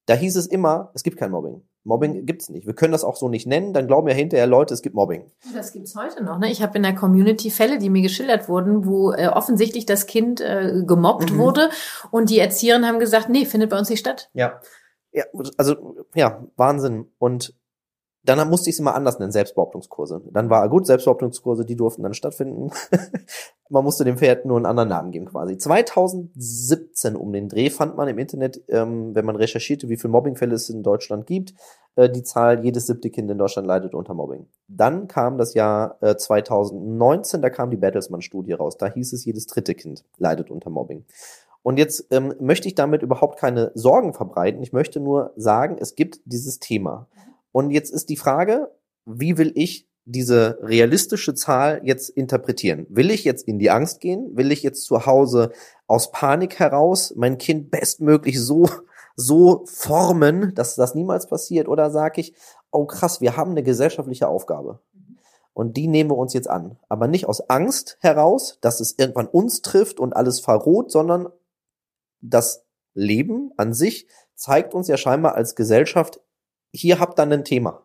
Da 0.06 0.16
hieß 0.16 0.36
es 0.36 0.48
immer, 0.48 0.92
es 0.94 1.04
gibt 1.04 1.18
kein 1.18 1.32
Mobbing. 1.32 1.62
Mobbing 1.84 2.26
gibt's 2.26 2.50
nicht. 2.50 2.68
Wir 2.68 2.74
können 2.74 2.92
das 2.92 3.04
auch 3.04 3.16
so 3.16 3.30
nicht 3.30 3.48
nennen, 3.48 3.74
dann 3.74 3.88
glauben 3.88 4.08
ja 4.08 4.14
hinterher 4.14 4.48
Leute, 4.48 4.74
es 4.74 4.82
gibt 4.82 4.96
Mobbing. 4.96 5.32
Das 5.54 5.72
gibt's 5.72 5.96
heute 5.96 6.24
noch. 6.24 6.38
Ne? 6.38 6.52
Ich 6.52 6.62
habe 6.62 6.78
in 6.78 6.84
der 6.84 6.94
Community 6.94 7.50
Fälle, 7.50 7.80
die 7.80 7.90
mir 7.90 8.02
geschildert 8.02 8.50
wurden, 8.50 8.86
wo 8.86 9.12
äh, 9.12 9.28
offensichtlich 9.28 9.86
das 9.86 10.06
Kind 10.06 10.42
äh, 10.42 10.84
gemobbt 10.86 11.32
mhm. 11.32 11.38
wurde 11.38 11.70
und 12.12 12.30
die 12.30 12.40
Erzieherinnen 12.40 12.88
haben 12.88 13.00
gesagt, 13.00 13.30
nee, 13.30 13.46
findet 13.46 13.70
bei 13.70 13.80
uns 13.80 13.90
nicht 13.90 14.00
statt. 14.00 14.30
Ja. 14.34 14.60
Ja, 15.14 15.26
also 15.58 16.06
ja, 16.16 16.46
Wahnsinn. 16.56 17.12
Und 17.18 17.54
dann 18.24 18.50
musste 18.50 18.70
ich 18.70 18.76
es 18.76 18.80
immer 18.80 18.96
anders 18.96 19.20
nennen, 19.20 19.32
Selbstbehauptungskurse. 19.32 20.22
Dann 20.32 20.50
war 20.50 20.70
gut, 20.70 20.86
Selbstbehauptungskurse, 20.86 21.66
die 21.66 21.76
durften 21.76 22.04
dann 22.04 22.14
stattfinden. 22.14 22.72
man 23.72 23.86
musste 23.86 24.04
dem 24.04 24.18
Pferd 24.18 24.46
nur 24.46 24.58
einen 24.58 24.66
anderen 24.66 24.90
Namen 24.90 25.12
geben 25.12 25.26
quasi. 25.26 25.58
2017 25.58 27.16
um 27.16 27.32
den 27.32 27.48
Dreh 27.48 27.70
fand 27.70 27.96
man 27.96 28.08
im 28.10 28.20
Internet, 28.20 28.62
ähm, 28.68 29.16
wenn 29.16 29.26
man 29.26 29.38
recherchierte, 29.38 29.88
wie 29.88 29.98
viele 29.98 30.12
Mobbingfälle 30.12 30.56
es 30.56 30.70
in 30.70 30.84
Deutschland 30.84 31.26
gibt, 31.26 31.54
äh, 31.96 32.10
die 32.10 32.24
Zahl, 32.24 32.64
jedes 32.64 32.88
siebte 32.88 33.10
Kind 33.10 33.32
in 33.32 33.38
Deutschland 33.38 33.68
leidet 33.68 33.96
unter 33.96 34.14
Mobbing. 34.14 34.48
Dann 34.68 35.08
kam 35.08 35.38
das 35.38 35.54
Jahr 35.54 35.98
äh, 36.02 36.16
2019, 36.16 37.42
da 37.42 37.50
kam 37.50 37.72
die 37.72 37.78
Bertelsmann-Studie 37.78 38.54
raus. 38.54 38.78
Da 38.78 38.88
hieß 38.88 39.14
es, 39.14 39.24
jedes 39.24 39.48
dritte 39.48 39.74
Kind 39.74 40.04
leidet 40.18 40.52
unter 40.52 40.70
Mobbing. 40.70 41.06
Und 41.64 41.78
jetzt 41.78 42.08
ähm, 42.12 42.34
möchte 42.40 42.68
ich 42.68 42.76
damit 42.76 43.04
überhaupt 43.04 43.40
keine 43.40 43.72
Sorgen 43.74 44.14
verbreiten. 44.14 44.62
Ich 44.62 44.74
möchte 44.74 45.00
nur 45.00 45.32
sagen, 45.38 45.78
es 45.80 45.96
gibt 45.96 46.20
dieses 46.26 46.60
Thema. 46.60 47.08
Und 47.52 47.72
jetzt 47.72 47.92
ist 47.92 48.10
die 48.10 48.18
Frage, 48.18 48.72
wie 49.06 49.38
will 49.38 49.52
ich 49.56 49.88
diese 50.12 50.60
realistische 50.62 51.34
Zahl 51.34 51.82
jetzt 51.84 52.10
interpretieren? 52.10 52.86
Will 52.90 53.12
ich 53.12 53.24
jetzt 53.24 53.48
in 53.48 53.60
die 53.60 53.70
Angst 53.70 54.00
gehen? 54.00 54.36
Will 54.36 54.52
ich 54.52 54.64
jetzt 54.64 54.86
zu 54.86 55.06
Hause 55.06 55.52
aus 55.88 56.12
Panik 56.12 56.60
heraus 56.60 57.14
mein 57.16 57.38
Kind 57.38 57.72
bestmöglich 57.72 58.40
so, 58.40 58.70
so 59.16 59.66
formen, 59.66 60.54
dass 60.56 60.76
das 60.76 60.96
niemals 60.96 61.28
passiert? 61.28 61.68
Oder 61.68 61.92
sage 61.92 62.22
ich, 62.22 62.34
oh 62.72 62.86
krass, 62.86 63.22
wir 63.22 63.38
haben 63.38 63.52
eine 63.52 63.64
gesellschaftliche 63.64 64.28
Aufgabe. 64.28 64.80
Und 65.54 65.76
die 65.76 65.88
nehmen 65.88 66.10
wir 66.10 66.18
uns 66.18 66.34
jetzt 66.34 66.50
an. 66.50 66.78
Aber 66.88 67.08
nicht 67.08 67.28
aus 67.28 67.50
Angst 67.50 67.98
heraus, 68.00 68.58
dass 68.62 68.80
es 68.80 68.98
irgendwann 68.98 69.28
uns 69.28 69.62
trifft 69.62 70.00
und 70.00 70.16
alles 70.16 70.40
verroht, 70.40 70.92
sondern 70.92 71.28
das 72.22 72.64
Leben 72.94 73.52
an 73.58 73.74
sich 73.74 74.08
zeigt 74.36 74.74
uns 74.74 74.88
ja 74.88 74.98
scheinbar 74.98 75.36
als 75.36 75.56
Gesellschaft, 75.56 76.20
hier 76.74 77.00
habt 77.00 77.20
ihr 77.20 77.24
ein 77.24 77.44
Thema. 77.44 77.84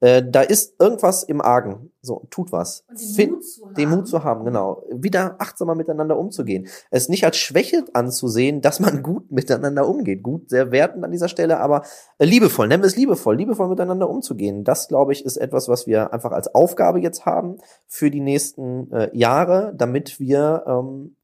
Äh, 0.00 0.22
da 0.28 0.42
ist 0.42 0.80
irgendwas 0.80 1.24
im 1.24 1.40
Argen. 1.40 1.90
So, 2.00 2.26
tut 2.30 2.52
was. 2.52 2.84
Und 2.88 3.18
den, 3.18 3.30
Mut 3.30 3.44
zu 3.44 3.64
haben. 3.64 3.74
den 3.74 3.90
Mut 3.90 4.08
zu 4.08 4.24
haben, 4.24 4.44
genau. 4.44 4.82
Wieder 4.92 5.36
achtsamer 5.40 5.74
miteinander 5.74 6.16
umzugehen. 6.18 6.68
Es 6.90 7.08
nicht 7.08 7.24
als 7.24 7.36
Schwäche 7.36 7.84
anzusehen, 7.92 8.60
dass 8.60 8.78
man 8.78 9.02
gut 9.02 9.30
miteinander 9.32 9.88
umgeht. 9.88 10.22
Gut, 10.22 10.50
sehr 10.50 10.70
wertend 10.70 11.04
an 11.04 11.10
dieser 11.10 11.28
Stelle, 11.28 11.58
aber 11.58 11.82
äh, 12.18 12.24
liebevoll, 12.24 12.68
nennen 12.68 12.82
wir 12.82 12.88
es 12.88 12.96
liebevoll, 12.96 13.36
liebevoll 13.36 13.68
miteinander 13.68 14.08
umzugehen. 14.08 14.62
Das, 14.64 14.88
glaube 14.88 15.12
ich, 15.12 15.24
ist 15.24 15.36
etwas, 15.36 15.68
was 15.68 15.86
wir 15.86 16.12
einfach 16.12 16.30
als 16.32 16.54
Aufgabe 16.54 17.00
jetzt 17.00 17.26
haben 17.26 17.58
für 17.86 18.10
die 18.10 18.20
nächsten 18.20 18.92
äh, 18.92 19.10
Jahre, 19.16 19.72
damit 19.76 20.20
wir 20.20 20.64
ähm, 20.66 21.16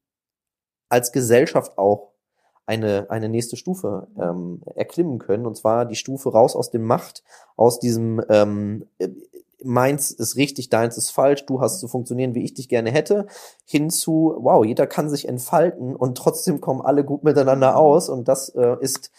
als 0.89 1.11
Gesellschaft 1.11 1.77
auch 1.77 2.14
eine, 2.65 3.09
eine 3.09 3.29
nächste 3.29 3.57
Stufe 3.57 4.07
ähm, 4.19 4.61
erklimmen 4.75 5.19
können. 5.19 5.45
Und 5.45 5.55
zwar 5.55 5.85
die 5.85 5.95
Stufe 5.95 6.31
raus 6.31 6.55
aus 6.55 6.71
dem 6.71 6.83
Macht, 6.83 7.23
aus 7.55 7.79
diesem 7.79 8.21
ähm, 8.29 8.85
äh, 8.97 9.09
meins 9.63 10.11
ist 10.11 10.35
richtig, 10.35 10.69
deins 10.69 10.97
ist 10.97 11.09
falsch, 11.09 11.45
du 11.45 11.59
hast 11.59 11.79
zu 11.79 11.87
funktionieren, 11.87 12.35
wie 12.35 12.43
ich 12.43 12.53
dich 12.53 12.69
gerne 12.69 12.91
hätte, 12.91 13.27
hin 13.65 13.89
zu, 13.89 14.35
wow, 14.37 14.63
jeder 14.63 14.87
kann 14.87 15.09
sich 15.09 15.27
entfalten 15.27 15.95
und 15.95 16.17
trotzdem 16.17 16.61
kommen 16.61 16.81
alle 16.81 17.03
gut 17.03 17.23
miteinander 17.23 17.75
aus. 17.75 18.09
Und 18.09 18.27
das 18.27 18.49
äh, 18.49 18.77
ist, 18.79 19.11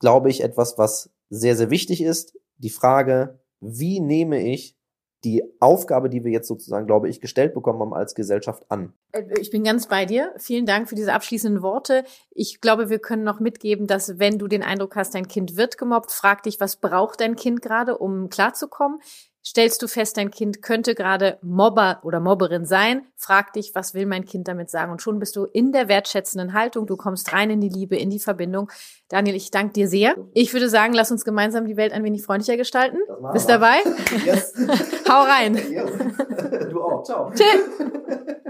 glaube 0.00 0.30
ich, 0.30 0.42
etwas, 0.42 0.78
was 0.78 1.10
sehr, 1.30 1.56
sehr 1.56 1.70
wichtig 1.70 2.02
ist. 2.02 2.36
Die 2.58 2.70
Frage, 2.70 3.38
wie 3.60 4.00
nehme 4.00 4.40
ich 4.40 4.76
die 5.24 5.42
Aufgabe, 5.60 6.10
die 6.10 6.24
wir 6.24 6.30
jetzt 6.30 6.48
sozusagen, 6.48 6.86
glaube 6.86 7.08
ich, 7.08 7.20
gestellt 7.20 7.54
bekommen 7.54 7.80
haben 7.80 7.94
als 7.94 8.14
Gesellschaft 8.14 8.70
an. 8.70 8.92
Äh, 9.12 9.22
ich 9.40 9.50
bin 9.50 9.64
ganz 9.64 9.88
bei 9.88 10.04
dir. 10.04 10.32
Vielen 10.36 10.66
Dank 10.66 10.88
für 10.88 10.94
diese 10.94 11.12
abschließenden 11.12 11.62
Worte. 11.62 12.04
Ich 12.30 12.60
glaube, 12.60 12.90
wir 12.90 12.98
können 12.98 13.24
noch 13.24 13.40
mitgeben, 13.40 13.86
dass 13.86 14.18
wenn 14.18 14.38
du 14.38 14.48
den 14.48 14.62
Eindruck 14.62 14.96
hast, 14.96 15.14
dein 15.14 15.28
Kind 15.28 15.56
wird 15.56 15.78
gemobbt, 15.78 16.12
frag 16.12 16.42
dich, 16.42 16.60
was 16.60 16.76
braucht 16.76 17.20
dein 17.20 17.36
Kind 17.36 17.62
gerade, 17.62 17.98
um 17.98 18.28
klarzukommen. 18.28 19.00
Stellst 19.44 19.82
du 19.82 19.88
fest, 19.88 20.16
dein 20.16 20.30
Kind 20.30 20.62
könnte 20.62 20.94
gerade 20.94 21.38
Mobber 21.42 22.00
oder 22.02 22.20
Mobberin 22.20 22.64
sein, 22.64 23.02
frag 23.16 23.52
dich, 23.52 23.74
was 23.74 23.94
will 23.94 24.06
mein 24.06 24.24
Kind 24.24 24.48
damit 24.48 24.70
sagen? 24.70 24.90
Und 24.90 25.02
schon 25.02 25.18
bist 25.18 25.36
du 25.36 25.44
in 25.44 25.72
der 25.72 25.88
wertschätzenden 25.88 26.54
Haltung, 26.54 26.86
du 26.86 26.96
kommst 26.96 27.32
rein 27.32 27.50
in 27.50 27.60
die 27.60 27.68
Liebe, 27.68 27.96
in 27.96 28.10
die 28.10 28.18
Verbindung. 28.18 28.70
Daniel, 29.08 29.36
ich 29.36 29.50
danke 29.50 29.74
dir 29.74 29.88
sehr. 29.88 30.14
Ich 30.32 30.52
würde 30.52 30.68
sagen, 30.68 30.94
lass 30.94 31.10
uns 31.10 31.24
gemeinsam 31.24 31.66
die 31.66 31.76
Welt 31.76 31.92
ein 31.92 32.04
wenig 32.04 32.22
freundlicher 32.22 32.56
gestalten. 32.56 32.98
Bist 33.32 33.48
wir. 33.48 33.58
dabei? 33.58 33.76
Yes. 34.24 34.54
Hau 35.08 35.22
rein. 35.22 35.54
Yes. 35.54 35.90
Du 36.70 36.82
auch. 36.82 37.04
Ciao. 37.04 37.30
Tschüss. 37.30 38.34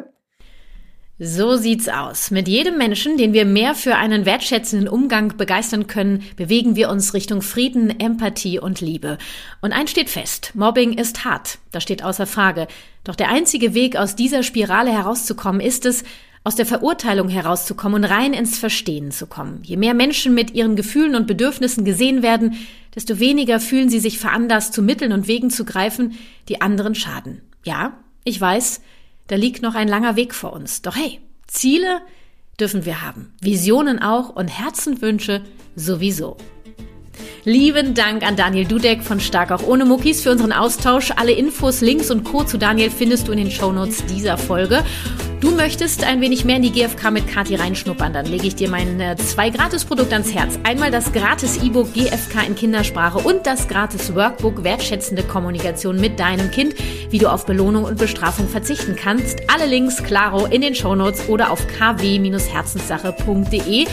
So 1.20 1.54
sieht's 1.54 1.88
aus. 1.88 2.32
Mit 2.32 2.48
jedem 2.48 2.76
Menschen, 2.76 3.16
den 3.16 3.32
wir 3.32 3.44
mehr 3.44 3.76
für 3.76 3.94
einen 3.94 4.26
wertschätzenden 4.26 4.88
Umgang 4.88 5.36
begeistern 5.36 5.86
können, 5.86 6.24
bewegen 6.34 6.74
wir 6.74 6.90
uns 6.90 7.14
Richtung 7.14 7.40
Frieden, 7.40 8.00
Empathie 8.00 8.58
und 8.58 8.80
Liebe. 8.80 9.18
Und 9.60 9.72
eins 9.72 9.92
steht 9.92 10.10
fest. 10.10 10.50
Mobbing 10.54 10.98
ist 10.98 11.24
hart. 11.24 11.58
Das 11.70 11.84
steht 11.84 12.02
außer 12.02 12.26
Frage. 12.26 12.66
Doch 13.04 13.14
der 13.14 13.28
einzige 13.30 13.74
Weg, 13.74 13.94
aus 13.94 14.16
dieser 14.16 14.42
Spirale 14.42 14.90
herauszukommen, 14.90 15.60
ist 15.60 15.86
es, 15.86 16.02
aus 16.42 16.56
der 16.56 16.66
Verurteilung 16.66 17.28
herauszukommen 17.28 18.02
und 18.02 18.10
rein 18.10 18.32
ins 18.32 18.58
Verstehen 18.58 19.12
zu 19.12 19.28
kommen. 19.28 19.60
Je 19.62 19.76
mehr 19.76 19.94
Menschen 19.94 20.34
mit 20.34 20.52
ihren 20.52 20.74
Gefühlen 20.74 21.14
und 21.14 21.28
Bedürfnissen 21.28 21.84
gesehen 21.84 22.24
werden, 22.24 22.56
desto 22.96 23.20
weniger 23.20 23.60
fühlen 23.60 23.88
sie 23.88 24.00
sich 24.00 24.18
veranlasst, 24.18 24.74
zu 24.74 24.82
Mitteln 24.82 25.12
und 25.12 25.28
Wegen 25.28 25.50
zu 25.50 25.64
greifen, 25.64 26.18
die 26.48 26.60
anderen 26.60 26.96
schaden. 26.96 27.40
Ja, 27.64 27.98
ich 28.24 28.40
weiß, 28.40 28.80
da 29.26 29.36
liegt 29.36 29.62
noch 29.62 29.74
ein 29.74 29.88
langer 29.88 30.16
Weg 30.16 30.34
vor 30.34 30.52
uns. 30.52 30.82
Doch 30.82 30.96
hey, 30.96 31.20
Ziele 31.46 32.02
dürfen 32.58 32.84
wir 32.84 33.02
haben, 33.02 33.34
Visionen 33.40 34.00
auch 34.00 34.30
und 34.30 34.48
Herzenwünsche 34.48 35.42
sowieso. 35.76 36.36
Lieben 37.46 37.92
Dank 37.92 38.26
an 38.26 38.36
Daniel 38.36 38.64
Dudek 38.64 39.02
von 39.02 39.20
Stark 39.20 39.52
auch 39.52 39.66
ohne 39.66 39.84
Muckis 39.84 40.22
für 40.22 40.30
unseren 40.30 40.50
Austausch. 40.50 41.12
Alle 41.14 41.32
Infos, 41.32 41.82
Links 41.82 42.10
und 42.10 42.24
Co. 42.24 42.42
zu 42.42 42.56
Daniel 42.56 42.90
findest 42.90 43.28
du 43.28 43.32
in 43.32 43.38
den 43.38 43.50
Shownotes 43.50 44.06
dieser 44.06 44.38
Folge. 44.38 44.82
Du 45.40 45.50
möchtest 45.50 46.04
ein 46.04 46.22
wenig 46.22 46.46
mehr 46.46 46.56
in 46.56 46.62
die 46.62 46.72
GfK 46.72 47.10
mit 47.10 47.28
Kati 47.28 47.56
reinschnuppern, 47.56 48.14
dann 48.14 48.24
lege 48.24 48.46
ich 48.46 48.54
dir 48.54 48.70
meine 48.70 49.12
äh, 49.12 49.16
zwei 49.16 49.50
Gratis-Produkte 49.50 50.14
ans 50.14 50.32
Herz. 50.32 50.58
Einmal 50.62 50.90
das 50.90 51.12
gratis 51.12 51.62
E-Book 51.62 51.92
GfK 51.92 52.46
in 52.46 52.54
Kindersprache 52.54 53.18
und 53.18 53.46
das 53.46 53.68
gratis 53.68 54.14
Workbook 54.14 54.64
Wertschätzende 54.64 55.22
Kommunikation 55.22 56.00
mit 56.00 56.18
deinem 56.18 56.50
Kind, 56.50 56.74
wie 57.10 57.18
du 57.18 57.30
auf 57.30 57.44
Belohnung 57.44 57.84
und 57.84 57.98
Bestrafung 57.98 58.48
verzichten 58.48 58.96
kannst. 58.96 59.42
Alle 59.52 59.66
Links, 59.66 60.02
klaro, 60.02 60.46
in 60.46 60.62
den 60.62 60.74
Shownotes 60.74 61.28
oder 61.28 61.50
auf 61.50 61.66
kw-herzenssache.de. 61.66 63.86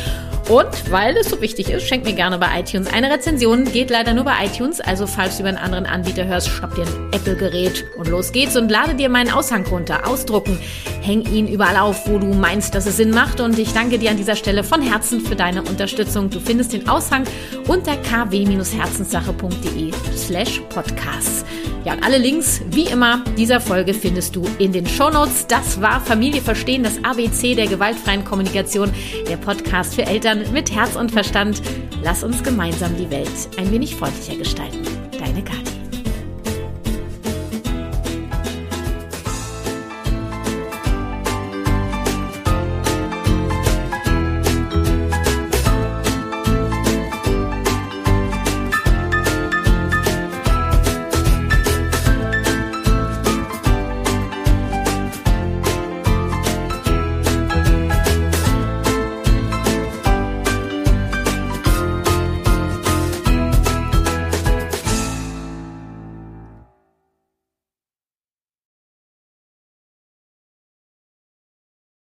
Und 0.50 0.92
weil 0.92 1.16
es 1.18 1.30
so 1.30 1.40
wichtig 1.40 1.70
ist, 1.70 1.88
schenk 1.88 2.04
mir 2.04 2.14
gerne 2.14 2.38
bei 2.38 2.60
iTunes 2.60 2.92
eine 2.92 3.10
Rezension. 3.10 3.41
Geht 3.42 3.90
leider 3.90 4.14
nur 4.14 4.24
bei 4.24 4.46
iTunes, 4.46 4.80
also 4.82 5.08
falls 5.08 5.38
du 5.38 5.42
über 5.42 5.50
einen 5.50 5.58
anderen 5.58 5.88
Anbieter 5.88 6.26
hörst, 6.26 6.48
schnapp 6.48 6.76
dir 6.76 6.84
ein 6.84 7.12
Apple-Gerät 7.12 7.86
und 7.98 8.08
los 8.08 8.32
geht's 8.32 8.56
und 8.56 8.70
lade 8.70 8.94
dir 8.94 9.10
meinen 9.10 9.32
Aushang 9.32 9.66
runter, 9.66 10.08
ausdrucken, 10.08 10.60
häng 11.02 11.24
ihn 11.24 11.48
überall 11.48 11.78
auf, 11.78 12.08
wo 12.08 12.20
du 12.20 12.28
meinst, 12.28 12.76
dass 12.76 12.86
es 12.86 12.98
Sinn 12.98 13.10
macht. 13.10 13.40
Und 13.40 13.58
ich 13.58 13.74
danke 13.74 13.98
dir 13.98 14.12
an 14.12 14.18
dieser 14.18 14.36
Stelle 14.36 14.64
von 14.64 14.84
Herzen 14.84 15.22
für 15.22 15.36
deine 15.36 15.64
Unterstützung. 15.64 16.30
Du 16.30 16.40
findest 16.40 16.72
den 16.74 16.88
Aushang 16.88 17.24
unter 17.68 17.94
kw-herzenssache.de 17.96 19.92
slash 20.16 20.62
podcasts. 20.70 21.44
Ja, 21.84 21.94
und 21.94 22.04
alle 22.04 22.20
Links, 22.20 22.62
wie 22.70 22.86
immer, 22.86 23.24
dieser 23.38 23.60
Folge 23.60 23.94
findest 23.94 24.36
du 24.36 24.44
in 24.60 24.72
den 24.72 24.86
Shownotes. 24.86 25.48
Das 25.48 25.82
war 25.82 26.00
Familie 26.00 26.42
Verstehen, 26.42 26.84
das 26.84 27.04
ABC 27.04 27.56
der 27.56 27.68
gewaltfreien 27.68 28.24
Kommunikation, 28.24 28.92
der 29.28 29.38
Podcast 29.38 29.96
für 29.96 30.04
Eltern 30.04 30.44
mit 30.54 30.72
Herz 30.72 30.96
und 30.96 31.12
Verstand. 31.12 31.62
Lass 32.04 32.24
uns 32.24 32.44
gemeinsam 32.44 32.96
die 32.98 33.10
Welt 33.10 33.30
ein 33.58 33.72
wenig 33.72 33.96
freundlicher 33.96 34.36
gestalten. 34.36 34.84
Deine 35.18 35.44
Kathi. 35.44 35.71